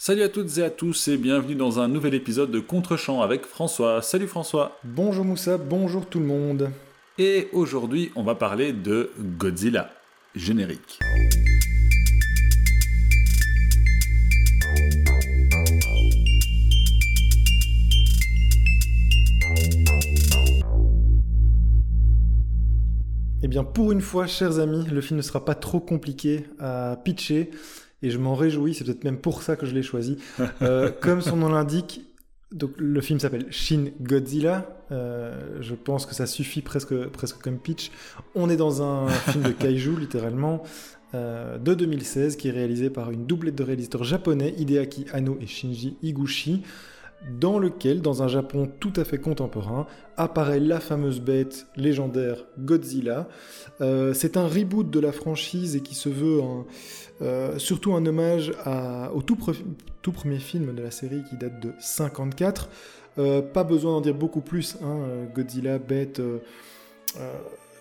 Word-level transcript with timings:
Salut 0.00 0.22
à 0.22 0.28
toutes 0.28 0.58
et 0.58 0.62
à 0.62 0.70
tous 0.70 1.08
et 1.08 1.16
bienvenue 1.16 1.56
dans 1.56 1.80
un 1.80 1.88
nouvel 1.88 2.14
épisode 2.14 2.52
de 2.52 2.60
Contre-champ 2.60 3.20
avec 3.20 3.44
François. 3.44 4.00
Salut 4.00 4.28
François. 4.28 4.78
Bonjour 4.84 5.24
Moussa, 5.24 5.58
bonjour 5.58 6.06
tout 6.06 6.20
le 6.20 6.24
monde. 6.24 6.70
Et 7.18 7.48
aujourd'hui, 7.52 8.12
on 8.14 8.22
va 8.22 8.36
parler 8.36 8.72
de 8.72 9.10
Godzilla. 9.18 9.90
Générique. 10.36 11.00
Eh 23.42 23.48
bien, 23.48 23.64
pour 23.64 23.90
une 23.90 24.00
fois, 24.00 24.28
chers 24.28 24.60
amis, 24.60 24.86
le 24.88 25.00
film 25.00 25.16
ne 25.16 25.22
sera 25.22 25.44
pas 25.44 25.56
trop 25.56 25.80
compliqué 25.80 26.44
à 26.60 26.96
pitcher 27.04 27.50
et 28.02 28.10
je 28.10 28.18
m'en 28.18 28.34
réjouis. 28.34 28.74
C'est 28.74 28.84
peut-être 28.84 29.04
même 29.04 29.18
pour 29.18 29.42
ça 29.42 29.56
que 29.56 29.66
je 29.66 29.74
l'ai 29.74 29.82
choisi. 29.82 30.18
Euh, 30.62 30.90
comme 30.90 31.20
son 31.20 31.36
nom 31.36 31.48
l'indique, 31.48 32.00
donc 32.52 32.72
le 32.78 33.00
film 33.00 33.20
s'appelle 33.20 33.46
Shin 33.50 33.90
Godzilla. 34.00 34.66
Euh, 34.90 35.58
je 35.60 35.74
pense 35.74 36.06
que 36.06 36.14
ça 36.14 36.26
suffit 36.26 36.62
presque, 36.62 36.94
presque 37.08 37.38
comme 37.38 37.58
pitch. 37.58 37.90
On 38.34 38.48
est 38.50 38.56
dans 38.56 38.82
un 38.82 39.08
film 39.30 39.44
de 39.44 39.52
kaiju, 39.52 39.96
littéralement, 39.98 40.62
euh, 41.14 41.58
de 41.58 41.74
2016, 41.74 42.36
qui 42.36 42.48
est 42.48 42.52
réalisé 42.52 42.90
par 42.90 43.10
une 43.10 43.26
doublette 43.26 43.54
de 43.54 43.62
réalisateurs 43.62 44.04
japonais, 44.04 44.54
Hideaki 44.56 45.06
Anno 45.12 45.38
et 45.40 45.46
Shinji 45.46 45.96
Higuchi 46.02 46.62
dans 47.26 47.58
lequel, 47.58 48.00
dans 48.00 48.22
un 48.22 48.28
Japon 48.28 48.70
tout 48.78 48.92
à 48.96 49.04
fait 49.04 49.18
contemporain, 49.18 49.86
apparaît 50.16 50.60
la 50.60 50.80
fameuse 50.80 51.20
bête 51.20 51.66
légendaire 51.76 52.44
Godzilla. 52.58 53.28
Euh, 53.80 54.14
c'est 54.14 54.36
un 54.36 54.46
reboot 54.46 54.88
de 54.88 55.00
la 55.00 55.12
franchise 55.12 55.76
et 55.76 55.80
qui 55.80 55.94
se 55.94 56.08
veut 56.08 56.40
euh, 57.22 57.58
surtout 57.58 57.94
un 57.94 58.06
hommage 58.06 58.52
au 59.14 59.22
tout, 59.22 59.36
premier 60.12 60.38
film 60.38 60.74
de 60.74 60.82
la 60.82 60.90
série 60.90 61.22
qui 61.28 61.36
date 61.36 61.60
de 61.60 61.72
54. 61.78 62.68
Euh, 63.18 63.42
pas 63.42 63.64
besoin 63.64 63.92
d'en 63.92 64.00
dire 64.00 64.14
beaucoup 64.14 64.40
plus, 64.40 64.76
hein, 64.82 65.26
Godzilla, 65.34 65.78
bête 65.78 66.22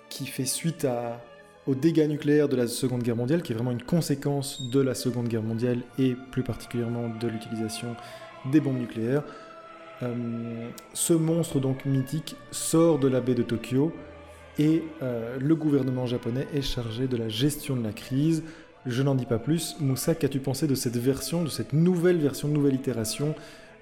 qui 0.10 0.26
fait 0.26 0.46
suite 0.46 0.88
au 1.68 1.76
dégât 1.76 2.08
nucléaire 2.08 2.48
de 2.48 2.56
la 2.56 2.68
Seconde 2.68 3.04
Guerre 3.04 3.18
mondiale, 3.18 3.42
qui 3.42 3.52
est 3.52 3.56
vraiment 3.56 3.72
une 3.72 3.84
conséquence 3.84 4.70
de 4.70 4.80
la 4.80 4.96
Seconde 4.96 5.28
Guerre 5.28 5.44
mondiale 5.44 5.80
et 6.00 6.16
plus 6.32 6.44
particulièrement 6.44 7.10
de 7.10 7.28
l'utilisation 7.28 7.96
des 8.46 8.60
bombes 8.60 8.80
nucléaires. 8.80 9.24
Euh, 10.04 10.70
ce 10.94 11.14
monstre 11.14 11.60
donc 11.60 11.86
mythique 11.86 12.36
sort 12.52 13.00
de 13.00 13.08
la 13.08 13.20
baie 13.20 13.34
de 13.34 13.44
Tokyo 13.44 13.92
et 14.60 14.84
euh, 15.02 15.38
le 15.40 15.56
gouvernement 15.56 16.06
japonais 16.06 16.48
est 16.54 16.62
chargé 16.62 17.08
de 17.08 17.18
la 17.18 17.30
gestion 17.30 17.76
de 17.76 17.84
la 17.84 17.94
crise. 17.94 18.44
Je 18.86 19.04
n'en 19.04 19.16
dis 19.16 19.26
pas 19.26 19.40
plus. 19.40 19.76
Moussa, 19.80 20.16
qu'as-tu 20.16 20.40
pensé 20.40 20.68
de 20.68 20.76
cette 20.76 20.98
version, 20.98 21.44
de 21.44 21.50
cette 21.50 21.74
nouvelle 21.74 22.18
version, 22.18 22.48
nouvelle 22.48 22.76
itération 22.76 23.36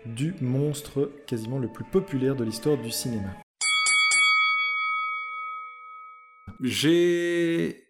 du 0.06 0.36
monstre 0.42 1.12
quasiment 1.28 1.59
le 1.59 1.67
plus 1.67 1.86
populaire 1.86 2.36
de 2.36 2.44
l'histoire 2.44 2.78
du 2.78 2.92
cinéma? 2.92 3.30
J'ai 6.62 7.86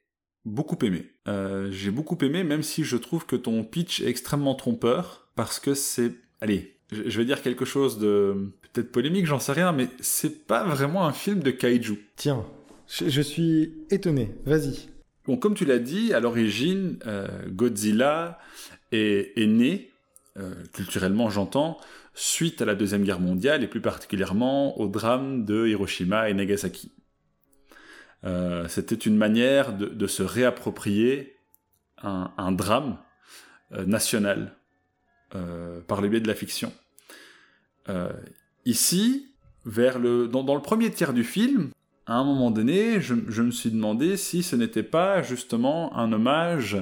beaucoup 0.45 0.77
aimé. 0.83 1.05
Euh, 1.27 1.72
j'ai 1.72 1.91
beaucoup 1.91 2.17
aimé, 2.22 2.44
même 2.44 2.63
si 2.63 2.83
je 2.83 2.97
trouve 2.97 3.25
que 3.25 3.35
ton 3.35 3.63
pitch 3.63 4.02
est 4.02 4.07
extrêmement 4.07 4.55
trompeur, 4.55 5.27
parce 5.35 5.59
que 5.59 5.73
c'est 5.73 6.13
allez, 6.41 6.75
je 6.91 7.17
vais 7.17 7.25
dire 7.25 7.41
quelque 7.41 7.66
chose 7.66 8.00
de 8.00 8.52
peut-être 8.73 8.91
polémique, 8.91 9.25
j'en 9.25 9.39
sais 9.39 9.53
rien, 9.53 9.72
mais 9.72 9.88
c'est 10.00 10.45
pas 10.45 10.64
vraiment 10.64 11.05
un 11.05 11.14
film 11.14 11.41
de 11.41 11.52
kaiju. 11.52 12.09
Tiens, 12.16 12.45
je, 12.88 13.22
suis 13.22 13.73
étonné, 13.89 14.31
vas-y. 14.45 14.89
Bon, 15.25 15.38
comme 15.38 15.56
tu 15.56 15.66
l'as 15.66 15.80
dit, 15.80 16.13
à 16.13 16.19
l'origine, 16.19 17.00
euh, 17.08 17.28
Godzilla 17.47 18.38
est, 18.91 19.36
né, 19.47 19.91
euh, 20.38 20.53
culturellement 20.73 21.30
j'entends, 21.30 21.78
suite 22.13 22.61
à 22.61 22.66
la 22.66 22.75
Deuxième 22.75 23.03
Guerre 23.03 23.19
mondiale 23.19 23.63
et 23.63 23.67
plus 23.67 23.81
particulièrement 23.81 24.79
au 24.79 24.88
drame 24.88 25.45
de 25.45 25.68
Hiroshima 25.68 26.29
et 26.29 26.34
Nagasaki. 26.34 26.91
Euh, 28.24 28.68
c'était 28.68 28.95
une 28.95 29.18
manière 29.18 29.74
de, 29.74 30.07
se 30.07 30.24
réapproprier 30.24 31.34
un 31.97 32.51
drame 32.51 32.97
national 33.72 34.56
euh, 35.35 35.81
par 35.81 36.01
le 36.01 36.07
biais 36.07 36.22
de 36.22 36.28
la 36.28 36.35
fiction. 36.35 36.72
Euh, 37.90 38.12
ici, 38.66 39.28
vers 39.66 40.00
le, 40.00 40.28
dans, 40.28 40.56
le 40.56 40.62
premier 40.62 40.90
tiers 40.91 41.13
du 41.13 41.23
film, 41.23 41.72
à 42.06 42.16
un 42.16 42.23
moment 42.23 42.51
donné, 42.51 43.01
je, 43.01 43.13
me 43.13 43.51
suis 43.51 43.72
demandé 43.72 44.18
si 44.18 44.44
ce 44.44 44.56
n'était 44.56 44.84
pas 44.84 45.22
justement 45.22 45.95
un 45.97 46.12
hommage 46.13 46.78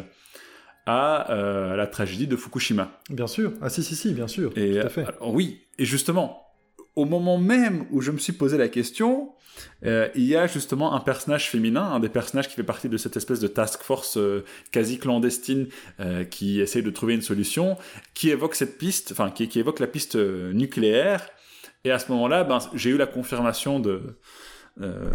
à, 0.86 1.32
euh, 1.32 1.76
la 1.76 1.88
tragédie 1.88 2.28
de 2.28 2.36
Fukushima. 2.36 3.00
Bien 3.10 3.28
sûr, 3.28 3.54
ah 3.62 3.70
si 3.70 3.84
si 3.84 3.96
si, 3.96 4.14
bien 4.14 4.28
sûr, 4.28 4.52
et, 4.56 4.80
tout 4.80 4.86
à 4.86 4.90
fait. 4.90 5.06
oui, 5.22 5.62
et 5.80 5.86
justement, 5.86 6.43
au 6.96 7.06
moment 7.06 7.38
même 7.38 7.86
où 7.92 8.02
je 8.02 8.12
me 8.12 8.18
suis 8.18 8.34
posé 8.34 8.58
la 8.58 8.68
question, 8.68 9.34
euh, 9.86 10.10
il 10.16 10.24
y 10.24 10.36
a 10.36 10.48
justement 10.48 10.94
un 10.94 11.00
personnage 11.00 11.50
féminin, 11.50 11.84
un 11.84 12.00
des 12.00 12.10
personnages 12.10 12.48
qui 12.48 12.56
fait 12.56 12.64
partie 12.64 12.90
de 12.90 12.98
cette 12.98 13.18
espèce 13.18 13.40
de 13.40 13.48
task 13.48 13.82
force 13.82 14.18
euh, 14.18 14.44
quasi 14.72 14.98
clandestine 14.98 15.68
euh, 16.00 16.24
qui 16.24 16.62
essaie 16.62 16.82
de 16.82 16.90
trouver 16.90 17.14
une 17.14 17.22
solution, 17.22 17.78
qui 18.14 18.30
évoque 18.30 18.56
cette 18.56 18.78
piste, 18.78 19.12
enfin 19.12 19.30
qui, 19.30 19.60
évoque 19.60 19.80
la 19.80 19.88
piste 19.88 20.16
nucléaire. 20.16 21.28
Et 21.84 21.92
à 21.92 22.00
ce 22.00 22.12
moment-là, 22.12 22.44
ben, 22.44 22.60
j'ai 22.74 22.92
eu 22.92 22.98
la 22.98 23.08
confirmation 23.08 23.80
de, 23.80 24.18
ce 24.80 25.10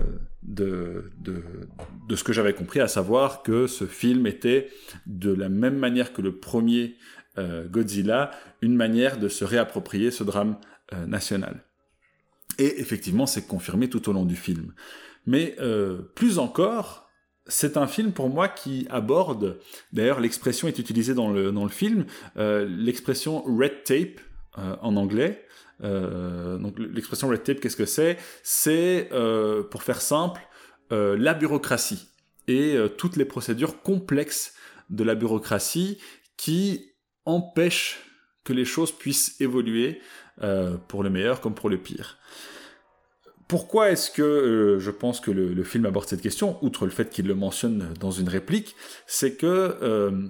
que 2.24 2.32
j'avais 2.32 2.52
compris, 2.52 2.80
à 2.80 2.88
savoir 2.88 3.42
que 3.42 3.66
ce 3.66 3.86
film 3.86 4.26
était, 4.26 4.68
de 5.06 5.32
la 5.32 5.48
même 5.48 5.78
manière 5.78 6.12
que 6.12 6.20
le 6.20 6.36
premier 6.36 6.96
Godzilla, 7.38 8.32
une 8.60 8.74
manière 8.74 9.16
de 9.16 9.28
se 9.28 9.44
réapproprier 9.44 10.10
ce 10.10 10.24
drame 10.24 10.56
national. 11.06 11.62
Et 12.58 12.80
effectivement, 12.80 13.26
c'est 13.26 13.46
confirmé 13.46 13.88
tout 13.88 14.08
au 14.08 14.12
long 14.12 14.24
du 14.24 14.36
film. 14.36 14.72
Mais 15.26 15.56
euh, 15.60 16.02
plus 16.14 16.38
encore, 16.38 17.08
c'est 17.46 17.76
un 17.76 17.86
film 17.86 18.12
pour 18.12 18.28
moi 18.28 18.48
qui 18.48 18.86
aborde, 18.90 19.60
d'ailleurs 19.92 20.20
l'expression 20.20 20.68
est 20.68 20.78
utilisée 20.78 21.14
dans 21.14 21.30
le, 21.30 21.52
dans 21.52 21.64
le 21.64 21.70
film, 21.70 22.06
euh, 22.36 22.66
l'expression 22.68 23.42
red 23.42 23.84
tape 23.84 24.20
euh, 24.58 24.76
en 24.82 24.96
anglais. 24.96 25.44
donc 25.80 26.78
l'expression 26.78 27.28
red 27.28 27.42
tape, 27.44 27.60
qu'est-ce 27.60 27.76
que 27.76 27.86
c'est? 27.86 28.18
C'est, 28.42 29.10
pour 29.70 29.82
faire 29.82 30.00
simple, 30.00 30.40
la 30.90 31.34
bureaucratie 31.34 32.08
et 32.48 32.76
toutes 32.96 33.16
les 33.16 33.24
procédures 33.24 33.82
complexes 33.82 34.54
de 34.90 35.04
la 35.04 35.14
bureaucratie 35.14 35.98
qui 36.36 36.92
empêchent 37.26 38.00
que 38.44 38.52
les 38.54 38.64
choses 38.64 38.90
puissent 38.90 39.40
évoluer 39.40 40.00
pour 40.88 41.02
le 41.02 41.10
meilleur 41.10 41.40
comme 41.40 41.54
pour 41.54 41.68
le 41.68 41.78
pire. 41.78 42.18
Pourquoi 43.48 43.90
est-ce 43.90 44.10
que 44.10 44.22
euh, 44.22 44.78
je 44.78 44.90
pense 44.90 45.20
que 45.20 45.30
le, 45.30 45.64
film 45.64 45.86
aborde 45.86 46.06
cette 46.06 46.20
question, 46.20 46.58
outre 46.62 46.84
le 46.84 46.90
fait 46.90 47.08
qu'il 47.08 47.26
le 47.26 47.34
mentionne 47.34 47.94
dans 47.98 48.10
une 48.10 48.28
réplique, 48.28 48.76
c'est 49.06 49.36
que 49.36 49.78
euh, 49.80 50.28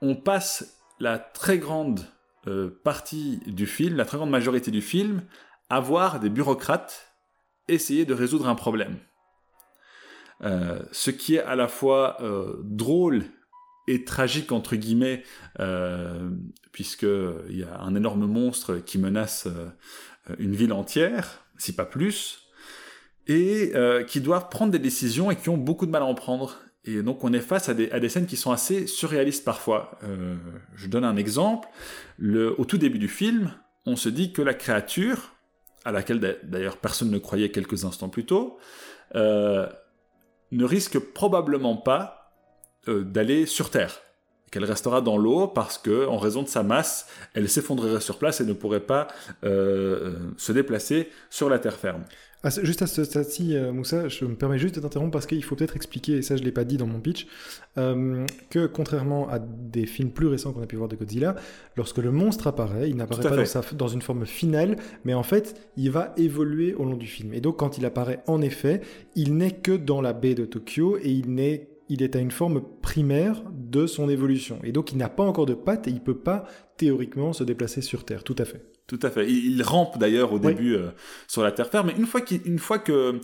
on 0.00 0.14
passe 0.14 0.78
la 1.00 1.18
très 1.18 1.58
grande 1.58 2.06
euh, 2.46 2.70
partie 2.84 3.40
du 3.46 3.66
film, 3.66 3.96
la 3.96 4.04
très 4.04 4.18
grande 4.18 4.30
majorité 4.30 4.70
du 4.70 4.82
film, 4.82 5.22
à 5.68 5.80
voir 5.80 6.20
des 6.20 6.30
bureaucrates 6.30 7.12
essayer 7.66 8.04
de 8.04 8.14
résoudre 8.14 8.48
un 8.48 8.54
problème. 8.54 8.98
ce 10.92 11.10
qui 11.10 11.36
est 11.36 11.42
à 11.42 11.56
la 11.56 11.66
fois 11.66 12.18
drôle 12.62 13.24
et 13.86 14.04
tragique 14.04 14.52
entre 14.52 14.76
guillemets, 14.76 15.22
puisqu'il 16.72 17.56
y 17.56 17.62
a 17.64 17.80
un 17.80 17.94
énorme 17.94 18.26
monstre 18.26 18.76
qui 18.78 18.98
menace 18.98 19.48
une 20.38 20.54
ville 20.54 20.72
entière, 20.72 21.44
si 21.58 21.74
pas 21.74 21.84
plus, 21.84 22.44
et 23.26 23.72
euh, 23.74 24.04
qui 24.04 24.20
doivent 24.20 24.48
prendre 24.48 24.72
des 24.72 24.78
décisions 24.78 25.30
et 25.30 25.36
qui 25.36 25.48
ont 25.48 25.56
beaucoup 25.56 25.86
de 25.86 25.90
mal 25.90 26.02
à 26.02 26.06
en 26.06 26.14
prendre. 26.14 26.58
Et 26.84 27.02
donc 27.02 27.24
on 27.24 27.32
est 27.32 27.40
face 27.40 27.68
à 27.68 27.74
des, 27.74 28.08
scènes 28.08 28.26
qui 28.26 28.36
sont 28.36 28.52
assez 28.52 28.86
surréalistes 28.86 29.44
parfois. 29.44 29.98
Euh, 30.04 30.36
je 30.74 30.86
donne 30.86 31.04
un 31.04 31.16
exemple. 31.16 31.68
Le, 32.18 32.58
au 32.60 32.64
tout 32.64 32.78
début 32.78 32.98
du 32.98 33.08
film, 33.08 33.54
on 33.86 33.96
se 33.96 34.08
dit 34.08 34.32
que 34.32 34.42
la 34.42 34.54
créature, 34.54 35.32
à 35.84 35.92
laquelle 35.92 36.38
d'ailleurs 36.42 36.76
personne 36.76 37.10
ne 37.10 37.18
croyait 37.18 37.50
quelques 37.50 37.84
instants 37.84 38.10
plus 38.10 38.26
tôt, 38.26 38.58
euh, 39.14 39.66
ne 40.52 40.64
risque 40.64 40.98
probablement 40.98 41.76
pas 41.76 42.23
d'aller 42.88 43.46
sur 43.46 43.70
Terre 43.70 44.00
qu'elle 44.54 44.64
restera 44.64 45.00
dans 45.00 45.18
l'eau 45.18 45.48
parce 45.48 45.78
que, 45.78 46.06
en 46.06 46.16
raison 46.16 46.42
de 46.44 46.48
sa 46.48 46.62
masse, 46.62 47.08
elle 47.34 47.48
s'effondrerait 47.48 48.00
sur 48.00 48.18
place 48.18 48.40
et 48.40 48.44
ne 48.44 48.52
pourrait 48.52 48.78
pas 48.78 49.08
euh, 49.42 49.48
euh, 49.48 50.12
se 50.36 50.52
déplacer 50.52 51.08
sur 51.28 51.50
la 51.50 51.58
terre 51.58 51.74
ferme. 51.74 52.04
Ah, 52.44 52.50
juste 52.62 52.82
à 52.82 52.86
ce 52.86 53.02
stade-ci, 53.02 53.56
euh, 53.56 53.72
Moussa, 53.72 54.06
je 54.06 54.24
me 54.26 54.36
permets 54.36 54.58
juste 54.58 54.76
de 54.76 54.80
t'interrompre 54.80 55.10
parce 55.10 55.26
qu'il 55.26 55.42
faut 55.42 55.56
peut-être 55.56 55.74
expliquer, 55.74 56.18
et 56.18 56.22
ça 56.22 56.36
je 56.36 56.42
ne 56.42 56.44
l'ai 56.44 56.52
pas 56.52 56.62
dit 56.62 56.76
dans 56.76 56.86
mon 56.86 57.00
pitch, 57.00 57.26
que 57.74 58.66
contrairement 58.66 59.28
à 59.28 59.40
des 59.40 59.86
films 59.86 60.10
plus 60.10 60.28
récents 60.28 60.52
qu'on 60.52 60.62
a 60.62 60.66
pu 60.66 60.76
voir 60.76 60.88
de 60.88 60.94
Godzilla, 60.94 61.34
lorsque 61.76 61.98
le 61.98 62.12
monstre 62.12 62.46
apparaît, 62.46 62.88
il 62.88 62.94
n'apparaît 62.96 63.22
pas 63.22 63.30
dans, 63.30 63.76
dans, 63.76 63.88
une 63.88 64.02
forme 64.02 64.24
finale, 64.24 64.76
mais 65.04 65.14
en 65.14 65.24
fait, 65.24 65.58
il 65.76 65.90
va 65.90 66.12
évoluer 66.16 66.74
au 66.74 66.84
long 66.84 66.96
du 66.96 67.08
film. 67.08 67.34
Et 67.34 67.40
donc 67.40 67.58
quand 67.58 67.76
il 67.76 67.86
apparaît, 67.86 68.22
en 68.28 68.40
effet, 68.40 68.82
il 69.16 69.36
n'est 69.36 69.50
que 69.50 69.72
dans 69.72 70.00
la 70.00 70.12
baie 70.12 70.34
de 70.34 70.44
Tokyo 70.44 70.96
et 70.98 71.10
il 71.10 71.34
n'est 71.34 71.73
il 71.88 72.02
est 72.02 72.16
à 72.16 72.18
une 72.18 72.30
forme 72.30 72.62
primaire 72.82 73.42
de 73.52 73.86
son 73.86 74.08
évolution. 74.08 74.58
Et 74.64 74.72
donc 74.72 74.92
il 74.92 74.98
n'a 74.98 75.08
pas 75.08 75.24
encore 75.24 75.46
de 75.46 75.54
pattes 75.54 75.88
et 75.88 75.90
il 75.90 76.00
peut 76.00 76.18
pas 76.18 76.46
théoriquement 76.76 77.32
se 77.32 77.44
déplacer 77.44 77.82
sur 77.82 78.04
Terre. 78.04 78.24
Tout 78.24 78.36
à 78.38 78.44
fait. 78.44 78.74
Tout 78.86 78.98
à 79.02 79.10
fait. 79.10 79.30
Il, 79.30 79.62
rampe 79.62 79.96
d'ailleurs 79.96 80.34
au 80.34 80.38
début 80.38 80.74
euh, 80.74 80.90
sur 81.26 81.42
la 81.42 81.52
terre 81.52 81.68
ferme, 81.68 81.86
mais 81.86 81.94
une 81.94 82.04
fois, 82.04 82.20
une 82.44 82.58
fois 82.58 82.78
que, 82.78 83.18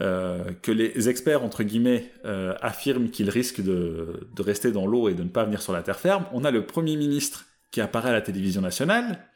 euh, 0.00 0.44
que 0.62 0.72
les 0.72 1.10
experts, 1.10 1.44
entre 1.44 1.62
guillemets, 1.62 2.10
euh, 2.24 2.54
affirment 2.62 3.10
qu'il 3.10 3.28
risque 3.28 3.60
de, 3.60 4.26
de, 4.34 4.42
rester 4.42 4.72
dans 4.72 4.86
l'eau 4.86 5.10
et 5.10 5.14
de 5.14 5.22
ne 5.22 5.28
pas 5.28 5.44
venir 5.44 5.60
sur 5.60 5.74
la 5.74 5.82
terre 5.82 5.98
ferme, 5.98 6.24
on 6.32 6.42
a 6.42 6.50
le 6.50 6.64
Premier 6.64 6.96
ministre 6.96 7.44
qui 7.70 7.82
apparaît 7.82 8.10
à 8.10 8.12
la 8.14 8.22
télévision 8.22 8.62
nationale 8.62 9.28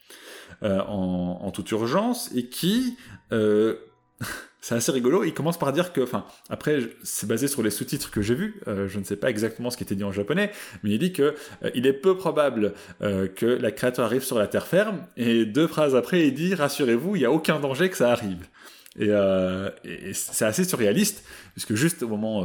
en, 0.63 1.41
en, 1.43 1.51
toute 1.51 1.71
urgence 1.71 2.31
et 2.35 2.49
qui 2.49 2.97
c'est 4.61 4.75
assez 4.75 4.91
rigolo. 4.91 5.25
Il 5.25 5.35
commence 5.35 5.59
par 5.59 5.73
dire 5.73 5.93
que, 5.93 6.01
enfin, 6.01 6.25
après, 6.51 6.81
c'est 7.03 7.29
basé 7.29 7.47
sur 7.47 7.63
les 7.63 7.71
sous-titres 7.71 8.11
que 8.11 8.23
j'ai 8.23 8.35
vus. 8.35 8.61
Euh, 8.67 8.89
je 8.89 8.99
ne 8.99 9.05
sais 9.05 9.17
pas 9.17 9.31
exactement 9.31 9.71
ce 9.71 9.77
qui 9.77 9.85
était 9.85 9.95
dit 9.95 10.05
en 10.05 10.13
japonais, 10.13 10.51
mais 10.83 10.91
il 10.91 10.99
dit 10.99 11.13
que 11.13 11.35
euh, 11.63 11.71
il 11.75 11.87
est 11.87 11.93
peu 11.93 12.17
probable 12.17 12.75
euh, 13.03 13.29
que 13.29 13.47
la 13.47 13.71
créature 13.71 14.05
arrive 14.05 14.25
sur 14.25 14.39
la 14.39 14.49
terre 14.49 14.67
ferme. 14.67 15.07
Et 15.17 15.47
deux 15.47 15.69
phrases 15.69 15.95
après, 15.95 16.27
il 16.27 16.35
dit 16.35 16.55
rassurez-vous, 16.55 17.17
il 17.17 17.21
n'y 17.21 17.25
a 17.25 17.31
aucun 17.31 17.61
danger 17.61 17.89
que 17.89 17.97
ça 17.97 18.11
arrive. 18.11 18.47
Et, 18.99 19.13
c'est 20.13 20.45
assez 20.45 20.65
surréaliste, 20.65 21.25
puisque 21.53 21.75
juste 21.75 22.03
au 22.03 22.09
moment 22.09 22.45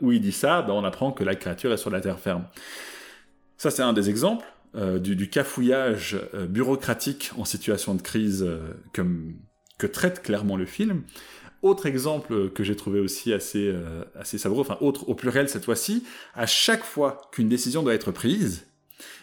où 0.00 0.10
il 0.10 0.20
dit 0.20 0.32
ça, 0.32 0.62
ben, 0.62 0.72
on 0.72 0.82
apprend 0.82 1.12
que 1.12 1.22
la 1.22 1.36
créature 1.36 1.72
est 1.72 1.76
sur 1.76 1.90
la 1.90 2.00
terre 2.00 2.18
ferme. 2.18 2.44
Ça, 3.56 3.70
c'est 3.70 3.82
un 3.82 3.92
des 3.92 4.10
exemples. 4.10 4.44
Du, 4.74 5.14
du, 5.14 5.30
cafouillage 5.30 6.18
bureaucratique 6.48 7.30
en 7.38 7.44
situation 7.44 7.94
de 7.94 8.02
crise 8.02 8.44
comme, 8.92 9.36
que 9.78 9.86
traite 9.86 10.22
clairement 10.22 10.56
le 10.56 10.66
film. 10.66 11.02
Autre 11.62 11.86
exemple 11.86 12.50
que 12.50 12.62
j'ai 12.62 12.76
trouvé 12.76 13.00
aussi 13.00 13.32
assez, 13.32 13.68
euh, 13.68 14.04
assez 14.14 14.38
savoureux, 14.38 14.60
enfin 14.60 14.78
autre 14.80 15.08
au 15.08 15.14
pluriel 15.14 15.48
cette 15.48 15.64
fois-ci, 15.64 16.04
à 16.34 16.46
chaque 16.46 16.84
fois 16.84 17.22
qu'une 17.32 17.48
décision 17.48 17.82
doit 17.82 17.94
être 17.94 18.12
prise, 18.12 18.66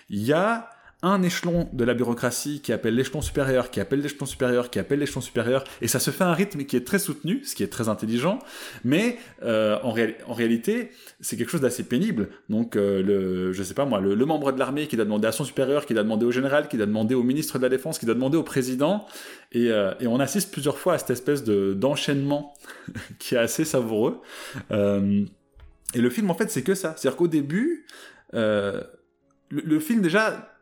il 0.09 0.23
y 0.23 0.33
a 0.33 0.69
un 1.03 1.21
échelon 1.21 1.69
de 1.73 1.83
la 1.83 1.93
bureaucratie 1.93 2.61
qui 2.61 2.71
appelle 2.71 2.95
l'échelon 2.95 3.21
supérieur, 3.21 3.69
qui 3.69 3.81
appelle 3.81 3.99
l'échelon 3.99 4.25
supérieur, 4.25 4.69
qui 4.69 4.79
appelle 4.79 4.99
l'échelon 4.99 5.19
supérieur, 5.19 5.65
et 5.81 5.89
ça 5.89 5.99
se 5.99 6.11
fait 6.11 6.23
à 6.23 6.29
un 6.29 6.33
rythme 6.33 6.63
qui 6.63 6.77
est 6.77 6.87
très 6.87 6.97
soutenu, 6.97 7.43
ce 7.43 7.55
qui 7.55 7.61
est 7.61 7.67
très 7.67 7.89
intelligent, 7.89 8.39
mais 8.85 9.17
euh, 9.43 9.77
en, 9.83 9.91
réalité, 9.91 10.91
c'est 11.19 11.35
quelque 11.35 11.49
chose 11.49 11.61
d'assez 11.61 11.83
pénible. 11.83 12.29
Donc, 12.47 12.77
euh, 12.77 13.03
le, 13.03 13.51
je 13.51 13.63
sais 13.63 13.73
pas 13.73 13.83
moi, 13.83 13.99
le, 13.99 14.15
membre 14.25 14.53
de 14.53 14.59
l'armée 14.59 14.87
qui 14.87 14.95
doit 14.95 15.03
demander 15.03 15.27
à 15.27 15.33
son 15.33 15.43
supérieur, 15.43 15.85
qui 15.85 15.93
doit 15.93 16.03
demander 16.03 16.25
au 16.25 16.31
général, 16.31 16.69
qui 16.69 16.77
doit 16.77 16.85
demander 16.85 17.15
au 17.15 17.23
ministre 17.23 17.57
de 17.57 17.63
la 17.63 17.69
Défense, 17.69 17.99
qui 17.99 18.05
doit 18.05 18.15
demander 18.15 18.37
au 18.37 18.43
président, 18.43 19.05
et, 19.51 19.69
euh, 19.71 19.93
on 20.07 20.21
assiste 20.21 20.53
plusieurs 20.53 20.77
fois 20.77 20.93
à 20.93 20.97
cette 20.97 21.09
espèce 21.09 21.43
de 21.43 21.73
d'enchaînement 21.73 22.53
qui 23.19 23.35
est 23.35 23.39
assez 23.39 23.65
savoureux. 23.65 24.21
Euh, 24.71 25.25
et 25.93 25.99
le 25.99 26.09
film, 26.09 26.31
en 26.31 26.33
fait, 26.33 26.49
c'est 26.49 26.63
que 26.63 26.75
ça. 26.75 26.95
C'est-à-dire 26.95 27.17
qu'au 27.17 27.27
début, 27.27 27.85
le 28.31 29.79
film 29.79 30.01
déjà 30.01 30.52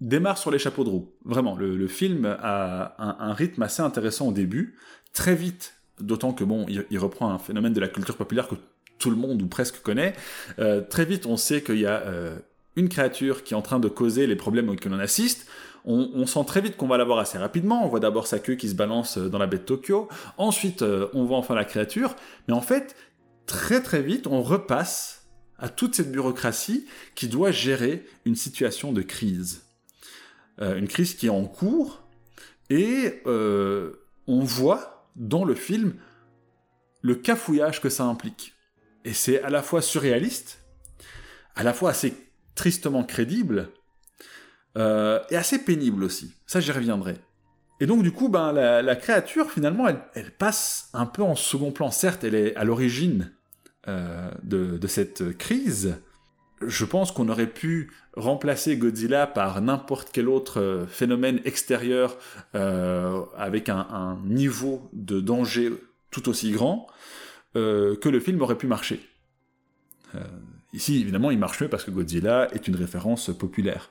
démarre 0.00 0.38
sur 0.38 0.50
les 0.50 0.58
chapeaux 0.58 0.84
de 0.84 0.90
roue. 0.90 1.12
Vraiment, 1.24 1.56
le, 1.56 1.88
film 1.88 2.24
a 2.26 2.94
un, 2.98 3.32
rythme 3.32 3.62
assez 3.62 3.82
intéressant 3.82 4.28
au 4.28 4.32
début. 4.32 4.76
Très 5.12 5.34
vite, 5.34 5.74
d'autant 6.00 6.32
que 6.32 6.44
bon, 6.44 6.66
il, 6.68 6.98
reprend 6.98 7.30
un 7.30 7.38
phénomène 7.38 7.72
de 7.72 7.80
la 7.80 7.88
culture 7.88 8.16
populaire 8.16 8.48
que 8.48 8.54
tout 8.98 9.10
le 9.10 9.16
monde 9.16 9.42
ou 9.42 9.46
presque 9.46 9.82
connaît. 9.82 10.14
Euh, 10.58 10.80
très 10.80 11.04
vite, 11.04 11.26
on 11.26 11.36
sait 11.36 11.62
qu'il 11.62 11.78
y 11.80 11.86
a 11.86 12.00
euh, 12.00 12.36
une 12.76 12.88
créature 12.88 13.44
qui 13.44 13.54
est 13.54 13.56
en 13.56 13.62
train 13.62 13.80
de 13.80 13.88
causer 13.88 14.26
les 14.26 14.36
problèmes 14.36 14.68
auxquels 14.68 14.92
on 14.92 14.98
assiste. 14.98 15.46
On, 15.86 16.26
sent 16.26 16.44
très 16.46 16.60
vite 16.60 16.76
qu'on 16.76 16.88
va 16.88 16.98
la 16.98 17.04
voir 17.04 17.18
assez 17.18 17.38
rapidement. 17.38 17.82
On 17.84 17.88
voit 17.88 18.00
d'abord 18.00 18.26
sa 18.26 18.38
queue 18.38 18.54
qui 18.54 18.68
se 18.68 18.74
balance 18.74 19.16
dans 19.16 19.38
la 19.38 19.46
baie 19.46 19.56
de 19.56 19.62
Tokyo. 19.62 20.08
Ensuite, 20.36 20.82
euh, 20.82 21.08
on 21.14 21.24
voit 21.24 21.38
enfin 21.38 21.54
la 21.54 21.64
créature. 21.64 22.16
Mais 22.48 22.54
en 22.54 22.60
fait, 22.60 22.94
très 23.46 23.82
très 23.82 24.02
vite, 24.02 24.26
on 24.26 24.42
repasse 24.42 25.26
à 25.58 25.70
toute 25.70 25.94
cette 25.94 26.12
bureaucratie 26.12 26.86
qui 27.14 27.28
doit 27.28 27.50
gérer 27.50 28.04
une 28.26 28.36
situation 28.36 28.92
de 28.92 29.00
crise. 29.00 29.69
Euh, 30.62 30.76
une 30.76 30.88
crise 30.88 31.14
qui 31.14 31.26
est 31.26 31.30
en 31.30 31.44
cours, 31.44 32.02
et 32.68 33.22
euh, 33.26 34.04
on 34.26 34.40
voit 34.40 35.08
dans 35.16 35.44
le 35.44 35.54
film 35.54 35.94
le 37.00 37.14
cafouillage 37.14 37.80
que 37.80 37.88
ça 37.88 38.04
implique. 38.04 38.54
Et 39.06 39.14
c'est 39.14 39.42
à 39.42 39.48
la 39.48 39.62
fois 39.62 39.80
surréaliste, 39.80 40.62
à 41.54 41.62
la 41.62 41.72
fois 41.72 41.90
assez 41.90 42.14
tristement 42.54 43.04
crédible, 43.04 43.70
euh, 44.76 45.18
et 45.30 45.36
assez 45.36 45.64
pénible 45.64 46.04
aussi. 46.04 46.34
Ça, 46.46 46.60
j'y 46.60 46.72
reviendrai. 46.72 47.16
Et 47.80 47.86
donc, 47.86 48.02
du 48.02 48.12
coup, 48.12 48.28
ben, 48.28 48.52
la, 48.52 48.96
créature, 48.96 49.50
finalement, 49.50 49.88
elle, 49.88 50.30
passe 50.32 50.90
un 50.92 51.06
peu 51.06 51.22
en 51.22 51.34
second 51.34 51.72
plan. 51.72 51.90
Certes, 51.90 52.24
elle 52.24 52.34
est 52.34 52.54
à 52.56 52.64
l'origine 52.64 53.32
de, 53.86 54.86
cette 54.86 55.38
crise, 55.38 55.98
je 56.66 56.84
pense 56.84 57.12
qu'on 57.12 57.28
aurait 57.28 57.46
pu 57.46 57.90
remplacer 58.14 58.76
Godzilla 58.76 59.26
par 59.26 59.60
n'importe 59.62 60.10
quel 60.12 60.28
autre 60.28 60.60
euh, 60.60 60.86
phénomène 60.86 61.40
extérieur 61.44 62.18
euh, 62.54 63.22
avec 63.36 63.68
un, 63.68 64.18
niveau 64.24 64.88
de 64.92 65.20
danger 65.20 65.70
tout 66.10 66.28
aussi 66.28 66.50
grand 66.50 66.86
euh, 67.56 67.96
que 67.96 68.08
le 68.08 68.20
film 68.20 68.40
aurait 68.42 68.58
pu 68.58 68.66
marcher. 68.66 69.00
ici, 70.72 71.00
évidemment, 71.00 71.30
il 71.30 71.38
marche 71.38 71.60
mieux 71.60 71.68
parce 71.68 71.84
que 71.84 71.90
Godzilla 71.90 72.48
est 72.52 72.66
une 72.68 72.76
référence 72.76 73.30
populaire. 73.36 73.90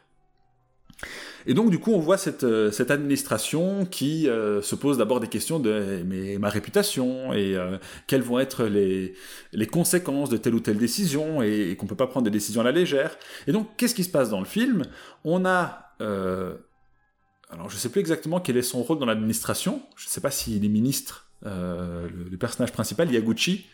Et 1.46 1.54
donc, 1.54 1.70
du 1.70 1.80
coup, 1.80 1.94
on 1.94 2.00
voit 2.00 2.18
cette, 2.18 2.44
euh, 2.44 2.72
cette 2.72 2.92
administration 2.92 3.86
qui 3.86 4.28
euh, 4.28 4.62
se 4.62 4.76
pose 4.76 4.98
d'abord 4.98 5.20
des 5.20 5.28
questions 5.28 5.60
de 5.60 6.04
mais, 6.06 6.38
ma 6.38 6.50
réputation 6.50 7.34
et 7.34 7.56
euh, 7.56 7.78
quelles 8.08 8.22
vont 8.22 8.40
être 8.40 8.66
les, 8.66 9.14
les 9.54 9.68
conséquences 9.68 10.30
de 10.30 10.38
telle 10.38 10.56
ou 10.56 10.60
telle 10.60 10.78
décision 10.78 11.42
et, 11.42 11.76
qu'on 11.78 11.86
ne 11.86 11.90
peut 11.90 11.96
pas 11.96 12.08
prendre 12.08 12.26
des 12.26 12.32
décisions 12.32 12.62
à 12.62 12.64
la 12.64 12.72
légère. 12.72 13.18
Et 13.48 13.52
donc, 13.52 13.68
qu'est-ce 13.78 13.96
qui 13.96 14.04
se 14.04 14.12
passe 14.12 14.30
dans 14.30 14.40
le 14.40 14.46
film? 14.46 14.84
On 15.24 15.46
a... 15.46 15.96
alors, 16.00 17.70
je 17.70 17.76
ne 17.76 17.80
sais 17.80 17.90
plus 17.90 18.02
exactement 18.02 18.40
quel 18.40 18.58
est 18.58 18.62
son 18.62 18.84
rôle 18.84 19.00
dans 19.00 19.06
l'administration. 19.06 19.82
Je 19.96 20.06
ne 20.06 20.10
sais 20.10 20.22
pas 20.22 20.32
s'il 20.32 20.64
est 20.64 20.70
ministre, 20.70 21.32
le, 21.44 22.10
le, 22.30 22.38
personnage 22.38 22.74
principal, 22.74 23.12
Yaguchi. 23.12 23.66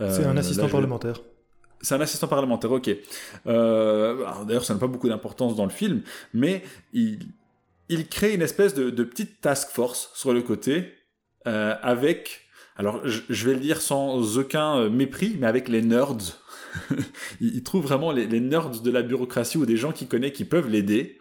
C'est 0.00 0.24
un 0.24 0.36
assistant 0.36 0.68
parlementaire. 0.68 1.20
C'est 1.80 1.94
un 1.94 2.00
assistant 2.00 2.28
parlementaire, 2.28 2.72
ok. 2.72 2.90
Euh, 3.46 4.24
D'ailleurs, 4.46 4.64
ça 4.64 4.74
n'a 4.74 4.80
pas 4.80 4.86
beaucoup 4.86 5.08
d'importance 5.08 5.56
dans 5.56 5.64
le 5.64 5.70
film, 5.70 6.02
mais 6.32 6.62
il, 6.92 7.18
il 7.88 8.08
crée 8.08 8.34
une 8.34 8.42
espèce 8.42 8.74
de, 8.74 9.04
petite 9.04 9.40
task 9.40 9.70
force 9.70 10.10
sur 10.14 10.32
le 10.32 10.42
côté, 10.42 10.94
euh, 11.46 11.74
avec, 11.82 12.42
alors 12.76 13.06
je, 13.06 13.46
vais 13.46 13.54
le 13.54 13.60
dire 13.60 13.80
sans 13.80 14.38
aucun 14.38 14.78
euh, 14.78 14.90
mépris, 14.90 15.36
mais 15.38 15.46
avec 15.46 15.68
les 15.68 15.82
nerds. 15.82 16.16
il, 17.40 17.56
il, 17.56 17.62
trouve 17.62 17.84
vraiment 17.84 18.10
les, 18.10 18.26
les, 18.26 18.40
nerds 18.40 18.80
de 18.82 18.90
la 18.90 19.02
bureaucratie 19.02 19.58
ou 19.58 19.66
des 19.66 19.76
gens 19.76 19.92
qu'il 19.92 20.08
connaît 20.08 20.32
qui 20.32 20.44
peuvent 20.44 20.68
l'aider. 20.68 21.20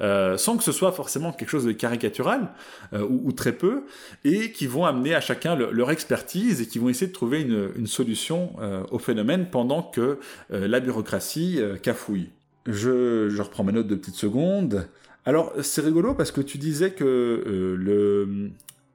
Euh, 0.00 0.36
sans 0.36 0.56
que 0.56 0.64
ce 0.64 0.72
soit 0.72 0.92
forcément 0.92 1.32
quelque 1.32 1.48
chose 1.48 1.64
de 1.64 1.72
caricatural, 1.72 2.48
euh, 2.92 3.06
ou, 3.08 3.32
très 3.32 3.52
peu, 3.52 3.84
et 4.24 4.52
qui 4.52 4.66
vont 4.66 4.84
amener 4.84 5.14
à 5.14 5.20
chacun 5.20 5.54
leur 5.56 5.90
expertise 5.90 6.60
et 6.60 6.66
qui 6.66 6.78
vont 6.78 6.88
essayer 6.88 7.06
de 7.06 7.12
trouver 7.12 7.42
une, 7.42 7.86
solution 7.86 8.54
euh, 8.60 8.82
au 8.90 8.98
phénomène 8.98 9.48
pendant 9.50 9.82
que 9.82 10.18
la 10.50 10.80
bureaucratie 10.80 11.60
cafouille. 11.82 12.30
Je, 12.66 13.40
reprends 13.40 13.64
mes 13.64 13.72
notes 13.72 13.86
de 13.86 13.94
petites 13.94 14.16
secondes. 14.16 14.88
Alors, 15.26 15.52
c'est 15.62 15.80
rigolo 15.80 16.14
parce 16.14 16.30
que 16.30 16.40
tu 16.40 16.58
disais 16.58 16.92
que 16.92 17.42
le, 17.78 18.50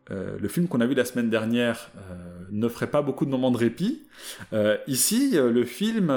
le 0.10 0.48
film 0.48 0.68
qu'on 0.68 0.82
a 0.82 0.86
vu 0.86 0.96
la 0.96 1.06
semaine 1.06 1.30
dernière 1.30 1.92
n'offrait 2.52 2.90
pas 2.90 3.02
beaucoup 3.02 3.26
de 3.26 3.30
moments 3.30 3.52
de 3.52 3.58
répit. 3.58 4.02
ici, 4.88 5.32
le 5.34 5.64
film 5.66 6.12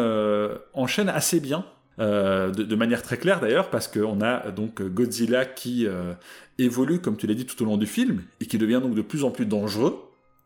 enchaîne 0.73 1.09
assez 1.09 1.41
bien 1.41 1.65
euh, 1.99 2.51
de, 2.51 2.75
manière 2.75 3.03
très 3.03 3.19
claire 3.19 3.41
d'ailleurs, 3.41 3.69
parce 3.69 3.87
qu'on 3.87 4.23
a 4.23 4.51
donc 4.51 4.81
Godzilla 4.83 5.45
qui 5.45 5.87
euh, 5.87 6.15
évolue, 6.59 7.01
comme 7.01 7.17
tu 7.17 7.27
l'as 7.27 7.35
dit, 7.35 7.45
tout 7.45 7.61
au 7.63 7.67
long 7.67 7.77
du 7.77 7.87
film, 7.87 8.23
et 8.41 8.47
qui 8.47 8.57
devient 8.57 8.81
donc 8.83 8.95
de 8.95 9.03
plus 9.03 9.25
en 9.25 9.31
plus 9.31 9.45
dangereux. 9.45 9.99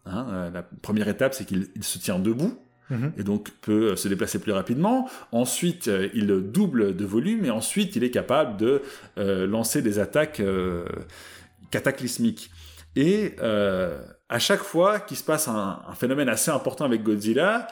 Hein. 0.07 0.27
Euh, 0.31 0.51
la 0.51 0.63
première 0.63 1.09
étape, 1.09 1.35
c'est 1.35 1.45
qu'il 1.45 1.69
se 1.83 1.99
tient 1.99 2.19
debout, 2.19 2.59
mhm. 2.91 3.13
et 3.17 3.23
donc 3.23 3.51
peut 3.61 3.95
se 3.95 4.09
déplacer 4.09 4.41
plus 4.41 4.53
rapidement. 4.53 5.09
Ensuite, 5.31 5.89
il 6.15 6.27
double 6.27 6.97
de 6.97 7.05
volume, 7.05 7.45
et 7.45 7.51
ensuite, 7.51 7.95
il 7.95 8.03
est 8.03 8.11
capable 8.11 8.57
de 8.57 8.83
lancer 9.47 9.83
des 9.83 10.01
attaques 10.01 10.43
cataclysmiques. 11.71 12.51
Et 12.97 13.37
à 13.41 14.39
chaque 14.41 14.63
fois 14.63 14.99
qu'il 14.99 15.17
se 15.17 15.23
passe 15.23 15.47
un, 15.47 15.81
un, 15.87 15.95
phénomène 15.95 16.29
assez 16.29 16.51
important 16.51 16.85
avec 16.85 17.05
Godzilla, 17.05 17.69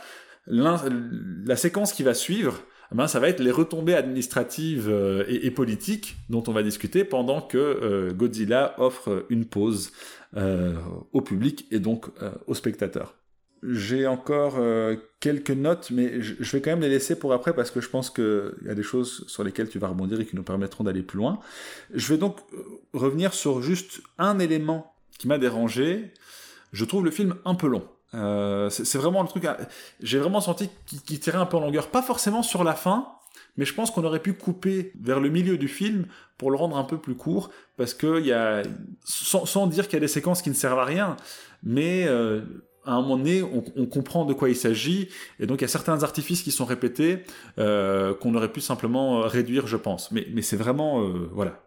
la 0.47 1.57
séquence 1.57 1.93
qui 1.93 2.05
va 2.05 2.15
suivre 2.15 2.63
ben, 2.95 3.09
ça 3.09 3.19
va 3.19 3.29
être 3.29 3.41
les 3.41 3.51
retombées 3.51 3.95
administratives 3.95 4.89
euh, 4.89 5.25
et, 5.29 5.51
politiques 5.51 6.17
dont 6.31 6.45
on 6.47 6.53
va 6.53 6.63
discuter 6.63 7.05
pendant 7.05 7.41
que 7.41 7.59
euh, 7.59 8.13
Godzilla 8.13 8.75
offre 8.79 9.27
une 9.31 9.47
pause 9.47 9.91
euh, 10.37 10.75
au 11.13 11.21
public 11.21 11.67
et 11.73 11.81
donc 11.81 12.07
aux 12.47 12.55
spectateurs. 12.55 13.17
J'ai 13.67 14.07
encore 14.07 14.59
quelques 15.21 15.51
notes, 15.51 15.91
mais 15.91 16.21
je, 16.21 16.53
vais 16.53 16.61
quand 16.61 16.71
même 16.71 16.83
les 16.83 16.91
laisser 16.91 17.19
pour 17.19 17.33
après 17.33 17.55
parce 17.55 17.71
que 17.71 17.81
je 17.81 17.89
pense 17.89 18.11
qu'il 18.11 18.53
y 18.67 18.69
a 18.69 18.75
des 18.75 18.83
choses 18.83 19.25
sur 19.27 19.43
lesquelles 19.43 19.71
tu 19.71 19.79
vas 19.79 19.89
rebondir 19.89 20.21
et 20.21 20.27
qui 20.27 20.37
nous 20.37 20.43
permettront 20.43 20.85
d'aller 20.85 21.03
plus 21.03 21.17
loin. 21.17 21.41
Je 21.95 22.07
vais 22.13 22.19
donc 22.19 22.41
revenir 22.93 23.33
sur 23.33 23.63
juste 23.63 24.03
un 24.19 24.39
élément 24.39 24.95
qui 25.19 25.29
m'a 25.29 25.39
dérangé. 25.39 26.13
Je 26.75 26.85
trouve 26.85 27.07
le 27.07 27.11
film 27.11 27.37
un 27.47 27.55
peu 27.55 27.67
long. 27.67 27.89
Euh, 28.15 28.71
c'est 28.71 28.99
vraiment 28.99 29.23
le 29.23 29.29
truc. 29.29 29.47
J'ai 30.01 30.19
vraiment 30.19 30.41
senti 30.41 30.71
qu'il 31.05 31.21
tirait 31.21 31.39
un 31.39 31.47
peu 31.47 31.57
en 31.57 31.61
longueur. 31.61 31.89
Pas 31.89 32.03
forcément 32.03 32.43
sur 32.43 32.65
la 32.65 32.75
fin, 32.75 33.09
mais 33.57 33.65
je 33.65 33.75
pense 33.75 33.91
qu'on 33.91 34.05
aurait 34.05 34.21
pu 34.21 34.35
couper 34.35 34.93
vers 35.01 35.21
le 35.21 35.29
milieu 35.29 35.59
du 35.59 35.69
film 35.69 36.07
pour 36.39 36.51
le 36.51 36.57
rendre 36.57 36.77
un 36.77 36.85
peu 36.85 36.99
plus 36.99 37.15
court, 37.15 37.51
parce 37.77 37.95
que 37.95 38.21
y 38.21 38.33
a, 38.33 38.63
sans, 39.05 39.67
dire 39.67 39.85
qu'il 39.85 39.95
y 39.95 39.97
a 39.99 40.01
des 40.01 40.09
séquences 40.09 40.43
qui 40.43 40.51
ne 40.51 40.55
servent 40.55 40.79
à 40.79 40.85
rien, 40.85 41.17
mais 41.63 42.05
euh, 42.07 42.41
à 42.85 42.95
un 42.95 43.01
moment 43.01 43.17
donné, 43.17 43.43
on, 43.43 43.87
comprend 43.87 44.25
de 44.25 44.35
quoi 44.35 44.49
il 44.49 44.57
s'agit, 44.57 45.09
et 45.41 45.47
donc 45.47 45.61
il 45.61 45.63
y 45.63 45.65
a 45.65 45.69
certains 45.69 46.03
artifices 46.03 46.43
qui 46.43 46.51
sont 46.51 46.65
répétés 46.65 47.23
euh, 47.59 48.15
qu'on 48.15 48.35
aurait 48.35 48.53
pu 48.53 48.61
simplement 48.61 49.21
réduire, 49.23 49.67
je 49.67 49.77
pense. 49.77 50.11
Mais, 50.11 50.27
mais 50.33 50.43
c'est 50.43 50.57
vraiment, 50.57 51.01
voilà, 51.33 51.63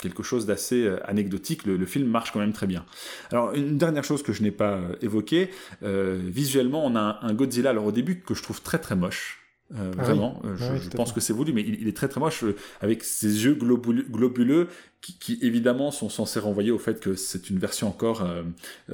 quelque 0.00 0.22
chose 0.22 0.46
d'assez 0.46 0.90
anecdotique. 1.04 1.64
Le, 1.66 1.86
film 1.86 2.08
marche 2.08 2.32
quand 2.32 2.40
même 2.40 2.52
très 2.52 2.66
bien. 2.66 2.84
Alors 3.30 3.52
une 3.54 3.78
dernière 3.78 4.04
chose 4.04 4.22
que 4.22 4.32
je 4.32 4.42
n'ai 4.42 4.50
pas 4.50 4.80
évoquée, 5.02 5.50
visuellement, 5.82 6.84
on 6.84 6.96
a 6.96 7.18
un 7.22 7.34
Godzilla 7.34 7.70
alors 7.70 7.86
au 7.86 7.92
début 7.92 8.20
que 8.20 8.34
je 8.34 8.42
trouve 8.42 8.62
très 8.62 8.78
très 8.78 8.96
moche. 8.96 9.40
Euh, 9.76 9.92
ah 9.98 10.02
vraiment, 10.02 10.42
euh, 10.44 10.56
ah 10.60 10.76
je, 10.76 10.88
pense 10.90 11.12
que 11.12 11.20
c'est 11.20 11.32
voulu, 11.32 11.52
mais 11.52 11.62
il, 11.62 11.86
est 11.86 11.96
très 11.96 12.08
très 12.08 12.18
moche 12.18 12.42
euh, 12.42 12.56
avec 12.80 13.04
ses 13.04 13.44
yeux 13.44 13.54
globuleux, 13.54 14.68
qui, 15.00 15.38
évidemment 15.42 15.92
sont 15.92 16.08
censés 16.08 16.40
renvoyer 16.40 16.72
au 16.72 16.78
fait 16.78 16.98
que 16.98 17.14
c'est 17.14 17.50
une 17.50 17.58
version 17.58 17.88
encore 17.88 18.26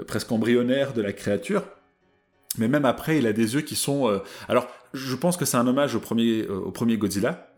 presque 0.06 0.30
embryonnaire 0.30 0.92
de 0.92 1.02
la 1.02 1.12
créature. 1.12 1.64
Mais 2.58 2.68
même 2.68 2.84
après, 2.84 3.18
il 3.18 3.26
a 3.26 3.32
des 3.32 3.54
yeux 3.54 3.60
qui 3.60 3.76
sont. 3.76 4.20
alors, 4.48 4.68
je 4.94 5.14
pense 5.14 5.36
que 5.36 5.44
c'est 5.44 5.56
un 5.56 5.66
hommage 5.66 5.94
au 5.94 6.00
premier, 6.00 6.46
au 6.46 6.70
premier 6.70 6.96
Godzilla, 6.96 7.48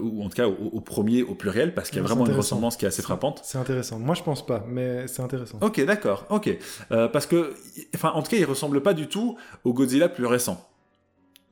ou 0.00 0.22
en 0.22 0.28
tout 0.28 0.36
cas 0.36 0.46
au, 0.46 0.80
premier 0.80 1.22
au 1.22 1.34
pluriel, 1.34 1.74
parce 1.74 1.88
qu'il 1.88 1.98
y 1.98 2.00
a 2.00 2.06
vraiment 2.06 2.26
une 2.26 2.34
ressemblance 2.34 2.76
qui 2.76 2.84
est 2.84 2.88
assez 2.88 3.02
frappante. 3.02 3.40
C'est 3.44 3.58
intéressant. 3.58 3.98
Moi, 3.98 4.14
je 4.14 4.22
pense 4.22 4.44
pas, 4.44 4.64
mais 4.68 5.06
c'est 5.06 5.22
intéressant. 5.22 5.58
Ok, 5.60 5.84
d'accord. 5.84 6.26
Ok, 6.30 6.56
parce 6.88 7.26
que, 7.26 7.54
enfin, 7.94 8.10
en 8.10 8.22
tout 8.22 8.30
cas, 8.30 8.36
il 8.36 8.44
ressemble 8.44 8.82
pas 8.82 8.94
du 8.94 9.08
tout 9.08 9.36
au 9.64 9.72
Godzilla 9.72 10.08
plus 10.08 10.26
récent. 10.26 10.68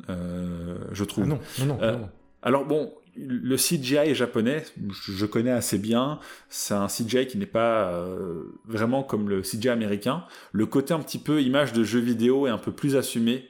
Euh, 0.08 0.78
je 0.92 1.04
trouve. 1.04 1.24
Ah 1.24 1.28
non, 1.28 1.66
non, 1.66 1.78
euh, 1.82 1.92
non, 1.92 2.08
alors 2.42 2.64
bon, 2.64 2.92
le 3.16 3.56
CGI 3.56 4.14
japonais, 4.14 4.64
je 4.90 5.26
connais 5.26 5.50
assez 5.50 5.78
bien. 5.78 6.20
C'est 6.48 6.74
un 6.74 6.86
CGI 6.86 7.26
qui 7.26 7.38
n'est 7.38 7.46
pas 7.46 7.92
euh, 7.92 8.44
vraiment 8.66 9.02
comme 9.02 9.28
le 9.28 9.42
CGI 9.42 9.68
américain. 9.68 10.24
Le 10.52 10.66
côté 10.66 10.94
un 10.94 11.00
petit 11.00 11.18
peu 11.18 11.42
image 11.42 11.72
de 11.72 11.84
jeu 11.84 12.00
vidéo 12.00 12.46
est 12.46 12.50
un 12.50 12.58
peu 12.58 12.72
plus 12.72 12.96
assumé 12.96 13.48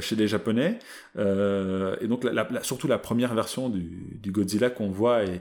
chez 0.00 0.16
les 0.16 0.26
Japonais. 0.26 0.80
et 1.16 2.06
donc, 2.08 2.26
surtout 2.62 2.88
la 2.88 2.98
première 2.98 3.34
version 3.34 3.68
du, 3.68 4.32
Godzilla 4.32 4.68
qu'on 4.68 4.90
voit 4.90 5.22
est, 5.22 5.40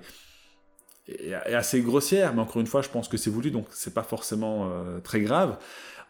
est, 1.07 1.33
assez 1.33 1.81
grossière, 1.81 2.35
mais 2.35 2.41
encore 2.41 2.61
une 2.61 2.67
fois, 2.67 2.83
je 2.83 2.89
pense 2.89 3.07
que 3.07 3.17
c'est 3.17 3.31
voulu, 3.31 3.49
donc 3.49 3.65
c'est 3.71 3.95
pas 3.95 4.03
forcément 4.03 4.71
très 5.03 5.21
grave. 5.21 5.57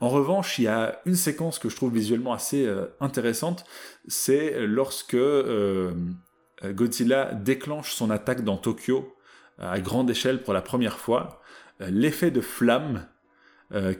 En 0.02 0.10
revanche, 0.10 0.60
il 0.60 0.64
y 0.64 0.68
a 0.68 1.00
une 1.06 1.16
séquence 1.16 1.58
que 1.58 1.70
je 1.70 1.76
trouve 1.76 1.94
visuellement 1.94 2.34
assez 2.34 2.66
euh, 2.66 2.86
intéressante, 3.00 3.66
c'est 4.08 4.66
lorsque 4.66 5.14
euh, 5.14 5.94
Godzilla 6.64 7.34
déclenche 7.34 7.92
son 7.92 8.10
attaque 8.10 8.44
dans 8.44 8.58
Tokyo 8.58 9.16
à 9.60 9.80
grande 9.80 10.10
échelle 10.10 10.42
pour 10.42 10.54
la 10.54 10.62
première 10.62 11.00
fois. 11.00 11.42
Euh, 11.82 11.90
l'effet 11.92 12.32
de 12.32 12.42
flamme 12.42 13.08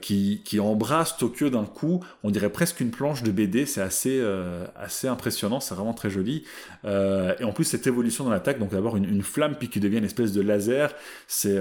qui, 0.00 0.58
embrasse 0.60 1.18
Tokyo 1.18 1.50
d'un 1.50 1.64
coup, 1.64 2.02
on 2.22 2.30
dirait 2.30 2.50
presque 2.50 2.80
une 2.80 2.92
planche 2.92 3.22
de 3.22 3.30
BD, 3.30 3.66
c'est 3.66 3.82
assez, 3.82 4.24
assez 4.76 5.06
impressionnant, 5.06 5.60
c'est 5.60 5.74
vraiment 5.74 5.92
très 5.92 6.08
joli. 6.08 6.44
et 6.84 7.44
en 7.44 7.52
plus, 7.52 7.64
cette 7.64 7.86
évolution 7.86 8.24
dans 8.24 8.30
l'attaque, 8.30 8.58
donc 8.58 8.70
d'avoir 8.70 8.96
une, 8.96 9.04
une, 9.04 9.22
flamme 9.22 9.56
puis 9.56 9.68
qui 9.68 9.80
devient 9.80 9.98
une 9.98 10.04
espèce 10.04 10.32
de 10.32 10.40
laser, 10.40 10.94
c'est 11.26 11.58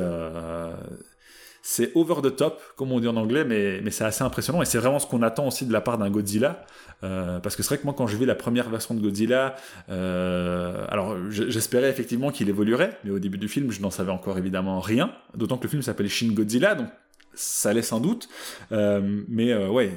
c'est 1.67 1.91
over 1.95 2.22
the 2.22 2.36
top, 2.36 2.62
comme 2.75 2.91
on 2.91 3.00
dit 3.00 3.07
en 3.07 3.17
anglais, 3.17 3.43
mais, 3.43 3.81
mais 3.81 3.89
c'est 3.89 4.03
assez 4.03 4.24
impressionnant 4.24 4.62
et 4.62 4.65
c'est 4.65 4.77
vraiment 4.77 5.00
ce 5.00 5.07
qu'on 5.07 5.24
attend 5.24 5.48
aussi 5.48 5.65
de 5.65 5.74
la 5.74 5.81
part 5.81 5.98
d'un 5.98 6.12
Godzilla. 6.12 6.63
Euh, 7.03 7.39
parce 7.39 7.55
que 7.55 7.63
c'est 7.63 7.69
vrai 7.69 7.77
que 7.79 7.86
moi, 7.86 7.95
quand 7.98 8.05
j'ai 8.05 8.17
vu 8.17 8.27
la 8.27 8.36
première 8.36 8.69
version 8.69 8.93
de 8.93 9.01
Godzilla, 9.01 9.55
euh, 9.89 10.86
alors 10.89 11.17
j'espérais 11.31 11.89
effectivement 11.89 12.29
qu'il 12.29 12.50
évoluerait, 12.50 13.00
mais 13.03 13.10
au 13.10 13.17
début 13.17 13.39
du 13.39 13.48
film, 13.48 13.72
je 13.72 13.81
n'en 13.81 13.89
savais 13.89 14.12
encore 14.12 14.38
évidemment 14.38 14.79
rien. 14.79 15.12
D'autant 15.34 15.57
que 15.57 15.63
le 15.63 15.69
film 15.69 15.81
s'appelle 15.81 16.07
Shin 16.07 16.34
Godzilla, 16.34 16.75
donc 16.75 16.88
ça 17.34 17.74
laisse 17.74 17.91
un 17.93 18.00
doute. 18.00 18.29
Euh, 18.72 19.24
mais 19.27 19.55
ouais, 19.67 19.91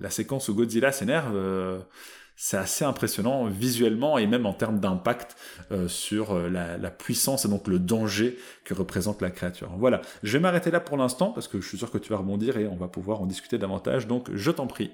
la 0.00 0.10
séquence 0.10 0.48
où 0.48 0.54
Godzilla 0.54 0.92
s'énerve 0.92 1.36
c'est 2.40 2.56
assez 2.56 2.84
impressionnant 2.84 3.46
visuellement 3.46 4.16
et 4.16 4.28
même 4.28 4.46
en 4.46 4.52
termes 4.52 4.78
d'impact 4.78 5.36
euh, 5.72 5.88
sur 5.88 6.30
euh, 6.30 6.48
la, 6.48 6.90
puissance 6.90 7.44
et 7.44 7.48
donc 7.48 7.66
le 7.66 7.80
danger 7.80 8.38
que 8.64 8.74
représente 8.74 9.20
la 9.20 9.30
créature. 9.30 9.72
Voilà, 9.76 10.02
je 10.22 10.34
vais 10.34 10.38
m'arrêter 10.38 10.70
là 10.70 10.78
pour 10.78 10.96
l'instant 10.96 11.32
parce 11.32 11.48
que 11.48 11.60
je 11.60 11.66
suis 11.66 11.78
sûr 11.78 11.90
que 11.90 11.98
tu 11.98 12.10
vas 12.10 12.18
rebondir 12.18 12.56
et 12.56 12.68
on 12.68 12.76
va 12.76 12.86
pouvoir 12.86 13.20
en 13.20 13.26
discuter 13.26 13.58
davantage, 13.58 14.06
donc 14.06 14.30
je 14.32 14.52
t'en 14.52 14.68
prie. 14.68 14.92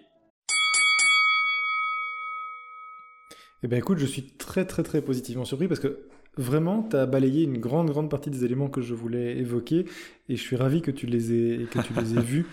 Eh 3.62 3.68
bien 3.68 3.76
écoute, 3.76 3.98
je 3.98 4.06
suis 4.06 4.22
très 4.22 4.64
très 4.64 4.82
très 4.82 5.02
positivement 5.02 5.44
surpris 5.44 5.68
parce 5.68 5.80
que 5.80 5.98
vraiment, 6.38 6.82
tu 6.82 6.96
as 6.96 7.04
balayé 7.04 7.44
une 7.44 7.58
grande 7.58 7.90
grande 7.90 8.08
partie 8.08 8.30
des 8.30 8.46
éléments 8.46 8.70
que 8.70 8.80
je 8.80 8.94
voulais 8.94 9.36
évoquer 9.36 9.84
et 10.30 10.36
je 10.36 10.40
suis 10.40 10.56
ravi 10.56 10.80
que 10.80 10.90
tu 10.90 11.04
les 11.04 11.34
aies, 11.34 11.66
que 11.70 11.80
tu 11.80 11.92
les 11.92 12.14
aies 12.14 12.22
vus. 12.22 12.46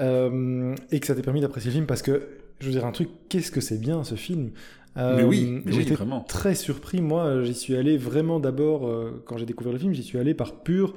Euh, 0.00 0.74
et 0.90 1.00
que 1.00 1.06
ça 1.06 1.14
t'ait 1.14 1.22
permis 1.22 1.42
d'apprécier 1.42 1.70
le 1.70 1.74
film 1.74 1.86
parce 1.86 2.00
que 2.00 2.28
je 2.62 2.66
veux 2.66 2.72
dire 2.72 2.86
un 2.86 2.92
truc, 2.92 3.08
qu'est-ce 3.28 3.50
que 3.50 3.60
c'est 3.60 3.78
bien 3.78 4.04
ce 4.04 4.14
film 4.14 4.52
mais 4.96 5.22
oui, 5.22 5.62
euh, 5.66 5.70
j'étais 5.70 5.94
vraiment. 5.94 6.20
très 6.20 6.54
surpris. 6.54 7.00
Moi, 7.00 7.44
j'y 7.44 7.54
suis 7.54 7.76
allé 7.76 7.96
vraiment 7.96 8.40
d'abord, 8.40 8.86
euh, 8.86 9.22
quand 9.26 9.38
j'ai 9.38 9.46
découvert 9.46 9.72
le 9.72 9.78
film, 9.78 9.92
j'y 9.92 10.02
suis 10.02 10.18
allé 10.18 10.34
par 10.34 10.62
pur 10.62 10.94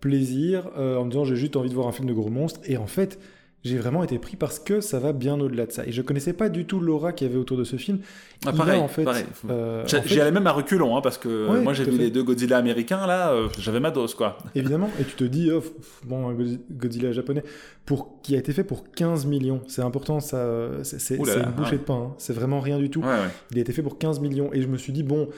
plaisir, 0.00 0.68
euh, 0.76 0.96
en 0.96 1.04
me 1.04 1.10
disant 1.10 1.24
j'ai 1.24 1.36
juste 1.36 1.56
envie 1.56 1.68
de 1.68 1.74
voir 1.74 1.86
un 1.86 1.92
film 1.92 2.08
de 2.08 2.12
gros 2.12 2.30
monstres. 2.30 2.60
Et 2.64 2.76
en 2.76 2.86
fait, 2.86 3.18
j'ai 3.64 3.78
vraiment 3.78 4.02
été 4.02 4.18
pris 4.18 4.36
parce 4.36 4.58
que 4.58 4.80
ça 4.80 4.98
va 4.98 5.12
bien 5.12 5.38
au-delà 5.40 5.66
de 5.66 5.72
ça. 5.72 5.86
Et 5.86 5.92
je 5.92 6.02
connaissais 6.02 6.32
pas 6.32 6.48
du 6.48 6.64
tout 6.64 6.80
l'aura 6.80 7.12
qu'il 7.12 7.28
y 7.28 7.30
avait 7.30 7.38
autour 7.38 7.56
de 7.56 7.64
ce 7.64 7.76
film. 7.76 8.00
Ah, 8.44 8.52
pareil, 8.52 8.80
en 8.80 8.88
fait, 8.88 9.06
euh, 9.48 9.84
J'y 10.04 10.20
allais 10.20 10.32
même 10.32 10.46
à 10.48 10.52
reculons, 10.52 10.96
hein, 10.96 11.00
parce 11.00 11.16
que 11.16 11.60
moi 11.60 11.72
j'ai 11.72 11.84
vu 11.84 11.96
les 11.96 12.10
deux 12.10 12.24
Godzilla 12.24 12.56
américains, 12.56 13.06
là, 13.06 13.32
euh, 13.32 13.48
j'avais 13.58 13.80
ma 13.80 13.92
dose, 13.92 14.14
quoi. 14.14 14.38
Évidemment, 14.54 14.90
et 15.00 15.04
tu 15.04 15.14
te 15.14 15.24
dis, 15.24 15.50
oh, 15.52 15.62
bon, 16.04 16.28
un 16.28 16.36
Godzilla 16.72 17.12
japonais, 17.12 17.44
pour, 17.86 18.20
qui 18.22 18.34
a 18.34 18.38
été 18.38 18.52
fait 18.52 18.64
pour 18.64 18.90
15 18.90 19.26
millions, 19.26 19.60
c'est 19.68 19.82
important, 19.82 20.18
ça, 20.18 20.44
c'est 20.82 21.16
une 21.16 21.52
bouchée 21.56 21.76
de 21.76 21.82
pain, 21.82 22.08
hein. 22.10 22.14
c'est 22.18 22.32
vraiment 22.32 22.60
rien 22.60 22.78
du 22.78 22.90
tout. 22.90 23.04
Il 23.52 23.58
a 23.58 23.60
été 23.60 23.72
fait 23.72 23.82
pour 23.82 23.98
15 23.98 24.18
millions, 24.20 24.52
et 24.52 24.60
je 24.60 24.66
me 24.66 24.76
suis 24.76 24.92
dit, 24.92 25.04
bon, 25.04 25.28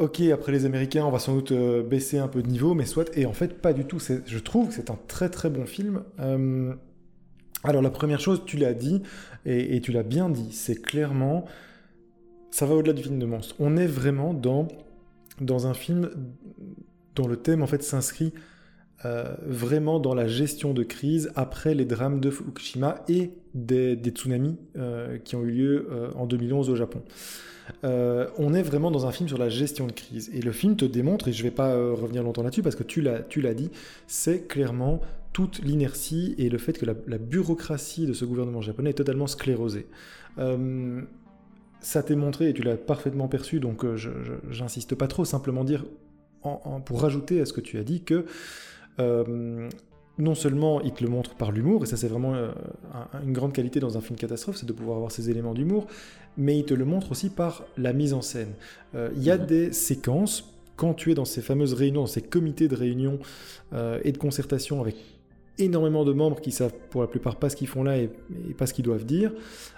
ok, 0.00 0.20
après 0.32 0.50
les 0.50 0.64
Américains, 0.64 1.04
on 1.04 1.10
va 1.10 1.18
sans 1.18 1.34
doute 1.34 1.52
euh, 1.52 1.82
baisser 1.82 2.18
un 2.18 2.26
peu 2.26 2.42
de 2.42 2.48
niveau, 2.48 2.74
mais 2.74 2.86
soit, 2.86 3.10
et 3.16 3.26
en 3.26 3.32
fait, 3.32 3.60
pas 3.60 3.72
du 3.72 3.84
tout. 3.84 3.98
Je 4.26 4.38
trouve 4.38 4.68
que 4.68 4.74
c'est 4.74 4.90
un 4.90 4.98
très 5.06 5.28
très 5.28 5.50
bon 5.50 5.66
film. 5.66 6.02
Euh, 6.18 6.72
alors 7.64 7.82
la 7.82 7.90
première 7.90 8.20
chose, 8.20 8.42
tu 8.46 8.56
l'as 8.56 8.74
dit, 8.74 9.02
et, 9.44 9.80
tu 9.80 9.92
l'as 9.92 10.02
bien 10.02 10.28
dit, 10.28 10.52
c'est 10.52 10.80
clairement, 10.80 11.44
ça 12.50 12.66
va 12.66 12.74
au-delà 12.74 12.92
du 12.92 13.02
film 13.02 13.18
de 13.18 13.26
monstre. 13.26 13.54
On 13.58 13.76
est 13.76 13.86
vraiment 13.86 14.34
dans, 14.34 14.68
un 15.66 15.74
film 15.74 16.10
dont 17.14 17.26
le 17.26 17.36
thème 17.36 17.62
en 17.62 17.66
fait 17.66 17.82
s'inscrit 17.82 18.32
euh, 19.04 19.34
vraiment 19.42 19.98
dans 19.98 20.14
la 20.14 20.26
gestion 20.26 20.74
de 20.74 20.82
crise 20.82 21.32
après 21.34 21.74
les 21.74 21.84
drames 21.84 22.20
de 22.20 22.30
Fukushima 22.30 23.02
et 23.08 23.32
des, 23.54 23.96
tsunamis 23.96 24.56
euh, 24.76 25.18
qui 25.18 25.36
ont 25.36 25.42
eu 25.42 25.50
lieu 25.50 25.88
euh, 25.90 26.10
en 26.14 26.26
2011 26.26 26.70
au 26.70 26.76
Japon. 26.76 27.02
on 27.82 28.54
est 28.54 28.62
vraiment 28.62 28.90
dans 28.90 29.06
un 29.06 29.12
film 29.12 29.28
sur 29.28 29.38
la 29.38 29.48
gestion 29.48 29.86
de 29.86 29.92
crise. 29.92 30.30
Et 30.34 30.40
le 30.40 30.52
film 30.52 30.76
te 30.76 30.84
démontre, 30.84 31.28
et 31.28 31.32
je 31.32 31.42
ne 31.42 31.48
vais 31.48 31.54
pas 31.54 31.74
revenir 31.74 32.22
longtemps 32.22 32.42
là-dessus 32.42 32.62
parce 32.62 32.76
que 32.76 32.82
tu 32.82 33.00
l'as 33.02 33.54
dit, 33.54 33.70
c'est 34.06 34.46
clairement 34.46 35.00
toute 35.32 35.60
l'inertie 35.60 36.34
et 36.38 36.48
le 36.48 36.58
fait 36.58 36.78
que 36.78 36.86
la, 36.86 37.18
bureaucratie 37.18 38.06
de 38.06 38.12
ce 38.12 38.24
gouvernement 38.24 38.60
japonais 38.60 38.90
est 38.90 38.94
totalement 38.94 39.26
sclérosée. 39.26 39.86
Euh, 40.38 41.02
ça 41.80 42.02
t'est 42.02 42.16
montré 42.16 42.50
et 42.50 42.52
tu 42.52 42.62
l'as 42.62 42.76
parfaitement 42.76 43.28
perçu, 43.28 43.60
donc 43.60 43.84
euh, 43.84 43.96
j'insiste 44.50 44.94
pas 44.94 45.06
trop, 45.06 45.24
simplement 45.24 45.64
dire, 45.64 45.84
pour 46.84 47.02
rajouter 47.02 47.40
à 47.40 47.46
ce 47.46 47.52
que 47.52 47.60
tu 47.60 47.78
as 47.78 47.84
dit, 47.84 48.02
que 48.02 48.24
euh, 48.98 49.68
non 50.20 50.34
seulement 50.34 50.80
il 50.80 50.92
te 50.92 51.02
le 51.02 51.10
montre 51.10 51.34
par 51.34 51.52
l'humour, 51.52 51.84
et 51.84 51.86
ça 51.86 51.96
c'est 51.96 52.08
vraiment 52.08 52.34
une 53.24 53.32
grande 53.32 53.52
qualité 53.52 53.80
dans 53.80 53.96
un 53.96 54.00
film 54.00 54.18
catastrophe, 54.18 54.56
c'est 54.56 54.66
de 54.66 54.72
pouvoir 54.72 54.96
avoir 54.96 55.12
ces 55.12 55.30
éléments 55.30 55.54
d'humour, 55.54 55.86
mais 56.36 56.58
il 56.58 56.64
te 56.64 56.74
le 56.74 56.84
montre 56.84 57.12
aussi 57.12 57.30
par 57.30 57.64
la 57.76 57.92
mise 57.92 58.12
en 58.12 58.22
scène. 58.22 58.54
Il 58.94 59.22
y 59.22 59.30
a 59.30 59.38
mhm. 59.38 59.46
des 59.46 59.72
séquences, 59.72 60.52
quand 60.76 60.94
tu 60.94 61.10
es 61.10 61.14
dans 61.14 61.24
ces 61.24 61.42
fameuses 61.42 61.74
réunions, 61.74 62.02
dans 62.02 62.06
ces 62.06 62.22
comités 62.22 62.68
de 62.68 62.76
réunion 62.76 63.18
et 64.02 64.12
de 64.12 64.18
concertation 64.18 64.80
avec 64.80 64.96
énormément 65.60 66.04
de 66.04 66.12
membres 66.12 66.40
qui 66.40 66.52
savent 66.52 66.74
pour 66.90 67.02
la 67.02 67.06
plupart 67.06 67.36
pas 67.36 67.48
ce 67.48 67.56
qu'ils 67.56 67.68
font 67.68 67.82
là 67.82 67.98
et, 67.98 68.10
pas 68.56 68.66
ce 68.66 68.74
qu'ils 68.74 68.84
doivent 68.84 69.04
dire. 69.04 69.32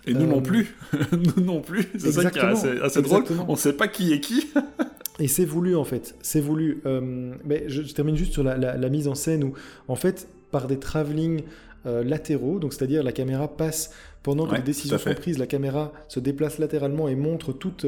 Et 0.07 0.15
nous 0.15 0.27
non 0.27 0.39
euh, 0.39 0.43
plus. 0.43 0.77
nous 1.13 1.43
non 1.43 1.61
plus. 1.61 1.89
C'est 1.99 2.13
ça 2.13 2.31
qui 2.31 2.39
est 2.39 2.43
assez, 2.43 3.03
drôle. 3.03 3.25
On 3.49 3.53
ne 3.53 3.57
sait 3.57 3.73
pas 3.73 3.89
qui 3.89 4.13
est 4.13 4.21
qui. 4.21 4.51
et 5.19 5.29
c'est 5.29 5.45
voulu 5.45 5.77
en 5.77 5.85
fait. 5.85 6.15
C'est 6.23 6.41
voulu. 6.41 6.81
Euh, 6.87 7.35
mais 7.45 7.65
je, 7.69 7.83
termine 7.93 8.17
juste 8.17 8.33
sur 8.33 8.43
la, 8.43 8.89
mise 8.89 9.09
en 9.09 9.15
scène 9.15 9.45
où, 9.45 9.55
en 9.89 9.97
fait, 9.97 10.29
par 10.51 10.67
des 10.67 10.79
travelling 10.79 11.43
euh, 11.87 12.05
latéraux, 12.05 12.59
donc 12.59 12.73
c'est-à-dire 12.73 13.03
la 13.03 13.13
caméra 13.13 13.49
passe 13.49 13.93
pendant 14.23 14.47
que 14.47 14.55
les 14.55 14.63
décisions 14.63 14.99
sont 14.99 15.15
prises, 15.15 15.39
la 15.39 15.47
caméra 15.47 15.93
se 16.09 16.21
déplace 16.21 16.59
latéralement 16.59 17.09
et 17.09 17.17
montre 17.17 17.53
toute, 17.53 17.85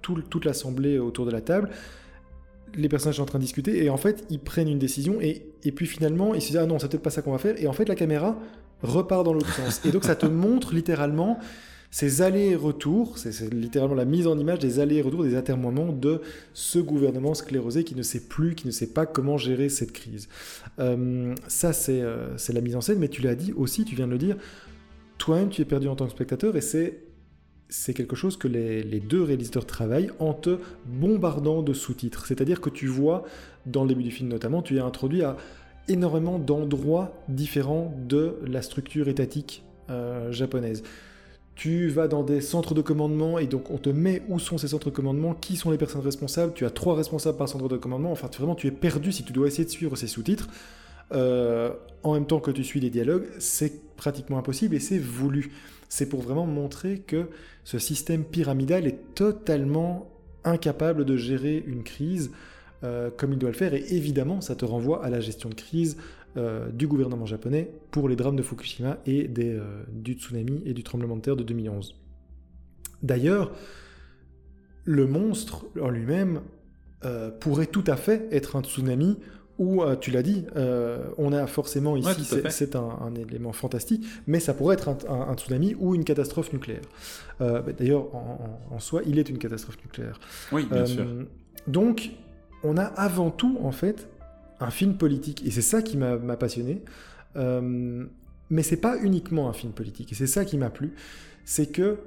toute 0.00 0.44
l'assemblée 0.44 0.98
autour 0.98 1.26
de 1.26 1.32
la 1.32 1.40
table 1.40 1.70
les 2.76 2.88
personnages 2.88 3.16
sont 3.16 3.22
en 3.22 3.26
train 3.26 3.38
de 3.38 3.44
discuter 3.44 3.84
et 3.84 3.90
en 3.90 3.96
fait 3.96 4.24
ils 4.30 4.38
prennent 4.38 4.68
une 4.68 4.78
décision 4.78 5.20
et, 5.20 5.46
et 5.64 5.72
puis 5.72 5.86
finalement 5.86 6.34
ils 6.34 6.42
se 6.42 6.48
disent 6.48 6.56
ah 6.56 6.66
non 6.66 6.78
c'est 6.78 6.88
peut-être 6.88 7.02
pas 7.02 7.10
ça 7.10 7.22
qu'on 7.22 7.32
va 7.32 7.38
faire 7.38 7.60
et 7.60 7.66
en 7.66 7.72
fait 7.72 7.88
la 7.88 7.94
caméra 7.94 8.38
repart 8.82 9.24
dans 9.24 9.32
l'autre 9.32 9.52
sens 9.54 9.80
et 9.84 9.90
donc 9.90 10.04
ça 10.04 10.16
te 10.16 10.26
montre 10.26 10.74
littéralement 10.74 11.38
ces 11.94 12.22
allers-retours, 12.22 13.18
c'est 13.18 13.54
littéralement 13.54 13.94
la 13.94 14.04
mise 14.04 14.26
en 14.26 14.36
image 14.36 14.58
des 14.58 14.80
allers-retours, 14.80 15.22
des 15.22 15.36
atermoiements 15.36 15.92
de 15.92 16.22
ce 16.52 16.80
gouvernement 16.80 17.34
sclérosé 17.34 17.84
qui 17.84 17.94
ne 17.94 18.02
sait 18.02 18.18
plus, 18.18 18.56
qui 18.56 18.66
ne 18.66 18.72
sait 18.72 18.88
pas 18.88 19.06
comment 19.06 19.38
gérer 19.38 19.68
cette 19.68 19.92
crise. 19.92 20.28
Euh, 20.80 21.36
ça, 21.46 21.70
euh, 21.90 22.34
c'est 22.36 22.52
la 22.52 22.60
mise 22.62 22.74
en 22.74 22.80
scène, 22.80 22.98
mais 22.98 23.06
tu 23.06 23.22
l'as 23.22 23.36
dit 23.36 23.52
aussi, 23.52 23.84
tu 23.84 23.94
viens 23.94 24.08
de 24.08 24.10
le 24.10 24.18
dire, 24.18 24.36
toi-même, 25.18 25.50
tu 25.50 25.62
es 25.62 25.64
perdu 25.64 25.86
en 25.86 25.94
tant 25.94 26.06
que 26.06 26.10
spectateur, 26.10 26.56
et 26.56 26.60
c'est 26.60 27.94
quelque 27.94 28.16
chose 28.16 28.36
que 28.36 28.48
les, 28.48 28.82
les, 28.82 28.98
deux 28.98 29.22
réalisateurs 29.22 29.64
travaillent 29.64 30.10
en 30.18 30.34
te 30.34 30.58
bombardant 30.86 31.62
de 31.62 31.72
sous-titres. 31.72 32.26
C'est-à-dire 32.26 32.60
que 32.60 32.70
tu 32.70 32.88
vois, 32.88 33.22
dans 33.66 33.82
le 33.82 33.90
début 33.90 34.02
du 34.02 34.10
film 34.10 34.28
notamment, 34.30 34.62
tu 34.62 34.78
es 34.78 34.80
introduit 34.80 35.22
à 35.22 35.36
énormément 35.86 36.40
d'endroits 36.40 37.12
différents 37.28 37.96
de 38.08 38.34
la 38.44 38.62
structure 38.62 39.06
étatique 39.06 39.62
euh, 39.90 40.32
japonaise. 40.32 40.82
Tu 41.54 41.88
vas 41.88 42.08
dans 42.08 42.24
des 42.24 42.40
centres 42.40 42.74
de 42.74 42.82
commandement 42.82 43.38
et 43.38 43.46
donc 43.46 43.70
on 43.70 43.78
te 43.78 43.88
met 43.88 44.22
où 44.28 44.38
sont 44.38 44.58
ces 44.58 44.68
centres 44.68 44.90
de 44.90 44.94
commandement, 44.94 45.34
qui 45.34 45.56
sont 45.56 45.70
les 45.70 45.78
personnes 45.78 46.00
responsables. 46.00 46.52
Tu 46.52 46.64
as 46.64 46.70
trois 46.70 46.96
responsables 46.96 47.38
par 47.38 47.48
centre 47.48 47.68
de 47.68 47.76
commandement. 47.76 48.10
Enfin, 48.10 48.28
tu, 48.28 48.38
vraiment, 48.38 48.56
tu 48.56 48.66
es 48.66 48.72
perdu 48.72 49.12
si 49.12 49.22
tu 49.22 49.32
dois 49.32 49.46
essayer 49.46 49.64
de 49.64 49.70
suivre 49.70 49.94
ces 49.96 50.08
sous-titres. 50.08 50.48
Euh, 51.12 51.70
en 52.02 52.14
même 52.14 52.26
temps 52.26 52.40
que 52.40 52.50
tu 52.50 52.64
suis 52.64 52.80
les 52.80 52.90
dialogues, 52.90 53.26
c'est 53.38 53.94
pratiquement 53.96 54.38
impossible 54.38 54.74
et 54.74 54.80
c'est 54.80 54.98
voulu. 54.98 55.52
C'est 55.88 56.08
pour 56.08 56.22
vraiment 56.22 56.46
montrer 56.46 56.98
que 56.98 57.28
ce 57.62 57.78
système 57.78 58.24
pyramidal 58.24 58.86
est 58.86 59.14
totalement 59.14 60.10
incapable 60.44 61.04
de 61.04 61.16
gérer 61.16 61.62
une 61.66 61.84
crise 61.84 62.32
euh, 62.82 63.10
comme 63.16 63.32
il 63.32 63.38
doit 63.38 63.50
le 63.50 63.56
faire. 63.56 63.74
Et 63.74 63.84
évidemment, 63.90 64.40
ça 64.40 64.56
te 64.56 64.64
renvoie 64.64 65.04
à 65.04 65.10
la 65.10 65.20
gestion 65.20 65.48
de 65.48 65.54
crise 65.54 65.96
euh, 66.36 66.68
du 66.70 66.88
gouvernement 66.88 67.26
japonais 67.26 67.70
pour 67.92 68.08
les 68.08 68.16
drames 68.16 68.34
de 68.34 68.42
Fukushima 68.42 68.98
et 69.06 69.28
des, 69.28 69.54
euh, 69.54 69.84
du 69.92 70.14
tsunami 70.14 70.62
et 70.66 70.74
du 70.74 70.82
tremblement 70.82 71.14
de 71.14 71.20
terre 71.20 71.36
de 71.36 71.44
2011. 71.44 71.94
D'ailleurs, 73.04 73.52
le 74.84 75.06
monstre 75.06 75.66
en 75.80 75.90
lui-même 75.90 76.40
euh, 77.04 77.30
pourrait 77.30 77.66
tout 77.66 77.84
à 77.86 77.94
fait 77.94 78.26
être 78.32 78.56
un 78.56 78.62
tsunami 78.62 79.18
ou, 79.60 79.84
tu 80.00 80.10
l'as 80.10 80.24
dit, 80.24 80.44
on 81.16 81.32
a 81.32 81.46
forcément 81.46 81.96
ici, 81.96 82.26
c'est 82.48 82.74
un, 82.74 83.14
élément 83.14 83.52
fantastique, 83.52 84.04
mais 84.26 84.40
ça 84.40 84.52
pourrait 84.52 84.74
être 84.74 84.88
un, 85.08 85.32
tsunami 85.36 85.76
ou 85.78 85.94
une 85.94 86.02
catastrophe 86.02 86.52
nucléaire. 86.52 86.82
Bah, 87.38 87.62
d'ailleurs, 87.78 88.12
en, 88.16 88.58
en, 88.72 88.80
soi, 88.80 89.02
il 89.06 89.20
est 89.20 89.28
une 89.28 89.38
catastrophe 89.38 89.78
nucléaire. 89.84 90.18
Oui, 90.50 90.66
bien 90.68 90.86
sûr. 90.86 91.06
Donc, 91.68 92.10
on 92.64 92.76
a 92.76 92.82
avant 92.82 93.30
tout, 93.30 93.56
en 93.62 93.70
fait, 93.70 94.08
un 94.60 94.70
film 94.70 94.94
politique. 94.96 95.44
Et 95.46 95.50
c'est 95.50 95.62
ça 95.62 95.82
qui 95.82 95.96
m'a 95.96 96.18
passionné. 96.36 96.82
Euh, 97.36 98.04
mais 98.50 98.62
c'est 98.62 98.76
pas 98.76 98.98
uniquement 99.02 99.48
un 99.48 99.52
film 99.52 99.72
politique. 99.72 100.12
Et 100.12 100.14
c'est 100.14 100.26
ça 100.26 100.44
qui 100.44 100.58
m'a 100.58 100.70
plu. 100.70 100.92
C'est 101.44 101.72
que 101.72 101.98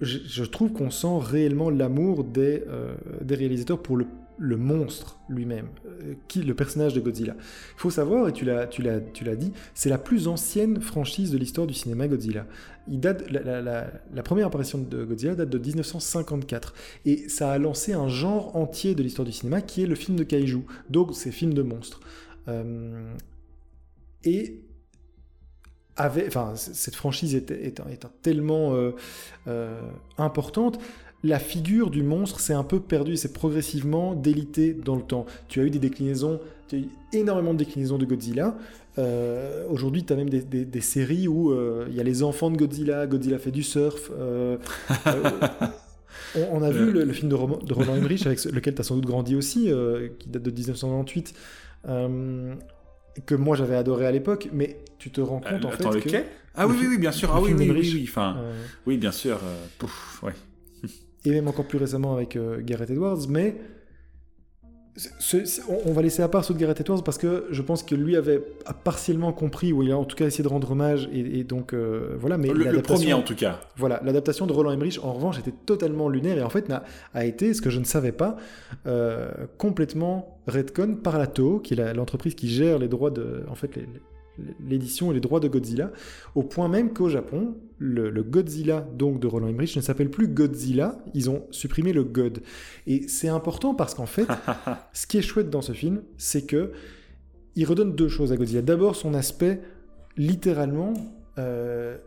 je, 0.00 0.42
trouve 0.44 0.72
qu'on 0.72 0.90
sent 0.90 1.18
réellement 1.20 1.70
l'amour 1.70 2.24
des, 2.24 2.64
euh, 2.66 2.94
des 3.20 3.36
réalisateurs 3.36 3.80
pour 3.80 3.96
le 3.96 4.06
le 4.38 4.56
monstre 4.56 5.18
lui-même, 5.28 5.68
euh, 5.86 6.14
le 6.36 6.54
personnage 6.54 6.94
de 6.94 7.00
Godzilla. 7.00 7.34
Il 7.38 7.80
faut 7.80 7.90
savoir, 7.90 8.28
et 8.28 8.32
tu 8.32 8.44
l'as, 8.44 9.36
dit, 9.36 9.52
c'est 9.74 9.88
la 9.88 9.98
plus 9.98 10.28
ancienne 10.28 10.80
franchise 10.80 11.30
de 11.30 11.38
l'histoire 11.38 11.66
du 11.66 11.74
cinéma 11.74 12.08
Godzilla. 12.08 12.46
Il 12.88 13.00
date, 13.00 13.30
la, 13.30 14.22
première 14.22 14.48
apparition 14.48 14.78
de 14.78 15.04
Godzilla 15.04 15.34
date 15.34 15.50
de 15.50 15.58
1954, 15.58 16.74
et 17.06 17.28
ça 17.28 17.52
a 17.52 17.58
lancé 17.58 17.92
un 17.92 18.08
genre 18.08 18.56
entier 18.56 18.94
de 18.94 19.02
l'histoire 19.02 19.26
du 19.26 19.32
cinéma 19.32 19.60
qui 19.60 19.82
est 19.82 19.86
le 19.86 19.94
film 19.94 20.16
de 20.16 20.24
kaiju, 20.24 20.62
donc 20.90 21.14
ces 21.14 21.30
films 21.30 21.54
de 21.54 21.62
monstres. 21.62 22.00
Euh, 22.48 23.14
et 24.24 24.60
avait, 25.96 26.26
enfin, 26.26 26.54
cette 26.56 26.94
franchise 26.94 27.34
est, 27.34 27.80
tellement 28.22 28.74
euh, 29.46 29.80
importante 30.16 30.78
la 31.24 31.38
figure 31.38 31.90
du 31.90 32.02
monstre 32.02 32.40
s'est 32.40 32.52
un 32.52 32.64
peu 32.64 32.80
perdue, 32.80 33.16
s'est 33.16 33.32
progressivement 33.32 34.14
délitée 34.14 34.74
dans 34.74 34.96
le 34.96 35.02
temps. 35.02 35.26
Tu 35.48 35.60
as 35.60 35.64
eu 35.64 35.70
des 35.70 35.78
déclinaisons, 35.78 36.40
tu 36.68 36.76
as 36.76 36.78
eu 36.80 36.88
énormément 37.12 37.52
de 37.52 37.58
déclinaisons 37.58 37.98
de 37.98 38.04
Godzilla. 38.04 38.56
Euh, 38.98 39.64
aujourd'hui, 39.68 40.04
tu 40.04 40.12
as 40.12 40.16
même 40.16 40.28
des, 40.28 40.80
séries 40.80 41.28
où 41.28 41.52
euh, 41.52 41.86
il 41.88 41.94
y 41.94 42.00
a 42.00 42.02
les 42.02 42.22
enfants 42.22 42.50
de 42.50 42.56
Godzilla, 42.56 43.06
Godzilla 43.06 43.38
fait 43.38 43.52
du 43.52 43.62
surf. 43.62 44.10
Euh, 44.18 44.56
on, 46.50 46.62
a 46.62 46.70
vu 46.70 46.90
le, 46.90 47.12
film 47.12 47.28
de, 47.28 47.34
Roland 47.34 47.94
Emmerich, 47.94 48.26
avec 48.26 48.44
lequel 48.44 48.74
tu 48.74 48.80
as 48.80 48.84
sans 48.84 48.96
doute 48.96 49.06
grandi 49.06 49.36
aussi, 49.36 49.70
qui 50.18 50.28
date 50.28 50.42
de 50.42 50.50
1998 50.50 51.34
que 53.26 53.34
moi 53.34 53.56
j'avais 53.56 53.76
adoré 53.76 54.06
à 54.06 54.10
l'époque, 54.10 54.48
mais 54.54 54.78
tu 54.98 55.10
te 55.10 55.20
rends 55.20 55.40
compte 55.40 55.66
en 55.66 55.70
fait 55.70 56.00
que... 56.00 56.16
Ah 56.54 56.66
oui, 56.66 56.76
oui, 56.80 56.86
oui, 56.90 56.98
bien 56.98 57.12
sûr. 57.12 57.30
Ah 57.34 57.42
oui, 57.42 57.52
oui, 57.54 57.70
oui, 57.70 57.90
oui, 57.94 58.06
enfin, 58.08 58.38
oui, 58.86 58.96
bien 58.96 59.12
sûr. 59.12 59.38
pouf, 59.78 60.22
ouais 60.22 60.32
et 61.24 61.30
même 61.30 61.48
encore 61.48 61.66
plus 61.66 61.78
récemment 61.78 62.14
avec 62.14 62.36
euh, 62.36 62.60
Gareth 62.62 62.90
Edwards, 62.90 63.28
mais 63.28 63.56
on 65.86 65.92
va 65.92 66.02
laisser 66.02 66.22
à 66.22 66.28
part 66.28 66.44
ceux 66.44 66.52
de 66.52 66.58
Gareth 66.58 66.80
Edwards 66.82 67.02
parce 67.02 67.16
que 67.16 67.46
je 67.50 67.62
pense 67.62 67.82
que 67.82 67.94
lui 67.94 68.14
avait 68.14 68.42
partiellement 68.84 69.32
compris, 69.32 69.72
ou 69.72 69.82
il 69.82 69.90
a 69.90 69.96
en 69.96 70.04
tout 70.04 70.16
cas 70.16 70.26
essayé 70.26 70.44
de 70.44 70.48
rendre 70.48 70.70
hommage, 70.70 71.08
et, 71.12 71.44
donc 71.44 71.72
euh, 71.72 72.14
voilà. 72.18 72.36
Mais 72.36 72.48
le, 72.48 72.82
premier 72.82 73.14
en 73.14 73.22
tout 73.22 73.34
cas. 73.34 73.60
Voilà, 73.76 74.00
l'adaptation 74.04 74.46
de 74.46 74.52
Roland 74.52 74.72
Emmerich, 74.72 74.98
en 75.02 75.14
revanche, 75.14 75.38
était 75.38 75.54
totalement 75.64 76.10
lunaire 76.10 76.36
et 76.36 76.42
en 76.42 76.50
fait 76.50 76.70
a, 77.14 77.24
été, 77.24 77.54
ce 77.54 77.62
que 77.62 77.70
je 77.70 77.78
ne 77.78 77.84
savais 77.84 78.12
pas, 78.12 78.36
euh, 78.86 79.30
complètement 79.56 80.38
redcon 80.46 80.96
par 80.96 81.18
la 81.18 81.26
Toho, 81.26 81.58
qui 81.60 81.72
est 81.74 81.94
l'entreprise 81.94 82.34
qui 82.34 82.48
gère 82.50 82.78
les 82.78 82.88
droits 82.88 83.10
de, 83.10 83.44
en 83.48 83.54
fait, 83.54 83.74
les, 83.76 83.86
l'édition 84.66 85.10
et 85.10 85.14
les 85.14 85.20
droits 85.20 85.40
de 85.40 85.48
Godzilla, 85.48 85.90
au 86.34 86.42
point 86.42 86.68
même 86.68 86.92
qu'au 86.92 87.08
Japon, 87.08 87.56
le, 87.78 88.10
Godzilla 88.22 88.80
donc 88.80 89.20
de 89.20 89.26
Roland 89.26 89.48
Emmerich 89.48 89.76
ne 89.76 89.82
s'appelle 89.82 90.10
plus 90.10 90.28
Godzilla, 90.28 90.98
ils 91.14 91.30
ont 91.30 91.46
supprimé 91.50 91.92
le 91.92 92.04
God. 92.04 92.42
Et 92.86 93.08
c'est 93.08 93.28
important 93.28 93.74
parce 93.74 93.94
qu'en 93.94 94.06
fait, 94.06 94.26
ce 94.92 95.06
qui 95.06 95.18
est 95.18 95.22
chouette 95.22 95.50
dans 95.50 95.62
ce 95.62 95.72
film, 95.72 96.02
c'est 96.16 96.46
que 96.46 96.72
il 97.54 97.66
redonne 97.66 97.94
deux 97.94 98.08
choses 98.08 98.32
à 98.32 98.36
Godzilla. 98.36 98.62
D'abord 98.62 98.96
son 98.96 99.12
aspect 99.12 99.60
littéralement 100.16 100.94
euh, 101.38 101.98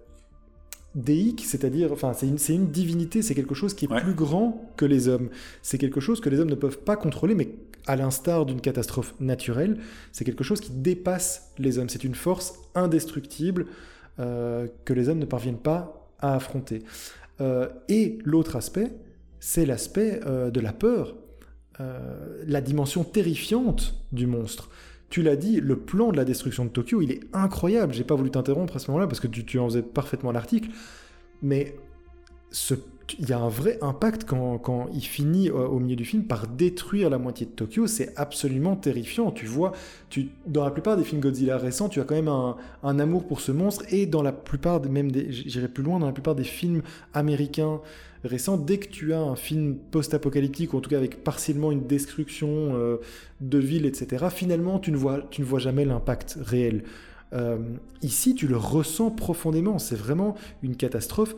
déique, 0.96 1.44
c'est-à-dire, 1.46 1.92
enfin, 1.92 2.14
c'est 2.14 2.28
une, 2.28 2.38
une, 2.50 2.68
divinité, 2.68 3.22
c'est 3.22 3.36
quelque 3.36 3.54
chose 3.54 3.74
qui 3.74 3.86
est 3.86 4.00
plus 4.02 4.14
grand 4.14 4.72
que 4.78 4.86
les 4.86 5.08
hommes. 5.10 5.30
C'est 5.62 5.78
quelque 5.78 6.00
chose 6.00 6.22
que 6.22 6.30
les 6.30 6.40
hommes 6.40 6.50
ne 6.50 6.56
peuvent 6.56 6.80
pas 6.80 6.96
contrôler, 6.96 7.36
mais 7.36 7.50
à 7.86 7.96
l'instar 7.96 8.46
d'une 8.46 8.62
catastrophe 8.62 9.14
naturelle, 9.20 9.78
c'est 10.12 10.24
quelque 10.24 10.44
chose 10.44 10.62
qui 10.62 10.72
dépasse 10.72 11.52
les 11.60 11.78
hommes. 11.78 11.90
C'est 11.90 12.04
une 12.04 12.16
force 12.16 12.56
indestructible 12.74 13.68
euh, 14.20 14.68
que 14.86 14.94
les 14.94 15.10
hommes 15.10 15.20
ne 15.20 15.26
parviennent 15.26 15.58
pas 15.58 16.10
à 16.20 16.36
affronter. 16.36 16.84
Euh, 17.42 17.68
et 17.90 18.18
l'autre 18.24 18.56
aspect, 18.56 18.92
c'est 19.40 19.66
l'aspect 19.66 20.22
euh, 20.26 20.50
de 20.50 20.60
la 20.60 20.74
peur, 20.74 21.16
la 22.48 22.62
dimension 22.62 23.04
terrifiante 23.04 23.96
du 24.14 24.28
monstre. 24.28 24.70
Tu 25.16 25.22
l'as 25.22 25.38
dit, 25.38 25.62
le 25.62 25.78
plan 25.78 26.12
de 26.12 26.18
la 26.18 26.26
destruction 26.26 26.66
de 26.66 26.70
Tokyo, 26.70 27.02
il 27.02 27.10
est 27.10 27.22
incroyable. 27.32 27.94
J'ai 27.94 28.04
pas 28.04 28.16
voulu 28.16 28.32
t'interrompre 28.32 28.76
à 28.76 28.80
ce 28.80 28.92
moment-là 28.92 29.08
parce 29.08 29.22
que 29.22 29.28
tu, 29.28 29.46
tu 29.46 29.58
en 29.60 29.70
faisais 29.70 29.82
parfaitement 29.82 30.34
l'article. 30.34 30.72
Mais 31.42 31.74
il 33.18 33.30
y 33.30 33.32
a 33.32 33.40
un 33.40 33.48
vrai 33.48 33.78
impact 33.82 34.26
quand, 34.26 34.90
il 34.94 35.06
finit 35.06 35.50
au, 35.50 35.80
milieu 35.80 35.96
du 35.96 36.04
film 36.04 36.26
par 36.26 36.48
détruire 36.48 37.10
la 37.10 37.18
moitié 37.18 37.46
de 37.46 37.52
Tokyo. 37.52 37.88
C'est 37.88 38.12
absolument 38.18 38.76
terrifiant. 38.76 39.32
Tu 39.32 39.46
vois, 39.46 39.72
tu, 40.10 40.32
dans 40.48 40.66
la 40.66 40.72
plupart 40.72 40.98
des 40.98 41.06
films 41.06 41.22
Godzilla 41.22 41.58
récents, 41.58 41.88
tu 41.88 42.02
as 42.02 42.04
quand 42.04 42.16
même 42.16 42.28
un, 42.28 43.00
amour 43.00 43.26
pour 43.26 43.40
ce 43.40 43.54
monstre. 43.54 43.86
Et 43.94 44.08
dans 44.08 44.22
la 44.22 44.34
plupart, 44.34 44.84
même 44.84 45.12
j'irai 45.30 45.70
plus 45.70 45.86
loin, 45.86 45.98
dans 45.98 46.08
la 46.08 46.12
plupart 46.12 46.36
des 46.36 46.44
films 46.44 46.82
américains 47.14 47.80
récents, 48.28 48.58
dès 48.58 48.78
que 48.78 48.88
tu 48.88 49.14
as 49.14 49.20
un 49.20 49.36
film 49.36 49.78
post-apocalyptique, 49.92 50.74
ou 50.74 50.78
en 50.78 50.82
tout 50.82 50.90
cas 50.90 50.98
avec 50.98 51.24
partiellement 51.24 51.72
une 51.72 51.88
destruction 51.88 52.76
euh, 52.76 52.98
de 53.42 53.58
ville, 53.58 53.86
etc., 53.86 54.28
finalement, 54.30 54.80
tu 54.80 54.92
ne 54.92 54.98
vois, 54.98 55.22
tu 55.32 55.42
ne 55.42 55.46
vois 55.46 55.60
jamais 55.60 55.86
l'impact 55.86 56.38
réel. 56.42 56.84
Euh, 57.34 57.58
ici, 58.02 58.36
tu 58.36 58.48
le 58.48 58.58
ressens 58.58 59.12
profondément. 59.12 59.80
C'est 59.80 59.96
vraiment 59.96 60.36
une 60.64 60.76
catastrophe 60.76 61.36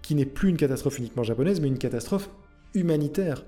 qui 0.00 0.14
n'est 0.14 0.26
plus 0.26 0.48
une 0.48 0.56
catastrophe 0.56 0.98
uniquement 0.98 1.22
japonaise, 1.22 1.60
mais 1.60 1.68
une 1.68 1.78
catastrophe 1.78 2.28
humanitaire. 2.74 3.44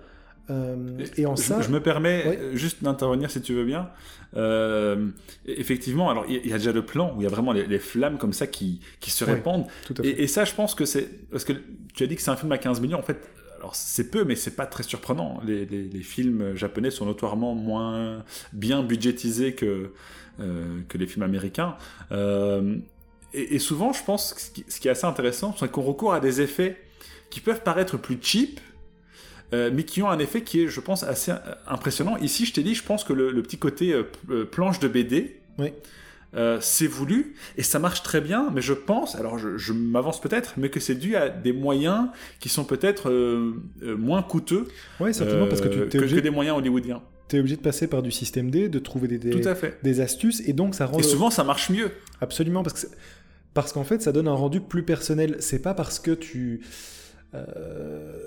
Euh, 0.51 0.99
et 1.17 1.27
en 1.27 1.37
je, 1.37 1.43
ça, 1.43 1.61
je 1.63 1.71
me 1.71 1.81
permets 1.81 2.55
juste 2.55 2.85
d'intervenir 2.85 3.31
si 3.31 3.41
tu 3.41 3.55
veux 3.55 3.65
bien. 3.65 3.91
Euh, 4.37 5.09
effectivement, 5.47 6.11
alors 6.11 6.25
il 6.29 6.47
y, 6.47 6.53
a 6.53 6.59
déjà 6.59 6.73
le 6.73 6.85
plan 6.85 7.15
où 7.15 7.21
il 7.21 7.25
y 7.25 7.27
a 7.27 7.31
vraiment 7.31 7.53
les, 7.53 7.79
flammes 7.79 8.19
comme 8.19 8.33
ça 8.33 8.47
qui, 8.47 8.81
qui 9.01 9.11
se 9.11 9.25
répandent. 9.25 9.67
et, 10.03 10.25
et, 10.25 10.27
ça, 10.27 10.45
je 10.45 10.55
pense 10.55 10.75
que 10.75 10.85
c'est 10.85 11.09
parce 11.31 11.45
que 11.45 11.53
tu 11.95 12.03
as 12.03 12.07
dit 12.07 12.17
que 12.17 12.23
c'est 12.23 12.31
un 12.31 12.37
film 12.37 12.53
à 12.53 12.59
15 12.59 12.81
millions. 12.81 12.99
En 12.99 13.03
fait, 13.03 13.29
alors 13.59 13.75
c'est 13.75 14.11
peu, 14.11 14.25
mais 14.25 14.37
c'est 14.37 14.57
pas 14.57 14.67
très 14.67 14.83
surprenant. 14.83 15.41
Les, 15.47 15.65
les, 15.67 15.85
les, 15.85 16.03
films 16.03 16.57
japonais 16.57 16.91
sont 16.91 17.07
notoirement 17.07 17.55
moins 17.55 18.25
bien 18.53 18.83
budgétisés 18.83 19.55
que 19.55 19.93
euh, 20.41 20.81
que 20.89 20.99
les 20.99 21.07
films 21.07 21.23
américains. 21.23 21.77
Euh, 22.11 22.79
et, 23.33 23.61
souvent, 23.61 23.93
je 23.93 24.03
pense 24.03 24.35
que 24.35 24.41
ce 24.41 24.81
qui, 24.81 24.89
est 24.89 24.91
assez 24.91 25.07
intéressant, 25.07 25.55
c'est 25.57 25.71
qu'on 25.71 25.83
recourt 25.83 26.13
à 26.13 26.19
des 26.19 26.41
effets 26.41 26.77
qui 27.31 27.39
peuvent 27.39 27.63
paraître 27.63 27.97
plus 27.99 28.19
cheap, 28.21 28.61
euh, 29.53 29.71
mais 29.73 29.85
qui 29.85 30.03
ont 30.03 30.09
un 30.09 30.19
effet 30.19 30.43
qui 30.43 30.63
est, 30.63 30.69
je 30.69 30.81
pense, 30.81 31.03
assez 31.03 31.33
impressionnant. 31.67 32.17
Ici, 32.19 32.47
je 32.47 32.53
t'ai 32.53 32.63
dit, 32.63 32.75
je 32.75 32.83
pense 32.83 33.05
que 33.05 33.13
le, 33.13 33.43
petit 33.43 33.59
côté 33.59 33.93
euh, 33.93 34.05
euh, 34.31 34.45
planche 34.45 34.81
de 34.81 34.89
BD, 34.89 35.41
euh, 36.37 36.59
c'est 36.61 36.89
voulu 36.89 37.35
et 37.57 37.63
ça 37.63 37.79
marche 37.79 38.03
très 38.03 38.21
bien, 38.21 38.51
mais 38.53 38.61
je 38.61 38.73
pense, 38.73 39.15
alors 39.15 39.39
je, 39.39 39.73
m'avance 39.73 40.21
peut-être, 40.21 40.55
mais 40.57 40.69
que 40.69 40.81
c'est 40.81 40.97
dû 40.97 41.15
à 41.15 41.29
des 41.29 41.53
moyens 41.53 42.09
qui 42.41 42.49
sont 42.49 42.65
peut-être 42.65 43.09
euh, 43.09 43.53
euh, 43.83 43.97
moins 43.97 44.23
coûteux 44.23 44.67
ouais, 44.99 45.13
certainement, 45.13 45.47
parce 45.47 45.61
que, 45.61 45.69
tu 45.69 45.99
que, 45.99 46.05
que 46.05 46.21
des 46.21 46.31
moyens 46.31 46.59
hollywoodiens. 46.59 47.03
Tu 47.29 47.37
es 47.37 47.39
obligé 47.39 47.57
de 47.57 47.63
passer 47.63 47.87
par 47.87 48.03
du 48.03 48.11
système 48.11 48.51
D, 48.51 48.69
de 48.69 48.79
trouver 48.81 49.07
des, 49.07 49.19
des, 49.19 49.43
des 49.83 50.01
astuces, 50.01 50.43
et 50.47 50.53
donc 50.53 50.75
ça 50.75 50.87
rend. 50.87 50.99
Et 50.99 51.05
souvent 51.05 51.31
ça 51.31 51.45
marche 51.45 51.71
mieux. 51.71 51.93
Absolument, 52.21 52.65
parce 52.65 52.83
que 52.83 52.89
parce 53.55 53.73
qu'en 53.73 53.85
fait 53.85 54.03
ça 54.03 54.11
donne 54.11 54.27
un 54.27 54.35
rendu 54.35 54.61
plus 54.61 54.83
personnel. 54.83 55.37
C'est 55.39 55.63
pas 55.63 55.75
parce 55.75 56.01
que 56.01 56.11
tu 56.11 56.63
euh, 56.63 57.14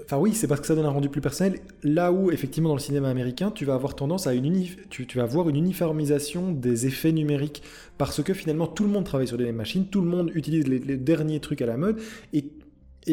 enfin 0.03 0.17
oui, 0.17 0.33
c'est 0.33 0.47
parce 0.47 0.61
que 0.61 0.67
ça 0.67 0.75
donne 0.75 0.85
un 0.85 0.91
rendu 0.91 1.09
plus 1.09 1.21
personnel. 1.21 1.59
Là 1.83 2.11
où 2.11 2.31
effectivement 2.31 2.69
dans 2.69 2.75
le 2.75 2.81
cinéma 2.81 3.09
américain, 3.09 3.51
tu 3.51 3.65
vas 3.65 3.73
avoir 3.73 3.95
tendance 3.95 4.27
à 4.27 4.33
une 4.33 4.65
tu, 4.89 5.05
vas 5.15 5.23
avoir 5.23 5.49
une 5.49 5.55
uniformisation 5.55 6.51
des 6.51 6.87
effets 6.87 7.11
numériques 7.11 7.63
parce 7.97 8.23
que 8.23 8.33
finalement 8.33 8.67
tout 8.67 8.83
le 8.83 8.89
monde 8.89 9.03
travaille 9.03 9.27
sur 9.27 9.37
les 9.37 9.45
mêmes 9.45 9.55
machines, 9.55 9.87
tout 9.87 10.01
le 10.01 10.07
monde 10.07 10.31
utilise 10.33 10.67
les, 10.67 10.97
derniers 10.97 11.39
trucs 11.39 11.61
à 11.61 11.65
la 11.65 11.77
mode 11.77 11.99
et, 12.33 12.45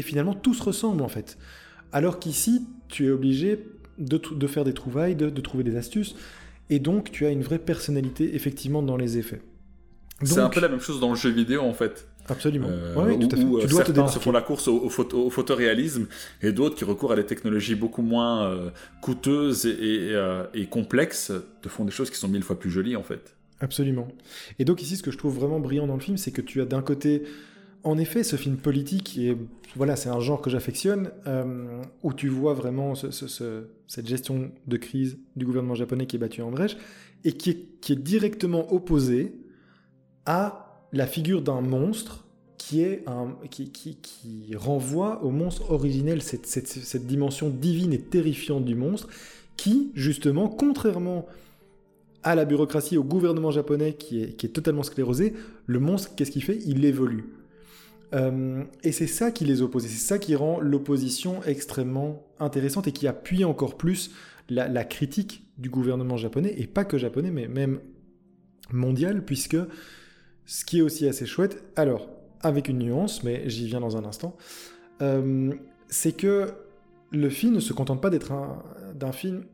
finalement 0.03 0.35
tout 0.35 0.55
se 0.55 0.63
ressemble 0.63 1.03
en 1.03 1.09
fait. 1.09 1.39
Alors 1.93 2.19
qu'ici, 2.19 2.67
tu 2.89 3.07
es 3.07 3.11
obligé 3.11 3.67
de, 3.99 4.47
faire 4.47 4.65
des 4.65 4.75
trouvailles, 4.75 5.15
de, 5.15 5.29
trouver 5.41 5.63
des 5.63 5.77
astuces 5.77 6.17
et 6.71 6.79
donc 6.79 7.11
tu 7.13 7.27
as 7.27 7.31
une 7.31 7.43
vraie 7.43 7.59
personnalité 7.59 8.35
effectivement 8.35 8.83
dans 8.83 8.97
les 8.97 9.19
effets. 9.19 9.43
C'est 10.23 10.41
un 10.41 10.49
peu 10.49 10.61
la 10.61 10.69
même 10.69 10.81
chose 10.81 11.01
dans 11.01 11.11
le 11.11 11.17
jeu 11.17 11.31
vidéo 11.31 11.63
en 11.63 11.75
fait. 11.75 12.09
Absolument. 12.29 12.69
Euh, 12.71 12.95
oui, 12.97 13.19
tout 13.19 13.35
à 13.35 13.37
fait. 13.37 13.45
Où, 13.45 13.61
tu 13.61 13.67
dois 13.67 13.85
certains 13.85 14.09
se 14.09 14.19
font 14.19 14.33
la 14.33 14.41
course 14.41 14.69
au, 14.69 14.89
photoréalisme 14.89 16.07
et 16.43 16.53
d'autres 16.53 16.77
qui 16.77 16.85
recourent 16.85 17.13
à 17.13 17.17
des 17.17 17.27
technologies 17.27 17.75
beaucoup 17.75 18.03
moins 18.03 18.47
euh, 18.47 18.71
coûteuses 19.03 19.67
euh, 19.67 20.47
et, 20.55 20.67
complexes 20.67 21.33
te 21.61 21.69
font 21.69 21.85
des 21.85 21.91
choses 21.91 22.11
qui 22.11 22.17
sont 22.17 22.29
mille 22.29 22.43
fois 22.43 22.59
plus 22.59 22.71
jolies 22.71 22.97
en 22.97 23.03
fait. 23.03 23.37
Absolument. 23.61 24.09
Et 24.59 24.65
donc 24.65 24.83
ici, 24.83 24.97
ce 24.97 25.03
que 25.03 25.11
je 25.11 25.19
trouve 25.19 25.35
vraiment 25.35 25.61
brillant 25.61 25.87
dans 25.87 25.95
le 25.95 26.01
film, 26.01 26.17
c'est 26.17 26.33
que 26.33 26.41
tu 26.41 26.61
as 26.61 26.65
d'un 26.65 26.83
côté, 26.83 27.23
en 27.83 27.99
effet, 27.99 28.25
ce 28.25 28.37
film 28.37 28.57
politique, 28.57 29.17
et 29.19 29.37
voilà, 29.77 29.97
c'est 29.97 30.09
un 30.09 30.21
genre 30.21 30.41
que 30.41 30.51
j'affectionne, 30.51 31.11
où 32.03 32.13
tu 32.13 32.29
vois 32.29 32.53
vraiment 32.53 32.95
cette 32.95 34.07
gestion 34.07 34.51
de 34.67 34.77
crise 34.77 35.19
du 35.37 35.47
gouvernement 35.47 35.77
japonais 35.77 36.07
qui 36.07 36.17
est 36.17 36.19
battu 36.19 36.43
en 36.43 36.51
brèche, 36.51 36.77
et 37.25 37.33
qui 37.33 37.51
est, 37.51 37.81
qui 37.81 37.93
est 37.93 38.03
directement 38.03 38.71
opposé 38.73 39.33
à 40.27 40.64
la 40.95 41.07
figure 41.07 41.43
d'un 41.43 41.61
monstre 41.61 42.25
qui, 42.57 42.87
renvoie 44.57 45.23
au 45.23 45.31
monstre 45.31 45.71
originel, 45.71 46.23
cette, 46.23 47.07
dimension 47.07 47.51
divine 47.51 47.93
et 47.93 48.01
terrifiante 48.01 48.65
du 48.65 48.75
monstre, 48.75 49.09
qui, 49.57 49.91
justement, 49.95 50.49
contrairement 50.49 51.27
à 52.23 52.35
la 52.35 52.47
bureaucratie, 52.47 52.97
au 52.97 53.05
gouvernement 53.05 53.51
japonais 53.51 53.93
qui 53.95 54.23
est, 54.23 54.55
totalement 54.55 54.83
sclérosé, 54.83 55.35
le 55.67 55.79
monstre, 55.79 56.15
qu'est-ce 56.17 56.31
qu'il 56.31 56.43
fait? 56.43 56.59
Il 56.67 56.85
évolue. 56.85 57.25
Euh, 58.15 58.63
et 58.83 58.93
c'est 58.93 59.07
ça 59.07 59.31
qui 59.31 59.45
les 59.45 59.61
oppose, 59.61 59.83
c'est 59.83 59.89
ça 59.89 60.19
qui 60.19 60.35
rend 60.35 60.61
l'opposition 60.61 61.43
extrêmement 61.43 62.25
intéressante 62.39 62.87
et 62.87 62.93
qui 62.93 63.09
appuie 63.09 63.45
encore 63.45 63.77
plus 63.77 64.13
la, 64.49 64.85
critique 64.85 65.45
du 65.59 65.69
gouvernement 65.69 66.17
japonais, 66.17 66.55
et 66.57 66.67
pas 66.67 66.85
que 66.85 66.99
japonais, 66.99 67.31
mais 67.31 67.49
même 67.49 67.81
mondial, 68.71 69.25
puisque 69.25 69.57
ce 70.47 70.65
qui 70.65 70.79
est 70.79 70.83
aussi 70.83 71.07
assez 71.09 71.27
chouette, 71.27 71.63
alors, 71.77 72.09
avec 72.41 72.69
une 72.69 72.79
nuance, 72.79 73.25
mais 73.25 73.49
j'y 73.49 73.67
viens 73.67 73.81
dans 73.81 73.97
un 73.97 74.05
instant, 74.05 74.37
euh, 75.03 75.53
c'est 75.89 76.13
que 76.13 76.53
le 77.11 77.29
film 77.31 77.55
ne 77.55 77.61
se 77.61 77.73
contente 77.73 78.01
pas 78.01 78.11
d'être 78.11 78.33
d'un 78.95 79.13
film 79.13 79.45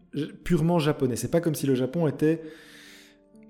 purement 0.44 0.78
japonais. 0.78 1.16
C'est 1.16 1.30
pas 1.30 1.40
comme 1.40 1.54
si 1.54 1.66
le 1.66 1.74
Japon 1.74 2.06
était 2.06 2.42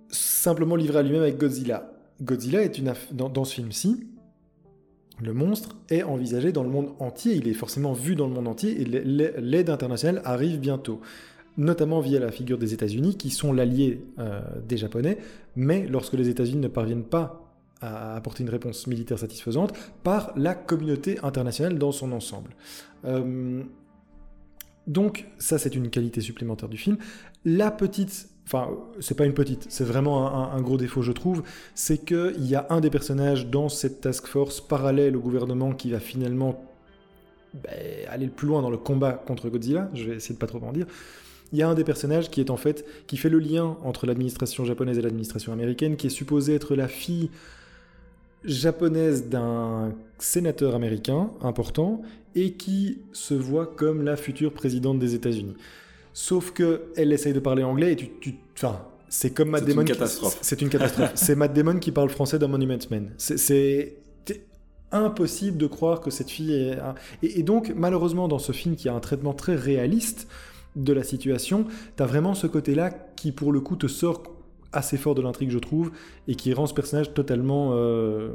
simplement 0.08 0.76
livré 0.76 0.98
à 0.98 1.02
lui-même 1.02 1.22
avec 1.22 1.38
Godzilla. 1.38 1.92
Godzilla 2.20 2.62
est 2.62 2.76
une 2.78 2.92
dans, 3.12 3.28
dans 3.28 3.44
ce 3.44 3.54
film-ci, 3.54 4.06
le 5.22 5.34
monstre 5.34 5.76
est 5.88 6.02
envisagé 6.02 6.52
dans 6.52 6.62
le 6.62 6.70
monde 6.70 6.94
entier, 6.98 7.34
il 7.34 7.46
est 7.48 7.54
forcément 7.54 7.92
vu 7.92 8.14
dans 8.14 8.26
le 8.26 8.34
monde 8.34 8.48
entier 8.48 8.80
et 8.80 8.84
l'aide 8.84 9.70
internationale 9.70 10.22
arrive 10.24 10.58
bientôt 10.58 11.00
notamment 11.56 12.00
via 12.00 12.20
la 12.20 12.30
figure 12.30 12.58
des 12.58 12.74
États-Unis, 12.74 13.16
qui 13.16 13.30
sont 13.30 13.52
l'allié 13.52 14.02
euh, 14.18 14.40
des 14.66 14.76
Japonais, 14.76 15.18
mais 15.56 15.86
lorsque 15.88 16.14
les 16.14 16.28
États-Unis 16.28 16.60
ne 16.60 16.68
parviennent 16.68 17.04
pas 17.04 17.46
à 17.80 18.16
apporter 18.16 18.42
une 18.42 18.50
réponse 18.50 18.86
militaire 18.86 19.18
satisfaisante, 19.18 19.72
par 20.02 20.32
la 20.36 20.54
communauté 20.54 21.18
internationale 21.22 21.78
dans 21.78 21.92
son 21.92 22.12
ensemble. 22.12 22.50
Euh, 23.04 23.62
donc 24.86 25.26
ça 25.38 25.58
c'est 25.58 25.74
une 25.74 25.90
qualité 25.90 26.20
supplémentaire 26.20 26.68
du 26.68 26.76
film. 26.76 26.98
La 27.44 27.70
petite, 27.70 28.28
enfin 28.46 28.68
c'est 28.98 29.16
pas 29.16 29.24
une 29.24 29.34
petite, 29.34 29.66
c'est 29.70 29.84
vraiment 29.84 30.52
un, 30.52 30.60
gros 30.60 30.76
défaut 30.76 31.02
je 31.02 31.12
trouve, 31.12 31.42
c'est 31.74 32.04
qu'il 32.04 32.46
y 32.46 32.54
a 32.54 32.66
un 32.70 32.80
des 32.80 32.90
personnages 32.90 33.46
dans 33.46 33.68
cette 33.68 34.00
task 34.00 34.26
force 34.26 34.60
parallèle 34.60 35.16
au 35.16 35.20
gouvernement 35.20 35.72
qui 35.72 35.90
va 35.90 36.00
finalement 36.00 36.62
ben, 37.54 37.70
aller 38.08 38.26
le 38.26 38.32
plus 38.32 38.46
loin 38.46 38.62
dans 38.62 38.70
le 38.70 38.78
combat 38.78 39.12
contre 39.12 39.48
Godzilla, 39.48 39.90
je 39.94 40.04
vais 40.04 40.16
essayer 40.16 40.34
de 40.34 40.40
pas 40.40 40.46
trop 40.46 40.62
en 40.62 40.72
dire, 40.72 40.86
il 41.52 41.58
y 41.58 41.62
a 41.62 41.68
un 41.68 41.74
des 41.74 41.84
personnages 41.84 42.30
qui 42.30 42.40
est 42.40 42.50
en 42.50 42.56
fait 42.56 42.84
qui 43.06 43.16
fait 43.16 43.28
le 43.28 43.38
lien 43.38 43.76
entre 43.82 44.06
l'administration 44.06 44.64
japonaise 44.64 44.98
et 44.98 45.02
l'administration 45.02 45.52
américaine, 45.52 45.96
qui 45.96 46.06
est 46.06 46.10
supposé 46.10 46.54
être 46.54 46.74
la 46.74 46.88
fille 46.88 47.30
japonaise 48.44 49.28
d'un 49.28 49.92
sénateur 50.18 50.74
américain 50.74 51.30
important 51.42 52.02
et 52.34 52.52
qui 52.52 52.98
se 53.12 53.34
voit 53.34 53.66
comme 53.66 54.02
la 54.02 54.16
future 54.16 54.52
présidente 54.52 54.98
des 54.98 55.14
États-Unis. 55.14 55.56
Sauf 56.12 56.52
que 56.52 56.82
elle 56.96 57.12
essaye 57.12 57.32
de 57.32 57.40
parler 57.40 57.62
anglais 57.62 57.92
et 57.92 57.96
tu, 57.96 58.08
tu 58.20 58.34
enfin, 58.54 58.80
c'est 59.08 59.30
comme 59.30 59.50
Matt 59.50 59.64
Damon. 59.64 59.84
C'est 60.40 60.62
une 60.62 60.68
catastrophe. 60.70 61.12
C'est 61.14 61.34
Matt 61.34 61.52
Damon 61.52 61.78
qui 61.78 61.90
parle 61.90 62.08
français 62.10 62.38
dans 62.38 62.48
Monument 62.48 62.78
Men. 62.90 63.10
C'est 63.18 63.96
impossible 64.92 65.56
de 65.56 65.66
croire 65.66 66.00
que 66.00 66.10
cette 66.10 66.30
fille 66.30 66.52
est. 66.52 66.78
et, 67.22 67.42
donc, 67.42 67.72
malheureusement, 67.76 68.28
dans 68.28 68.38
ce 68.38 68.52
film 68.52 68.76
qui 68.76 68.88
a 68.88 68.94
un 68.94 69.00
traitement 69.00 69.34
très 69.34 69.54
réaliste, 69.54 70.28
de 70.76 70.92
la 70.92 71.02
situation, 71.02 71.66
tu 71.96 72.02
as 72.02 72.06
vraiment 72.06 72.34
ce 72.34 72.46
côté-là 72.46 72.90
qui, 73.16 73.32
pour 73.32 73.52
le 73.52 73.60
coup, 73.60 73.76
te 73.76 73.86
sort 73.86 74.22
assez 74.72 74.96
fort 74.96 75.14
de 75.14 75.22
l'intrigue, 75.22 75.50
je 75.50 75.58
trouve, 75.58 75.90
et 76.28 76.34
qui 76.34 76.52
rend 76.54 76.66
ce 76.66 76.74
personnage 76.74 77.12
totalement 77.12 77.70
euh, 77.72 78.30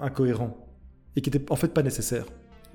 incohérent, 0.00 0.56
et 1.16 1.20
qui 1.20 1.28
était 1.28 1.50
en 1.50 1.56
fait 1.56 1.74
pas 1.74 1.82
nécessaire. 1.82 2.24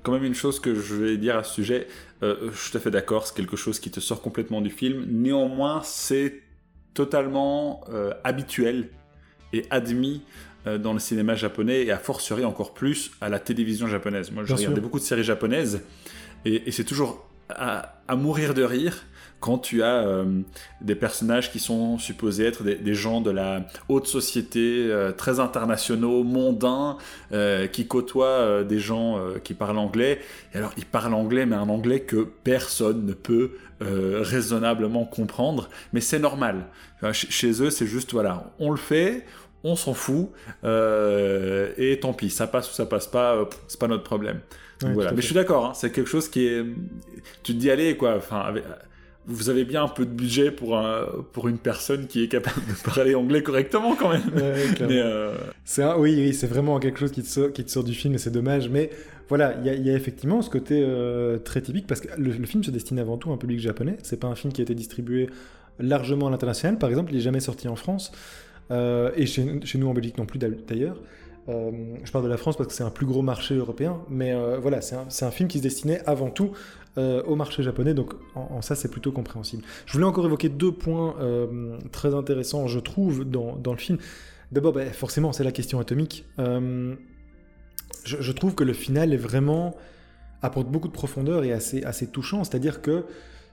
Quand 0.02 0.12
même 0.12 0.24
une 0.24 0.34
chose 0.34 0.60
que 0.60 0.74
je 0.74 0.94
vais 0.94 1.16
dire 1.16 1.36
à 1.36 1.42
ce 1.42 1.52
sujet, 1.52 1.88
euh, 2.22 2.50
je 2.52 2.56
suis 2.56 2.70
tout 2.70 2.78
à 2.78 2.80
fait 2.80 2.92
d'accord, 2.92 3.26
c'est 3.26 3.34
quelque 3.34 3.56
chose 3.56 3.80
qui 3.80 3.90
te 3.90 3.98
sort 3.98 4.22
complètement 4.22 4.60
du 4.60 4.70
film, 4.70 5.04
néanmoins 5.08 5.80
c'est 5.82 6.42
totalement 6.94 7.82
euh, 7.88 8.12
habituel 8.22 8.90
et 9.52 9.64
admis 9.70 10.22
dans 10.80 10.92
le 10.92 10.98
cinéma 10.98 11.36
japonais, 11.36 11.84
et 11.84 11.92
a 11.92 11.98
fortiori 11.98 12.44
encore 12.44 12.74
plus 12.74 13.12
à 13.20 13.28
la 13.28 13.38
télévision 13.38 13.86
japonaise. 13.86 14.32
Moi 14.32 14.42
je 14.44 14.52
regardais 14.52 14.80
beaucoup 14.80 14.98
de 14.98 15.04
séries 15.04 15.22
japonaises, 15.22 15.82
et 16.44 16.72
c'est 16.72 16.82
toujours 16.82 17.24
à, 17.48 18.16
mourir 18.16 18.54
de 18.54 18.62
rire 18.62 19.04
quand 19.40 19.58
tu 19.58 19.82
as 19.82 20.06
euh, 20.06 20.24
des 20.80 20.94
personnages 20.94 21.52
qui 21.52 21.58
sont 21.58 21.98
supposés 21.98 22.46
être 22.46 22.64
des, 22.64 22.94
gens 22.94 23.20
de 23.20 23.30
la 23.30 23.66
haute 23.88 24.06
société, 24.06 24.86
euh, 24.88 25.12
très 25.12 25.40
internationaux, 25.40 26.24
mondains, 26.24 26.96
euh, 27.32 27.66
qui 27.66 27.86
côtoient 27.86 28.64
des 28.64 28.78
gens 28.78 29.20
qui 29.44 29.54
parlent 29.54 29.78
anglais. 29.78 30.20
Et 30.54 30.58
alors, 30.58 30.72
ils 30.76 30.86
parlent 30.86 31.14
anglais, 31.14 31.46
mais 31.46 31.56
un 31.56 31.68
anglais 31.68 32.00
que 32.00 32.26
personne 32.44 33.04
ne 33.06 33.12
peut 33.12 33.52
raisonnablement 33.80 35.04
comprendre. 35.04 35.68
Mais 35.92 36.00
c'est 36.00 36.18
normal. 36.18 36.66
chez 37.12 37.62
eux, 37.62 37.70
c'est 37.70 37.86
juste, 37.86 38.12
voilà, 38.12 38.50
on 38.58 38.70
le 38.70 38.78
fait, 38.78 39.26
on 39.64 39.76
s'en 39.76 39.92
fout, 39.92 40.30
et 40.64 41.98
tant 42.00 42.14
pis, 42.14 42.30
ça 42.30 42.46
passe 42.46 42.70
ou 42.70 42.74
ça 42.74 42.86
passe 42.86 43.06
pas, 43.06 43.48
c'est 43.68 43.78
pas 43.78 43.88
notre 43.88 44.04
problème 44.04 44.40
voilà. 44.80 45.12
Mais 45.12 45.20
je 45.20 45.26
suis 45.26 45.34
d'accord, 45.34 45.66
hein, 45.66 45.72
c'est 45.74 45.90
quelque 45.90 46.08
chose 46.08 46.28
qui 46.28 46.46
est. 46.46 46.64
Tu 47.42 47.54
te 47.54 47.58
dis, 47.58 47.70
allez, 47.70 47.96
quoi. 47.96 48.16
Enfin, 48.16 48.52
vous 49.26 49.50
avez 49.50 49.64
bien 49.64 49.82
un 49.84 49.88
peu 49.88 50.06
de 50.06 50.10
budget 50.10 50.50
pour, 50.50 50.78
un... 50.78 51.06
pour 51.32 51.48
une 51.48 51.58
personne 51.58 52.06
qui 52.06 52.22
est 52.22 52.28
capable 52.28 52.60
de 52.66 52.90
parler 52.94 53.14
anglais 53.14 53.42
correctement, 53.42 53.96
quand 53.96 54.10
même. 54.10 54.22
mais 54.34 55.00
euh, 55.02 55.34
c'est 55.64 55.84
Oui, 55.84 56.14
oui 56.16 56.34
c'est 56.34 56.46
vraiment 56.46 56.78
quelque 56.78 56.98
chose 56.98 57.10
qui 57.10 57.22
te, 57.22 57.28
sort, 57.28 57.52
qui 57.52 57.64
te 57.64 57.70
sort 57.70 57.84
du 57.84 57.94
film 57.94 58.14
et 58.14 58.18
c'est 58.18 58.30
dommage. 58.30 58.68
Mais 58.68 58.90
voilà, 59.28 59.56
il 59.64 59.86
y, 59.86 59.90
a 59.90 59.94
effectivement 59.94 60.42
ce 60.42 60.50
côté 60.50 60.80
euh, 60.84 61.38
très 61.38 61.60
typique 61.60 61.86
parce 61.86 62.00
que 62.00 62.08
le, 62.16 62.30
film 62.46 62.62
se 62.62 62.70
destine 62.70 62.98
avant 62.98 63.16
tout 63.16 63.30
à 63.30 63.34
un 63.34 63.38
public 63.38 63.58
japonais. 63.58 63.96
C'est 64.02 64.20
pas 64.20 64.28
un 64.28 64.36
film 64.36 64.52
qui 64.52 64.60
a 64.60 64.64
été 64.64 64.74
distribué 64.74 65.28
largement 65.80 66.28
à 66.28 66.30
l'international. 66.30 66.78
Par 66.78 66.88
exemple, 66.88 67.12
il 67.12 67.16
n'est 67.16 67.22
jamais 67.22 67.40
sorti 67.40 67.66
en 67.66 67.76
France. 67.76 68.12
Euh, 68.70 69.10
et 69.16 69.26
chez, 69.26 69.60
chez, 69.64 69.78
nous 69.78 69.88
en 69.88 69.94
Belgique 69.94 70.18
non 70.18 70.26
plus 70.26 70.38
d'ailleurs. 70.38 71.00
Euh, 71.48 71.70
je 72.02 72.10
parle 72.10 72.24
de 72.24 72.28
la 72.28 72.36
France 72.36 72.56
parce 72.56 72.68
que 72.68 72.74
c'est 72.74 72.82
un 72.82 72.90
plus 72.90 73.06
gros 73.06 73.22
marché 73.22 73.54
européen, 73.54 74.00
mais 74.08 74.32
euh, 74.32 74.58
voilà, 74.58 74.80
c'est 74.80 74.96
un, 75.24 75.30
film 75.30 75.48
qui 75.48 75.58
se 75.58 75.62
destinait 75.62 76.02
avant 76.06 76.30
tout 76.30 76.50
euh, 76.98 77.22
au 77.24 77.36
marché 77.36 77.62
japonais, 77.62 77.94
donc 77.94 78.14
en, 78.34 78.62
ça 78.62 78.74
c'est 78.74 78.90
plutôt 78.90 79.12
compréhensible. 79.12 79.62
Je 79.86 79.92
voulais 79.92 80.06
encore 80.06 80.26
évoquer 80.26 80.48
deux 80.48 80.72
points 80.72 81.14
très 81.92 82.14
intéressants, 82.14 82.66
je 82.66 82.80
trouve, 82.80 83.24
dans, 83.24 83.60
le 83.64 83.76
film. 83.76 83.98
D'abord, 84.52 84.72
bah, 84.72 84.86
forcément, 84.86 85.32
c'est 85.32 85.44
la 85.44 85.52
question 85.52 85.78
atomique. 85.78 86.24
Je, 88.04 88.32
trouve 88.32 88.54
que 88.54 88.64
le 88.64 88.72
final 88.72 89.12
est 89.12 89.18
vraiment 89.18 89.76
apporte 90.42 90.68
beaucoup 90.68 90.88
de 90.88 90.92
profondeur 90.92 91.44
et 91.44 91.52
assez 91.52 92.06
touchant, 92.08 92.44
c'est-à-dire 92.44 92.82
que, 92.82 93.04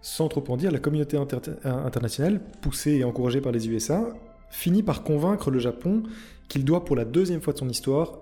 sans 0.01 0.27
trop 0.29 0.43
en 0.47 0.57
dire, 0.57 0.71
la 0.71 0.79
communauté 0.79 1.17
internationale, 1.63 2.41
poussée 2.61 2.91
et 2.91 3.03
encouragée 3.03 3.41
par 3.41 3.51
les 3.51 3.67
USA, 3.69 4.07
finit 4.49 4.83
par 4.83 5.03
convaincre 5.03 5.51
le 5.51 5.59
Japon 5.59 6.03
qu'il 6.53 6.65
doit 6.65 6.85
pour 6.85 6.95
la 6.95 7.03
deuxième 7.03 7.41
fois 7.41 7.51
de 7.51 7.57
son 7.57 7.67
histoire 7.67 8.19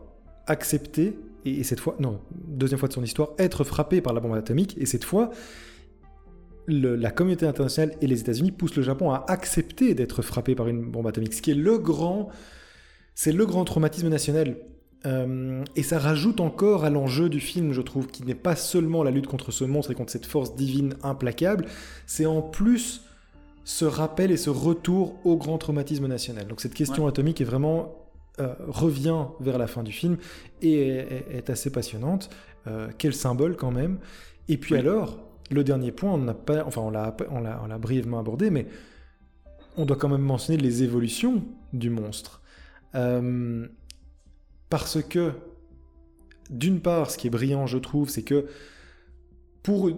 accepter, 0.48 1.20
et, 1.44 1.65
cette 1.65 1.82
fois, 1.82 1.98
non, 2.00 2.22
deuxième 2.48 2.80
fois 2.80 2.88
de 2.88 2.94
son 2.94 3.04
histoire, 3.04 3.32
être 3.38 3.65
frappé 3.65 4.00
par 4.00 4.13
la 4.13 4.22
bombe 4.22 4.36
atomique, 4.36 4.78
et 4.78 4.86
cette 4.86 5.04
fois, 5.04 5.32
la 6.67 7.12
communauté 7.12 7.46
internationale 7.46 7.94
et 8.00 8.08
les 8.08 8.22
États-Unis 8.22 8.54
poussent 8.54 8.78
le 8.78 8.84
Japon 8.84 9.12
à 9.12 9.26
accepter 9.28 9.96
d'être 9.96 10.22
frappé 10.22 10.56
par 10.56 10.70
une 10.70 10.82
bombe 10.82 11.08
atomique, 11.08 11.34
ce 11.34 11.41
qui 11.41 11.52
est 11.52 11.56
le 11.56 11.78
grand, 11.78 12.30
c'est 13.15 13.34
le 13.34 13.46
grand 13.46 13.65
traumatisme 13.65 14.08
national. 14.08 14.56
Euh, 15.06 15.65
et 15.76 15.84
ça 15.84 16.00
rajoute 16.00 16.39
encore 16.39 16.86
à 16.86 16.89
l'enjeu 16.89 17.28
du 17.28 17.41
film, 17.41 17.74
je 17.74 17.82
trouve, 17.82 18.08
qui 18.08 18.24
n'est 18.24 18.34
pas 18.34 18.56
seulement 18.56 19.04
la 19.04 19.12
lutte 19.12 19.28
contre 19.28 19.52
ce 19.52 19.65
monstre 19.65 19.91
et 19.91 19.96
contre 19.96 20.12
cette 20.13 20.26
force 20.26 20.56
divine 20.56 20.96
implacable, 21.04 21.65
c'est 22.06 22.28
en 22.28 22.41
plus 22.41 23.02
ce 23.65 23.84
rappel 23.84 24.32
et 24.32 24.38
ce 24.38 24.50
retour 24.50 25.20
au 25.26 25.36
grand 25.36 25.58
traumatisme 25.58 26.08
national. 26.08 26.48
Donc 26.48 26.62
cette 26.62 26.74
question 26.74 27.08
atomique 27.08 27.41
est 27.41 27.46
vraiment 27.46 28.00
euh, 28.41 28.54
revient 28.67 29.25
vers 29.39 29.58
la 29.58 29.67
fin 29.67 29.84
du 29.84 29.91
film 29.91 30.17
et 30.62 30.80
est, 30.80 31.49
assez 31.49 31.71
passionnante. 31.71 32.30
Euh, 32.67 32.89
quel 32.97 33.13
symbole 33.13 33.56
quand 33.56 33.71
même. 33.71 33.99
Et 34.47 34.58
puis 34.58 34.75
alors, 34.75 35.19
le 35.49 35.63
dernier 35.63 35.91
point, 35.91 36.12
on 36.12 36.17
n'a 36.17 36.34
pas, 36.34 36.65
enfin 36.65 36.82
on 36.82 36.91
l'a, 36.91 37.15
on 37.30 37.39
l'a, 37.39 37.77
brièvement 37.77 38.19
abordé, 38.19 38.49
mais 38.49 38.67
on 39.77 39.86
doit 39.86 39.97
quand 39.97 40.10
même 40.10 40.21
mentionner 40.21 40.62
les 40.62 40.84
évolutions 40.84 41.43
du 41.73 41.89
monstre. 41.89 42.41
Euh, 42.95 43.67
parce 44.69 45.01
que, 45.01 45.32
d'une 46.49 46.82
part, 46.82 47.12
ce 47.12 47.17
qui 47.17 47.27
est 47.27 47.32
brillant, 47.32 47.67
je 47.67 47.77
trouve, 47.77 48.10
c'est 48.10 48.23
que 48.23 48.45
pour, 49.63 49.89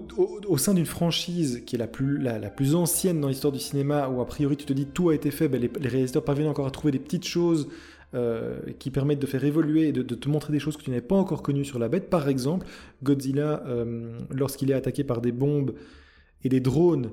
au, 0.47 0.57
sein 0.57 0.73
d'une 0.73 0.85
franchise 0.85 1.63
qui 1.65 1.75
est 1.75 1.79
la 1.79 1.87
plus, 1.87 2.17
la, 2.17 2.49
plus 2.49 2.75
ancienne 2.75 3.21
dans 3.21 3.29
l'histoire 3.29 3.53
du 3.53 3.59
cinéma, 3.59 4.09
où 4.09 4.21
a 4.21 4.25
priori 4.25 4.57
tu 4.57 4.65
te 4.65 4.73
dis 4.73 4.85
tout 4.85 5.09
a 5.09 5.15
été 5.15 5.31
fait, 5.31 5.47
ben 5.47 5.61
les, 5.61 5.71
les, 5.79 5.89
réalisateurs 5.89 6.23
parviennent 6.23 6.49
encore 6.49 6.67
à 6.67 6.71
trouver 6.71 6.91
des 6.91 6.99
petites 6.99 7.25
choses 7.25 7.69
euh, 8.15 8.59
qui 8.77 8.91
permettent 8.91 9.21
de 9.21 9.25
faire 9.25 9.43
évoluer 9.43 9.87
et 9.87 9.91
de, 9.91 10.03
te 10.03 10.29
montrer 10.29 10.53
des 10.53 10.59
choses 10.59 10.77
que 10.77 10.83
tu 10.83 10.91
n'avais 10.91 11.01
pas 11.01 11.15
encore 11.15 11.41
connues 11.41 11.65
sur 11.65 11.79
la 11.79 11.89
bête. 11.89 12.11
Par 12.11 12.29
exemple, 12.29 12.67
Godzilla, 13.01 13.63
euh, 13.65 14.15
lorsqu'il 14.29 14.69
est 14.69 14.75
attaqué 14.75 15.03
par 15.03 15.19
des 15.19 15.31
bombes 15.31 15.73
et 16.43 16.49
des 16.49 16.59
drones, 16.59 17.09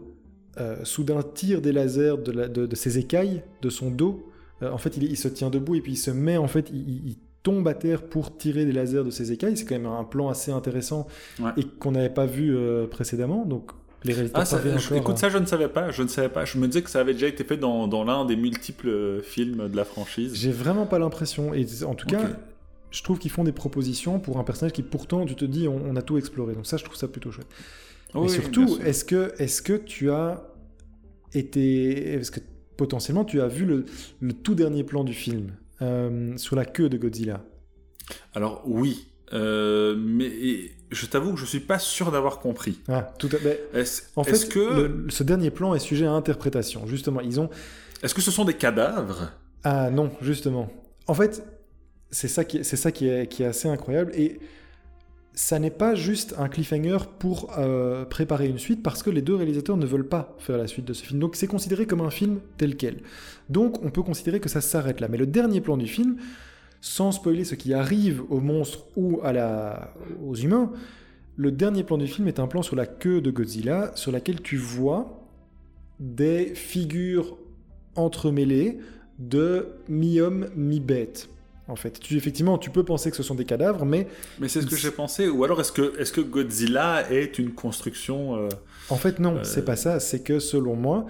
euh, 0.59 0.85
soudain 0.85 1.23
tire 1.23 1.63
des 1.63 1.73
lasers 1.73 2.19
de, 2.19 2.75
ses 2.75 2.99
écailles, 2.99 3.43
de 3.63 3.71
son 3.71 3.91
dos. 3.91 4.31
en 4.61 4.77
fait, 4.77 4.99
il, 4.99 5.17
se 5.17 5.29
tient 5.29 5.49
debout 5.49 5.75
et 5.75 5.81
puis 5.81 5.93
il 5.93 5.97
se 5.97 6.11
met, 6.11 6.37
en 6.37 6.49
fait, 6.49 6.69
il, 6.71 7.17
tombe 7.43 7.67
à 7.69 7.73
terre 7.73 8.03
pour 8.03 8.37
tirer 8.37 8.67
des 8.67 8.73
lasers 8.73 9.03
de 9.03 9.09
ses 9.09 9.33
écailles. 9.33 9.57
C'est 9.57 9.65
quand 9.65 9.77
même 9.77 9.87
un 9.87 10.05
plan 10.05 10.29
assez 10.29 10.51
intéressant 10.51 11.07
et 11.57 11.65
qu'on 11.65 11.93
n'avait 11.93 12.11
pas 12.11 12.27
vu 12.27 12.55
précédemment. 12.91 13.47
Donc 13.47 13.71
les 14.03 14.19
ah, 14.35 14.45
écoute, 14.95 15.19
ça, 15.19 15.29
je 15.29 15.39
ne 15.39 15.45
savais 15.45 15.69
pas. 15.69 15.91
Je 15.91 16.03
ne 16.03 16.09
savais 16.09 16.31
pas. 16.31 16.45
Je 16.47 16.59
me 16.59 16.67
disais 16.67 16.83
que 16.83 16.91
ça 16.91 17.01
avait 17.01 17.13
déjà 17.13 17.27
été 17.27 17.45
fait 17.45 17.59
dans, 17.59 17.87
dans 17.87 18.03
l'un 18.05 18.25
des 18.25 18.37
multiples 18.37 19.21
films 19.23 19.69
de 19.69 19.77
la 19.77 19.85
franchise. 19.85 20.35
J'ai 20.35 20.53
vraiment 20.53 20.87
pas 20.87 20.99
l'impression. 20.99 21.53
Et 21.53 21.67
en 21.85 21.95
tout 21.95 22.07
cas, 22.07 22.31
je 22.91 23.03
trouve 23.03 23.19
qu'ils 23.19 23.31
font 23.31 23.45
des 23.45 23.53
propositions 23.53 24.19
pour 24.19 24.39
un 24.39 24.45
personnage 24.45 24.73
qui, 24.73 24.83
pourtant, 24.83 25.27
tu 25.27 25.35
te 25.35 25.45
dis, 25.45 25.69
on, 25.69 25.95
a 25.97 26.03
tout 26.03 26.17
exploré. 26.17 26.55
Donc 26.55 26.67
ça, 26.67 26.79
je 26.79 26.85
trouve 26.85 26.97
ça 26.97 27.09
plutôt 27.09 27.31
chouette. 27.31 27.49
Mais 28.15 28.29
surtout, 28.29 28.79
est-ce 28.85 29.05
que, 29.05 29.35
est 29.39 29.63
que 29.63 29.75
tu 29.75 30.11
as 30.11 30.43
été, 31.35 32.15
est-ce 32.15 32.31
que 32.31 32.41
potentiellement 32.77 33.25
tu 33.25 33.41
as 33.41 33.47
vu 33.47 33.67
le, 33.67 33.85
le 34.21 34.33
tout 34.33 34.55
dernier 34.55 34.83
plan 34.83 35.05
du 35.05 35.13
film 35.13 35.53
euh, 35.83 36.37
sur 36.39 36.57
la 36.57 36.65
queue 36.65 36.89
de 36.89 36.97
Godzilla? 36.97 37.45
Alors 38.35 38.63
oui, 38.65 39.10
euh, 39.33 39.97
mais 39.97 40.73
je 40.91 41.07
t'avoue 41.07 41.35
que 41.35 41.39
je 41.39 41.45
suis 41.45 41.61
pas 41.61 41.79
sûr 41.79 42.11
d'avoir 42.11 42.41
compris. 42.41 42.81
Ah, 42.89 43.03
tout 43.19 43.29
à 43.33 43.37
fait. 43.37 43.69
en 44.17 44.25
fait, 44.25 44.49
que 44.49 45.07
ce 45.09 45.23
dernier 45.23 45.51
plan 45.51 45.75
est 45.75 45.79
sujet 45.79 46.07
à 46.07 46.13
interprétation. 46.13 46.87
Justement, 46.87 47.21
ils 47.21 47.41
ont. 47.41 47.49
Est-ce 48.03 48.15
que 48.15 48.23
ce 48.23 48.31
sont 48.31 48.45
des 48.45 48.55
cadavres? 48.55 49.33
Ah 49.63 49.91
non, 49.91 50.11
justement. 50.21 50.71
En 51.07 51.15
fait, 51.15 51.45
c'est 52.11 52.29
ça 52.29 52.45
qui 52.45 52.59
est, 52.59 52.63
c'est 52.65 52.77
ça 52.77 52.93
qui 52.93 53.09
est, 53.09 53.27
qui 53.27 53.43
est 53.43 53.47
assez 53.47 53.69
incroyable 53.69 54.13
et 54.15 54.41
ça 55.33 55.59
n'est 55.59 55.71
pas 55.71 55.95
juste 55.95 56.35
un 56.39 56.49
cliffhanger 56.49 56.99
pour 57.19 57.57
euh, 57.57 58.05
préparer 58.05 58.49
une 58.49 58.59
suite 58.59 58.83
parce 58.83 59.03
que 59.03 59.11
les 59.11 59.23
deux 59.23 59.35
réalisateurs 59.35 59.77
ne 59.77 59.87
veulent 59.87 60.09
pas 60.09 60.35
faire 60.39 60.59
la 60.59 60.67
suite 60.67 60.85
de 60.85 60.93
ce 60.93 61.05
film. 61.05 61.21
Donc 61.21 61.37
c'est 61.37 61.47
considéré 61.47 61.87
comme 61.87 62.01
un 62.01 62.11
film 62.11 62.41
tel 62.59 62.77
quel. 62.77 62.99
Donc 63.49 63.83
on 63.85 63.91
peut 63.91 64.03
considérer 64.03 64.41
que 64.41 64.49
ça 64.49 64.61
s'arrête 64.61 65.01
là. 65.01 65.09
Mais 65.09 65.19
le 65.19 65.27
dernier 65.27 65.61
plan 65.61 65.77
du 65.77 65.87
film, 65.87 66.17
sans 66.81 67.13
spoiler 67.13 67.45
ce 67.45 67.55
qui 67.55 67.75
arrive 67.75 68.23
aux 68.31 68.41
monstres 68.41 68.87
ou 68.97 69.21
à 69.23 69.33
la... 69.33 69.95
aux 70.25 70.35
humains, 70.35 70.73
le 71.37 71.51
dernier 71.51 71.85
plan 71.85 71.99
du 71.99 72.07
film 72.07 72.29
est 72.29 72.39
un 72.39 72.47
plan 72.47 72.63
sur 72.63 72.77
la 72.77 72.87
queue 72.87 73.21
de 73.21 73.31
Godzilla, 73.31 73.93
sur 73.95 74.13
laquelle 74.13 74.41
tu 74.43 74.57
vois 74.57 75.27
des 75.99 76.55
figures 76.55 77.37
entremêlées 77.95 78.79
de 79.19 79.69
mi-homme, 79.89 80.49
mi-bête. 80.57 81.29
En 81.69 81.77
fait, 81.77 82.01
tu, 82.01 82.17
effectivement, 82.17 82.59
tu 82.59 82.71
peux 82.71 82.83
penser 82.83 83.11
que 83.11 83.17
ce 83.17 83.23
sont 83.23 83.37
des 83.37 83.45
cadavres, 83.45 83.85
mais... 83.85 84.09
Mais 84.41 84.49
c'est 84.49 84.61
ce 84.61 84.67
que 84.67 84.77
j'ai 84.77 84.91
pensé. 84.91 85.29
Ou 85.29 85.45
alors, 85.45 85.61
est-ce 85.61 85.71
que, 85.71 86.01
est 86.01 86.13
que 86.13 86.21
Godzilla 86.21 87.11
est 87.11 87.39
une 87.39 87.53
construction... 87.53 88.37
Euh, 88.37 88.49
en 88.89 88.97
fait, 88.97 89.21
non, 89.21 89.39
c'est 89.45 89.65
pas 89.65 89.77
ça. 89.77 90.01
C'est 90.01 90.21
que, 90.21 90.41
selon 90.41 90.75
moi, 90.75 91.07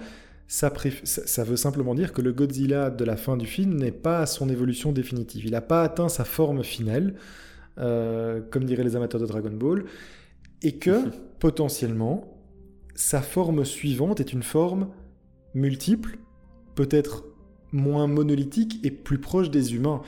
ça, 0.51 1.43
veut 1.45 1.55
simplement 1.55 1.95
dire 1.95 2.11
que 2.11 2.21
le 2.21 2.33
Godzilla 2.33 2.89
de 2.89 3.05
la 3.05 3.15
fin 3.15 3.37
du 3.37 3.45
film 3.45 3.75
n'est 3.75 3.93
pas 3.93 4.19
à 4.19 4.25
son 4.25 4.49
évolution 4.49 4.91
définitive. 4.91 5.45
Il 5.45 5.51
n'a 5.51 5.61
pas 5.61 5.81
atteint 5.81 6.09
sa 6.09 6.25
forme 6.25 6.61
finale, 6.61 7.15
euh, 7.77 8.41
comme 8.51 8.65
diraient 8.65 8.83
les 8.83 8.97
amateurs 8.97 9.21
de 9.21 9.25
Dragon 9.25 9.53
Ball, 9.53 9.85
et 10.61 10.73
que 10.73 11.05
potentiellement, 11.39 12.37
sa 12.95 13.21
forme 13.21 13.63
suivante 13.63 14.19
est 14.19 14.33
une 14.33 14.43
forme 14.43 14.89
multiple, 15.53 16.17
peut-être 16.75 17.23
moins 17.71 18.07
monolithique 18.07 18.81
et 18.83 18.91
plus 18.91 19.19
proche 19.19 19.51
des 19.51 19.73
humains 19.73 20.01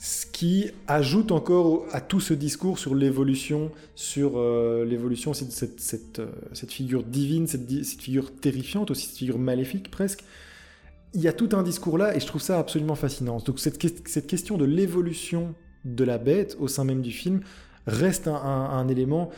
ce 0.00 0.24
qui 0.24 0.70
ajoute 0.86 1.30
encore 1.30 1.84
à 1.92 2.00
tout 2.00 2.20
ce 2.20 2.32
discours 2.32 2.78
sur 2.78 2.94
l'évolution, 2.94 3.70
sur 3.94 4.38
euh, 4.38 4.82
l'évolution 4.86 5.34
cette, 5.34 5.78
cette, 5.78 6.20
euh, 6.20 6.30
figure 6.68 7.02
divine, 7.02 7.46
cette, 7.46 7.70
figure 8.00 8.34
terrifiante, 8.34 8.90
aussi 8.90 9.08
cette 9.08 9.18
figure 9.18 9.38
maléfique 9.38 9.90
presque. 9.90 10.24
Il 11.12 11.20
y 11.20 11.28
a 11.28 11.34
tout 11.34 11.50
un 11.52 11.62
discours 11.62 11.98
là 11.98 12.16
et 12.16 12.20
je 12.20 12.26
trouve 12.26 12.40
ça 12.40 12.58
absolument 12.58 12.94
fascinant. 12.94 13.40
Donc 13.40 13.60
cette, 13.60 13.76
question 13.76 14.56
de 14.56 14.64
l'évolution 14.64 15.54
de 15.84 16.04
la 16.04 16.16
bête 16.16 16.56
au 16.58 16.66
sein 16.66 16.84
même 16.84 17.02
du 17.02 17.12
film 17.12 17.42
reste 17.86 18.26
un, 18.26 18.36
un, 18.36 18.88
élément 18.88 19.28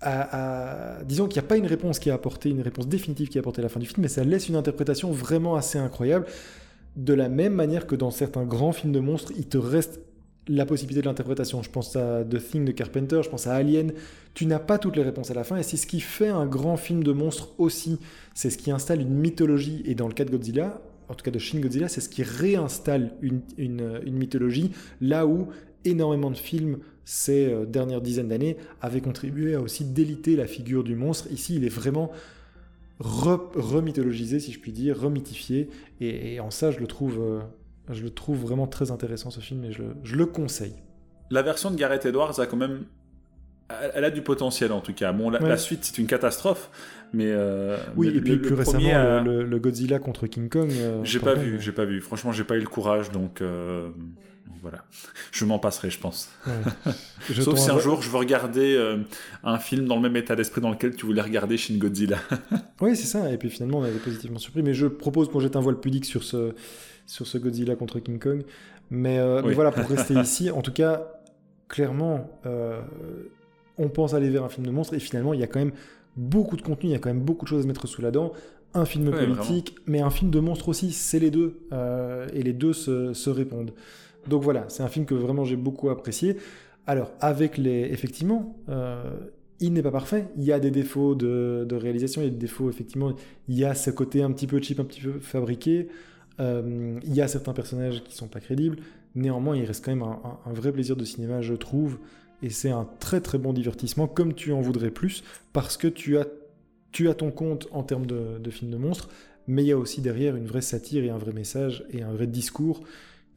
à, 0.00 0.98
disons 1.04 1.28
qu'il 1.28 1.40
n'y 1.40 1.46
a 1.46 1.48
pas 1.48 1.56
une 1.56 1.66
réponse 1.66 2.00
qui 2.00 2.08
est 2.08 2.12
apportée, 2.12 2.50
une 2.50 2.62
réponse 2.62 2.88
définitive 2.88 3.28
qui 3.28 3.38
est 3.38 3.40
apportée 3.40 3.60
à 3.60 3.64
la 3.64 3.68
fin 3.68 3.78
du 3.78 3.86
film, 3.86 4.02
mais 4.02 4.08
ça 4.08 4.24
laisse 4.24 4.48
une 4.48 4.56
interprétation 4.56 5.12
vraiment 5.12 5.54
assez 5.54 5.78
incroyable 5.78 6.26
de 6.98 7.14
la 7.14 7.28
même 7.28 7.54
manière 7.54 7.86
que 7.86 7.94
dans 7.94 8.10
certains 8.10 8.44
grands 8.44 8.72
films 8.72 8.92
de 8.92 8.98
monstres, 8.98 9.32
il 9.36 9.46
te 9.46 9.56
reste 9.56 10.00
la 10.48 10.66
possibilité 10.66 11.00
de 11.00 11.06
l'interprétation. 11.06 11.62
Je 11.62 11.70
pense 11.70 11.94
à 11.94 12.24
The 12.24 12.38
Thing 12.38 12.64
de 12.64 12.72
Carpenter, 12.72 13.20
je 13.22 13.28
pense 13.30 13.46
à 13.46 13.54
Alien. 13.54 13.92
Tu 14.34 14.46
n'as 14.46 14.58
pas 14.58 14.78
toutes 14.78 14.96
les 14.96 15.04
réponses 15.04 15.30
à 15.30 15.34
la 15.34 15.44
fin, 15.44 15.56
et 15.56 15.62
c'est 15.62 15.76
ce 15.76 15.86
qui 15.86 16.00
fait 16.00 16.28
un 16.28 16.44
grand 16.44 16.76
film 16.76 17.04
de 17.04 17.12
monstres 17.12 17.54
aussi. 17.58 18.00
C'est 18.34 18.50
ce 18.50 18.58
qui 18.58 18.72
installe 18.72 19.00
une 19.00 19.14
mythologie, 19.14 19.82
et 19.84 19.94
dans 19.94 20.08
le 20.08 20.12
cas 20.14 20.24
de 20.24 20.30
Godzilla, 20.30 20.80
en 21.08 21.14
tout 21.14 21.22
cas 21.22 21.30
de 21.30 21.38
Shin 21.38 21.60
Godzilla, 21.60 21.88
c'est 21.88 22.00
ce 22.00 22.08
qui 22.08 22.24
réinstalle 22.24 23.12
une, 23.22 24.00
mythologie, 24.10 24.72
là 25.00 25.24
où 25.24 25.48
énormément 25.84 26.32
de 26.32 26.36
films 26.36 26.78
ces 27.04 27.46
euh, 27.46 27.64
dernières 27.64 28.02
dizaines 28.02 28.28
d'années 28.28 28.58
avaient 28.82 29.00
contribué 29.00 29.54
à 29.54 29.62
aussi 29.62 29.84
déliter 29.84 30.36
la 30.36 30.46
figure 30.46 30.84
du 30.84 30.96
monstre. 30.96 31.28
Ici, 31.30 31.54
il 31.56 31.64
est 31.64 31.70
vraiment 31.70 32.10
remythologisé, 33.00 34.40
si 34.40 34.52
je 34.52 34.58
puis 34.58 34.72
dire, 34.72 35.00
remythifié. 35.00 35.68
Et, 36.00 36.34
et, 36.34 36.40
en 36.40 36.50
ça, 36.50 36.70
je 36.70 36.78
le, 36.80 36.86
trouve, 36.86 37.20
euh, 37.20 37.40
je 37.92 38.02
le 38.02 38.10
trouve 38.10 38.40
vraiment 38.40 38.66
très 38.66 38.90
intéressant, 38.90 39.30
ce 39.30 39.40
film, 39.40 39.64
et 39.64 39.72
je, 39.72 39.82
je, 40.02 40.16
le 40.16 40.26
conseille. 40.26 40.74
La 41.30 41.42
version 41.42 41.70
de 41.70 41.76
Gareth 41.76 42.06
Edwards 42.06 42.38
a 42.40 42.46
quand 42.46 42.56
même... 42.56 42.84
Elle 43.94 44.04
a 44.04 44.10
du 44.10 44.22
potentiel, 44.22 44.72
en 44.72 44.80
tout 44.80 44.94
cas. 44.94 45.12
Bon, 45.12 45.28
la, 45.28 45.58
suite, 45.58 45.80
c'est 45.84 45.98
une 45.98 46.06
catastrophe, 46.06 46.70
mais... 47.12 47.26
Euh, 47.28 47.76
oui, 47.96 48.08
et 48.08 48.20
puis 48.20 48.38
plus 48.38 48.54
récemment, 48.54 49.20
le, 49.22 49.58
Godzilla 49.58 49.98
contre 49.98 50.26
King 50.26 50.48
Kong... 50.48 50.70
Euh, 50.72 51.04
j'ai 51.04 51.20
pas 51.20 51.34
vu, 51.34 51.60
j'ai 51.60 51.72
pas 51.72 51.84
vu. 51.84 52.00
Franchement, 52.00 52.32
j'ai 52.32 52.44
pas 52.44 52.56
eu 52.56 52.60
le 52.60 52.66
courage, 52.66 53.10
donc 53.10 53.42
voilà. 54.62 54.84
Je 55.32 55.44
m'en 55.44 55.58
passerai, 55.58 55.90
je 55.90 55.98
pense. 55.98 56.30
Sauf 57.40 57.58
si 57.58 57.70
un 57.70 57.78
jour 57.78 58.02
je 58.02 58.10
veux 58.10 58.18
regarder 58.18 58.74
euh, 58.76 58.98
un 59.44 59.58
film 59.58 59.86
dans 59.86 59.96
le 59.96 60.02
même 60.02 60.16
état 60.16 60.36
d'esprit 60.36 60.60
dans 60.60 60.70
lequel 60.70 60.94
tu 60.96 61.06
voulais 61.06 61.22
regarder 61.22 61.56
Shin 61.56 61.76
Godzilla. 61.78 62.18
oui, 62.80 62.96
c'est 62.96 63.06
ça. 63.06 63.30
Et 63.32 63.38
puis 63.38 63.50
finalement, 63.50 63.78
on 63.78 63.84
avait 63.84 63.98
positivement 63.98 64.38
surpris. 64.38 64.62
Mais 64.62 64.74
je 64.74 64.86
propose 64.86 65.28
qu'on 65.30 65.40
jette 65.40 65.56
un 65.56 65.60
voile 65.60 65.78
pudique 65.80 66.04
sur 66.04 66.24
ce, 66.24 66.54
sur 67.06 67.26
ce 67.26 67.38
Godzilla 67.38 67.76
contre 67.76 68.00
King 68.00 68.18
Kong. 68.18 68.42
Mais, 68.90 69.18
euh, 69.18 69.42
voilà, 69.54 69.70
pour 69.70 69.88
rester 69.88 70.14
ici, 70.14 70.50
en 70.50 70.62
tout 70.62 70.72
cas, 70.72 71.12
clairement, 71.68 72.30
euh, 72.46 72.80
on 73.76 73.88
pense 73.88 74.14
aller 74.14 74.30
vers 74.30 74.44
un 74.44 74.48
film 74.48 74.66
de 74.66 74.72
monstre. 74.72 74.94
Et 74.94 74.98
finalement, 74.98 75.34
il 75.34 75.40
y 75.40 75.44
a 75.44 75.46
quand 75.46 75.60
même 75.60 75.72
beaucoup 76.16 76.56
de 76.56 76.62
contenu, 76.62 76.90
il 76.90 76.92
y 76.92 76.96
a 76.96 76.98
quand 76.98 77.10
même 77.10 77.22
beaucoup 77.22 77.44
de 77.44 77.50
choses 77.50 77.60
à 77.60 77.62
se 77.62 77.68
mettre 77.68 77.86
sous 77.86 78.02
la 78.02 78.10
dent 78.10 78.32
un 78.74 78.84
film 78.84 79.10
politique, 79.10 79.76
mais 79.86 80.02
un 80.02 80.10
film 80.10 80.30
de 80.30 80.40
monstre 80.40 80.68
aussi, 80.68 80.92
c'est 80.92 81.18
les 81.18 81.30
deux. 81.30 81.58
et 82.34 82.42
les 82.42 82.52
deux 82.52 82.74
se, 82.74 83.14
se 83.14 83.30
répondent. 83.30 83.72
Donc 84.28 84.42
voilà, 84.42 84.66
c'est 84.68 84.82
un 84.82 84.88
film 84.88 85.06
que 85.06 85.14
vraiment 85.14 85.44
j'ai 85.44 85.56
beaucoup 85.56 85.90
apprécié. 85.90 86.36
Alors, 86.86 87.12
avec 87.20 87.58
les. 87.58 87.82
Effectivement, 87.92 88.56
euh, 88.68 89.02
il 89.60 89.72
n'est 89.72 89.82
pas 89.82 89.90
parfait. 89.90 90.28
Il 90.36 90.44
y 90.44 90.52
a 90.52 90.58
des 90.58 90.70
défauts 90.70 91.14
de, 91.14 91.66
réalisation, 91.70 92.22
il 92.22 92.24
y 92.24 92.28
a 92.28 92.30
des 92.30 92.36
défauts, 92.36 92.70
effectivement. 92.70 93.12
Il 93.48 93.56
y 93.56 93.64
a 93.64 93.74
ce 93.74 93.90
côté 93.90 94.22
un 94.22 94.32
petit 94.32 94.46
peu 94.46 94.60
cheap, 94.60 94.80
un 94.80 94.84
petit 94.84 95.02
peu 95.02 95.18
fabriqué. 95.20 95.88
Euh, 96.40 96.98
Il 97.04 97.14
y 97.14 97.20
a 97.20 97.28
certains 97.28 97.52
personnages 97.52 98.02
qui 98.04 98.16
sont 98.16 98.28
pas 98.28 98.40
crédibles. 98.40 98.78
Néanmoins, 99.14 99.56
il 99.56 99.64
reste 99.64 99.84
quand 99.84 99.94
même 99.94 100.02
un, 100.02 100.52
vrai 100.52 100.72
plaisir 100.72 100.96
de 100.96 101.04
cinéma, 101.04 101.42
je 101.42 101.54
trouve. 101.54 101.98
Et 102.42 102.50
c'est 102.50 102.70
un 102.70 102.88
très 103.00 103.20
très 103.20 103.36
bon 103.36 103.52
divertissement, 103.52 104.06
comme 104.06 104.32
tu 104.32 104.52
en 104.52 104.60
voudrais 104.60 104.90
plus, 104.90 105.24
parce 105.52 105.76
que 105.76 105.88
tu 105.88 106.16
as, 106.18 106.26
tu 106.92 107.08
as 107.08 107.14
ton 107.14 107.32
compte 107.32 107.66
en 107.72 107.82
termes 107.82 108.06
de, 108.06 108.38
de 108.38 108.50
film 108.50 108.70
de 108.70 108.76
monstres, 108.76 109.08
mais 109.48 109.64
il 109.64 109.66
y 109.66 109.72
a 109.72 109.78
aussi 109.78 110.00
derrière 110.00 110.36
une 110.36 110.46
vraie 110.46 110.60
satire 110.60 111.04
et 111.04 111.10
un 111.10 111.18
vrai 111.18 111.32
message 111.32 111.84
et 111.90 112.02
un 112.02 112.12
vrai 112.12 112.28
discours 112.28 112.82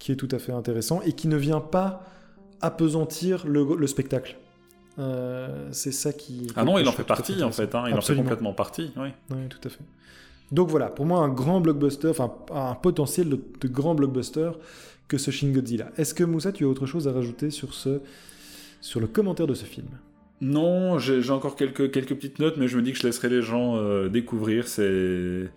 qui 0.02 0.12
est 0.12 0.16
tout 0.16 0.28
à 0.32 0.40
fait 0.40 0.52
intéressant 0.52 1.02
et 1.06 1.14
qui 1.14 1.28
ne 1.28 1.38
vient 1.38 1.60
pas 1.62 2.04
apesantir 2.60 3.46
le, 3.46 3.76
le 3.78 3.88
spectacle. 3.88 4.38
Euh, 5.00 5.70
c'est 5.72 5.92
ça 5.92 6.12
qui. 6.12 6.48
Ah 6.56 6.64
non, 6.66 6.78
il 6.80 6.88
en 6.88 6.92
fait 6.92 7.04
partie, 7.04 7.42
en 7.44 7.52
fait. 7.52 7.74
hein, 7.76 7.84
il 7.86 7.92
en 7.92 7.94
fait 7.94 7.98
Absolument. 7.98 8.24
complètement 8.24 8.54
partie, 8.54 8.92
oui. 8.98 9.10
Oui, 9.30 9.48
tout 9.50 9.60
à 9.64 9.70
fait. 9.70 9.80
Donc 10.52 10.70
voilà, 10.70 10.88
pour 10.88 11.06
moi, 11.06 11.20
un 11.20 11.30
grand 11.30 11.62
blockbuster, 11.62 12.10
enfin 12.10 12.34
un 12.52 12.76
potentiel 12.76 13.30
de, 13.30 13.40
de 13.62 13.68
grand 13.68 13.96
blockbuster 13.96 14.52
que 15.08 15.18
ce 15.18 15.30
Shin 15.32 15.52
Godzilla. 15.52 15.92
Est-ce 15.98 16.14
que 16.14 16.24
Moussa, 16.24 16.52
tu 16.52 16.66
as 16.66 16.68
autre 16.68 16.86
chose 16.88 17.08
à 17.08 17.14
rajouter 17.14 17.52
sur, 17.52 17.74
ce, 17.74 18.02
sur 18.82 19.00
le 19.00 19.08
commentaire 19.08 19.48
de 19.48 19.54
ce 19.54 19.66
film? 19.66 19.88
Non, 20.42 20.98
j'ai 20.98 21.30
encore 21.30 21.56
quelques, 21.56 21.92
petites 21.92 22.40
notes, 22.40 22.58
mais 22.58 22.68
je 22.68 22.76
me 22.76 22.82
dis 22.82 22.94
que 22.94 22.98
je 22.98 23.04
laisserai 23.04 23.30
les 23.30 23.44
gens 23.44 23.76
euh, 23.78 24.10
découvrir. 24.10 24.68
Ce 24.68 25.48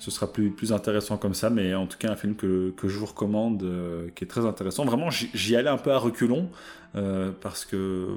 sera 0.00 0.32
plus, 0.32 0.72
intéressant 0.72 1.16
comme 1.16 1.32
ça, 1.34 1.48
mais 1.48 1.74
en 1.74 1.86
tout 1.86 1.96
cas 1.96 2.10
un 2.10 2.16
film 2.16 2.34
que, 2.34 2.74
je 2.82 2.98
vous 2.98 3.06
recommande, 3.06 3.62
euh, 3.62 4.08
qui 4.16 4.24
est 4.24 4.26
très 4.26 4.44
intéressant. 4.44 4.84
Vraiment, 4.84 5.10
j'y 5.10 5.54
allais 5.54 5.68
un 5.70 5.78
peu 5.78 5.92
à 5.92 5.98
reculons 5.98 6.50
euh, 6.96 7.30
parce 7.40 7.64
que 7.64 8.16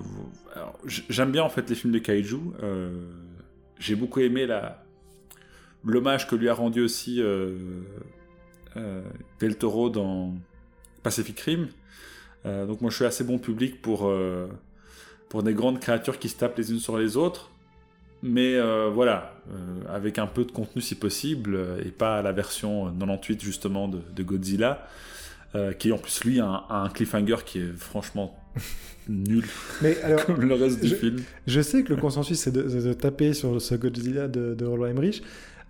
j'aime 0.88 1.32
bien 1.32 1.44
en 1.44 1.50
fait 1.50 1.70
les 1.70 1.76
films 1.76 1.94
de 1.94 2.00
kaiju. 2.00 2.40
j'ai 3.78 3.96
beaucoup 3.96 4.20
aimé 4.20 4.48
l'hommage 5.84 6.28
que 6.28 6.36
lui 6.36 6.50
a 6.50 6.56
rendu 6.56 6.82
aussi 6.82 7.22
Del 9.40 9.58
Toro 9.60 9.92
dans 9.92 10.34
Pacific 11.04 11.40
Rim. 11.40 11.68
Donc 12.46 12.82
moi, 12.82 12.90
je 12.90 12.96
suis 12.96 13.06
assez 13.06 13.24
bon 13.24 13.38
public 13.38 13.80
pour 13.84 14.12
pour 15.36 15.44
des 15.44 15.54
grandes 15.54 15.82
créatures 15.82 16.18
qui 16.18 16.30
se 16.30 16.38
tapent 16.38 16.58
les 16.58 16.72
unes 16.72 16.80
sur 16.80 16.98
les 16.98 17.18
autres. 17.18 17.52
Mais 18.24 18.56
euh, 18.56 18.90
voilà, 18.90 19.34
euh, 19.52 19.82
avec 19.94 20.18
un 20.18 20.28
peu 20.28 20.46
de 20.46 20.52
contenu 20.54 20.82
si 20.82 20.96
possible, 20.96 21.56
euh, 21.56 21.84
et 21.86 21.92
pas 21.92 22.22
la 22.22 22.32
version 22.32 22.86
98 22.86 23.44
justement 23.44 23.90
de, 23.90 24.00
de 24.16 24.24
Godzilla, 24.24 24.88
euh, 25.54 25.74
qui 25.74 25.92
en 25.92 25.98
plus 25.98 26.24
lui 26.24 26.40
a 26.40 26.46
un, 26.46 26.64
a 26.70 26.78
un 26.86 26.88
cliffhanger 26.90 27.36
qui 27.46 27.60
est 27.60 27.74
franchement 27.76 28.34
nul 29.10 29.44
Mais 29.82 30.02
alors, 30.04 30.26
comme 30.26 30.40
le 30.40 30.56
reste 30.56 30.80
du 30.82 30.88
je- 30.88 30.96
film. 30.96 31.18
je 31.48 31.60
sais 31.62 31.84
que 31.84 31.94
le 31.94 32.00
consensus, 32.00 32.40
c'est 32.40 32.54
de, 32.54 32.94
taper 32.94 33.34
sur 33.34 33.62
ce 33.62 33.76
Godzilla 33.76 34.30
de, 34.30 34.56
de 34.56 34.66
Roland 34.66 34.86
Emmerich. 34.86 35.22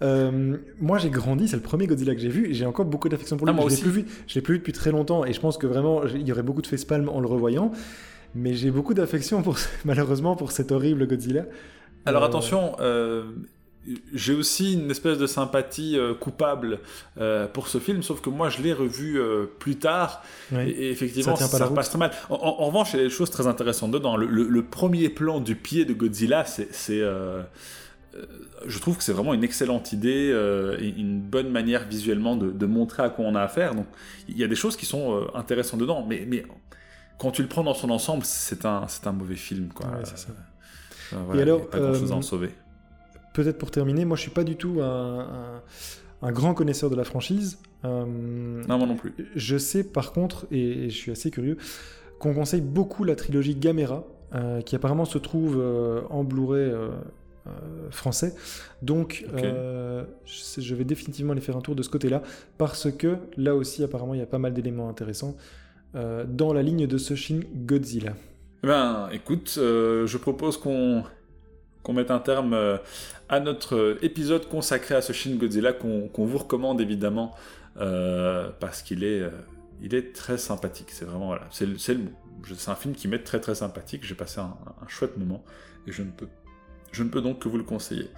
Euh, 0.04 0.58
moi, 0.80 1.00
j'ai 1.00 1.10
grandi, 1.10 1.48
c'est 1.48 1.56
le 1.56 1.64
premier 1.64 1.88
Godzilla 1.88 2.14
que 2.14 2.22
j'ai 2.22 2.30
vu, 2.30 2.52
et 2.52 2.54
j'ai 2.54 2.68
encore 2.68 2.86
beaucoup 2.86 3.10
d'affection 3.10 3.36
pour 3.36 3.48
lui. 3.48 3.54
Ah, 3.58 3.60
moi 3.60 3.68
je 3.72 3.76
l'ai 3.78 3.82
plus 3.82 3.90
vu, 3.90 4.06
je 4.28 4.36
l'ai 4.36 4.42
plus 4.42 4.54
vu 4.54 4.60
depuis 4.60 4.74
très 4.74 4.92
longtemps, 4.92 5.26
et 5.26 5.34
je 5.34 5.40
pense 5.40 5.58
que 5.58 5.66
vraiment, 5.66 6.04
il 6.06 6.28
y 6.28 6.32
aurait 6.32 6.44
beaucoup 6.44 6.62
de 6.62 6.68
facepalm 6.68 7.10
en 7.10 7.20
le 7.20 7.28
revoyant. 7.28 7.72
Mais 8.36 8.54
j'ai 8.54 8.72
beaucoup 8.72 8.94
d'affection 8.94 9.42
pour, 9.42 9.58
malheureusement, 9.86 10.36
pour 10.36 10.52
cet 10.52 10.72
horrible 10.72 11.08
Godzilla. 11.08 11.46
Alors 12.06 12.24
Euh, 12.24 12.28
attention, 12.28 12.76
euh, 12.82 13.24
j'ai 14.14 14.34
aussi 14.34 14.74
une 14.74 14.90
espèce 14.92 15.18
de 15.18 15.28
sympathie 15.28 15.98
euh, 15.98 16.14
coupable 16.16 16.80
pour 17.54 17.68
ce 17.68 17.78
film, 17.80 18.02
sauf 18.04 18.20
que 18.22 18.30
moi 18.30 18.50
je 18.50 18.62
l'ai 18.62 18.74
revu 18.74 19.20
plus 19.60 19.76
tard 19.78 20.24
et, 20.52 20.70
et 20.70 20.90
effectivement 20.92 21.36
Ça 21.36 21.48
ça, 21.48 21.70
passe 21.70 21.90
très 21.90 22.00
mal. 22.00 22.12
En, 22.30 22.36
en- 22.36 22.62
en 22.62 22.66
revanche, 22.68 22.94
il 22.94 22.98
y 22.98 23.00
a 23.02 23.04
des 23.04 23.10
choses 23.10 23.30
très 23.30 23.48
intéressantes 23.48 23.92
dedans. 23.92 24.18
Le, 24.18 24.26
le- 24.28 24.48
le 24.48 24.64
premier 24.66 25.10
plan 25.10 25.40
du 25.40 25.56
pied 25.56 25.86
de 25.86 25.94
Godzilla, 25.94 26.46
c'est, 26.46 26.68
je 28.66 28.80
trouve 28.80 28.98
que 28.98 29.04
c'est 29.04 29.12
vraiment 29.12 29.34
une 29.34 29.44
excellente 29.44 29.92
idée 29.92 30.30
euh, 30.32 30.78
et 30.80 30.88
une 30.88 31.20
bonne 31.20 31.50
manière 31.50 31.86
visuellement 31.88 32.36
de, 32.36 32.50
de 32.52 32.66
montrer 32.66 33.04
à 33.04 33.10
quoi 33.10 33.26
on 33.26 33.36
a 33.36 33.42
affaire. 33.42 33.76
Donc 33.76 33.88
il 34.30 34.38
y 34.38 34.44
a 34.44 34.48
des 34.48 34.56
choses 34.56 34.78
qui 34.78 34.86
sont 34.86 35.16
euh, 35.16 35.26
intéressantes 35.36 35.80
dedans, 35.82 36.06
mais, 36.08 36.26
mais 36.28 36.46
quand 37.18 37.32
tu 37.32 37.42
le 37.42 37.48
prends 37.48 37.64
dans 37.64 37.74
son 37.74 37.90
ensemble, 37.90 38.24
c'est 38.26 38.66
un, 38.66 38.88
c'est 38.88 39.08
un 39.08 39.12
mauvais 39.12 39.36
film. 39.36 39.70
Quoi. 39.70 39.88
Ouais, 39.88 40.04
c'est 40.04 40.18
ça. 40.18 40.30
Euh, 41.14 41.18
voilà, 41.26 41.42
alors, 41.44 41.60
il 41.62 41.64
a 41.64 41.68
pas 41.68 41.80
grand 41.80 41.94
chose 41.94 42.12
à 42.12 42.16
euh, 42.16 42.18
en 42.18 42.22
sauver. 42.22 42.50
Peut-être 43.34 43.58
pour 43.58 43.72
terminer, 43.72 44.06
moi, 44.06 44.16
je 44.18 44.22
suis 44.24 44.32
pas 44.32 44.44
du 44.44 44.56
tout 44.56 44.80
un, 44.82 45.20
un- 45.20 45.62
un 46.22 46.32
grand 46.32 46.54
connaisseur 46.54 46.90
de 46.90 46.96
la 46.96 47.04
franchise. 47.04 47.60
Euh, 47.84 48.06
Non, 48.68 48.78
moi 48.78 48.88
non 48.88 48.96
plus. 48.96 49.14
Je 49.36 49.58
sais 49.58 49.84
par 49.84 50.12
contre, 50.14 50.48
et, 50.52 50.86
et 50.86 50.90
je 50.90 50.96
suis 50.96 51.12
assez 51.12 51.30
curieux, 51.32 51.58
qu'on 52.20 52.34
conseille 52.34 52.62
beaucoup 52.62 53.04
la 53.04 53.16
trilogie 53.16 53.56
Gamera, 53.56 54.06
euh, 54.34 54.62
qui 54.62 54.76
apparemment 54.76 55.06
se 55.06 55.18
trouve 55.18 55.58
euh, 55.60 56.02
en 56.10 56.24
Blu-ray 56.24 56.62
euh, 56.72 56.90
euh, 57.48 57.52
français. 57.92 58.34
Donc, 58.82 59.26
euh, 59.36 60.04
je 60.26 60.74
vais 60.76 60.86
définitivement 60.86 61.34
aller 61.34 61.42
faire 61.42 61.58
un 61.58 61.62
tour 61.62 61.76
de 61.76 61.84
ce 61.84 61.90
côté-là, 61.90 62.24
parce 62.58 62.90
que 62.92 63.18
là 63.38 63.54
aussi, 63.56 63.84
apparemment, 63.84 64.14
il 64.16 64.20
y 64.20 64.24
a 64.24 64.26
pas 64.26 64.40
mal 64.40 64.54
d'éléments 64.54 64.90
intéressants 64.90 65.36
euh, 65.96 66.26
dans 66.28 66.54
la 66.54 66.62
ligne 66.62 66.88
de 66.88 66.98
ce 66.98 67.16
Shin 67.16 67.40
Godzilla. 67.54 68.14
Eh 68.64 68.68
ben, 68.68 69.10
écoute, 69.12 69.56
euh, 69.58 70.06
je 70.08 70.18
propose 70.18 70.58
qu'on 70.58 71.04
qu'on 71.84 71.94
mette 71.94 72.10
un 72.10 72.20
terme 72.20 72.54
euh, 72.54 72.78
à 73.30 73.40
notre 73.40 73.98
épisode 74.02 74.48
consacré 74.48 74.96
à 74.96 75.02
ce 75.02 75.14
Shin 75.14 75.36
Godzilla 75.36 75.72
qu'on 75.72 76.08
qu'on 76.08 76.26
vous 76.26 76.40
recommande 76.40 76.82
évidemment 76.82 77.34
parce 77.76 78.82
qu'il 78.82 79.04
est, 79.04 79.22
il 79.82 79.94
est 79.94 80.14
très 80.16 80.38
sympathique. 80.38 80.88
C'est 80.92 81.06
vraiment 81.06 81.28
voilà, 81.28 81.48
c'est 81.52 81.68
C'est 81.78 82.70
un 82.70 82.76
film 82.76 82.94
qui 82.94 83.08
m'est 83.08 83.24
très 83.24 83.40
très 83.40 83.56
sympathique. 83.56 84.06
J'ai 84.06 84.16
passé 84.16 84.40
un, 84.40 84.56
un 84.82 84.88
chouette 84.88 85.18
moment 85.18 85.44
et 85.86 85.92
je 85.92 86.02
ne 86.02 86.12
peux 86.12 86.28
je 86.92 87.04
ne 87.04 87.10
peux 87.10 87.22
donc 87.22 87.40
que 87.40 87.50
vous 87.50 87.58
le 87.58 87.64
conseiller. 87.64 88.10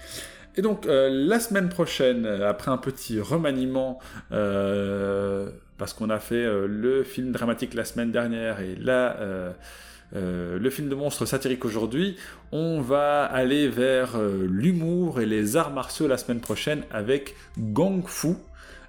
Et 0.58 0.62
donc 0.64 0.88
euh, 0.88 1.10
la 1.12 1.40
semaine 1.40 1.70
prochaine, 1.70 2.26
euh, 2.26 2.50
après 2.50 2.72
un 2.72 2.78
petit 2.78 3.20
remaniement, 3.22 4.00
euh, 4.32 5.50
parce 5.78 5.94
qu'on 5.94 6.10
a 6.10 6.20
fait 6.20 6.36
euh, 6.44 6.66
le 6.68 7.04
film 7.04 7.32
dramatique 7.32 7.76
la 7.76 7.86
semaine 7.86 8.12
dernière 8.12 8.60
et 8.60 8.76
là 8.76 9.18
le 10.14 10.70
film 10.70 10.88
de 10.88 10.96
monstre 10.96 11.26
satirique 11.26 11.66
aujourd'hui, 11.66 12.16
on 12.52 12.80
va 12.82 13.26
aller 13.26 13.68
vers 13.68 14.18
l'humour 14.50 15.20
et 15.20 15.26
les 15.26 15.58
arts 15.58 15.74
martiaux 15.74 16.08
la 16.08 16.18
semaine 16.18 16.40
prochaine 16.40 16.84
avec 16.92 17.36
Gang 17.58 18.08
Fu. 18.08 18.30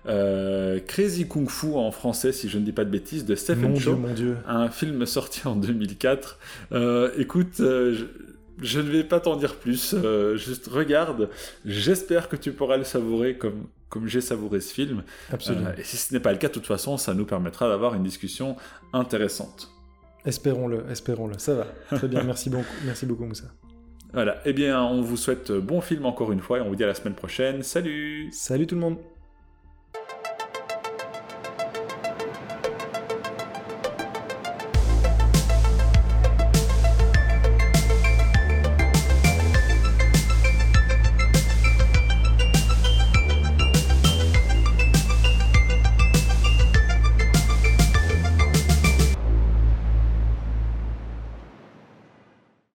euh, 0.09 0.79
Crazy 0.87 1.27
Kung 1.27 1.51
Fu 1.51 1.75
en 1.75 1.91
français, 1.91 2.33
si 2.33 2.49
je 2.49 2.59
ne 2.59 2.65
dis 2.65 2.73
pas 2.73 2.85
de 2.85 2.91
bêtises, 2.91 3.25
de 3.27 3.35
Stephen 3.35 3.75
Chow 3.79 3.97
un 4.47 4.69
film 4.71 5.05
sorti 5.07 5.47
en 5.47 5.57
2004. 5.57 6.39
Euh, 6.73 7.11
écoute, 7.19 7.61
euh, 7.61 7.97
je 8.61 8.81
ne 8.81 8.91
vais 8.91 9.05
pas 9.05 9.21
t'en 9.21 9.37
dire 9.37 9.57
plus, 9.57 9.95
euh, 9.95 10.37
juste 10.37 10.67
regarde. 10.67 11.31
J'espère 11.65 12.29
que 12.29 12.37
tu 12.37 12.53
pourras 12.53 12.77
le 12.77 12.85
savourer 12.85 13.37
comme, 13.37 13.67
comme 13.89 14.07
j'ai 14.07 14.21
savouré 14.21 14.61
ce 14.61 14.73
film. 14.73 15.03
Absolument. 15.33 15.69
Euh, 15.69 15.77
et 15.79 15.85
si 15.85 15.97
ce 15.97 16.13
n'est 16.13 16.21
pas 16.21 16.33
le 16.33 16.39
cas, 16.39 16.49
de 16.49 16.53
toute 16.53 16.67
façon, 16.67 16.97
ça 16.97 17.15
nous 17.15 17.27
permettra 17.27 17.69
d'avoir 17.69 17.95
une 17.95 18.03
discussion 18.03 18.57
intéressante. 18.93 19.71
Espérons-le, 20.25 20.85
espérons-le. 20.91 21.39
Ça 21.39 21.55
va. 21.55 21.67
Très 21.97 22.09
bien, 22.09 22.23
merci 22.25 22.51
beaucoup, 22.51 22.65
merci 22.85 23.07
beaucoup 23.07 23.25
Moussa. 23.25 23.47
Voilà, 24.13 24.41
eh 24.47 24.53
bien, 24.53 24.83
on 24.83 25.03
vous 25.03 25.17
souhaite 25.17 25.53
bon 25.53 25.81
film 25.81 26.07
encore 26.07 26.33
une 26.33 26.41
fois 26.41 26.59
et 26.59 26.61
on 26.63 26.69
vous 26.69 26.77
dit 26.77 26.85
à 26.85 26.87
la 26.87 26.95
semaine 26.95 27.15
prochaine. 27.15 27.63
Salut 27.63 28.31
Salut 28.33 28.67
tout 28.67 28.75
le 28.75 28.81
monde 28.81 28.97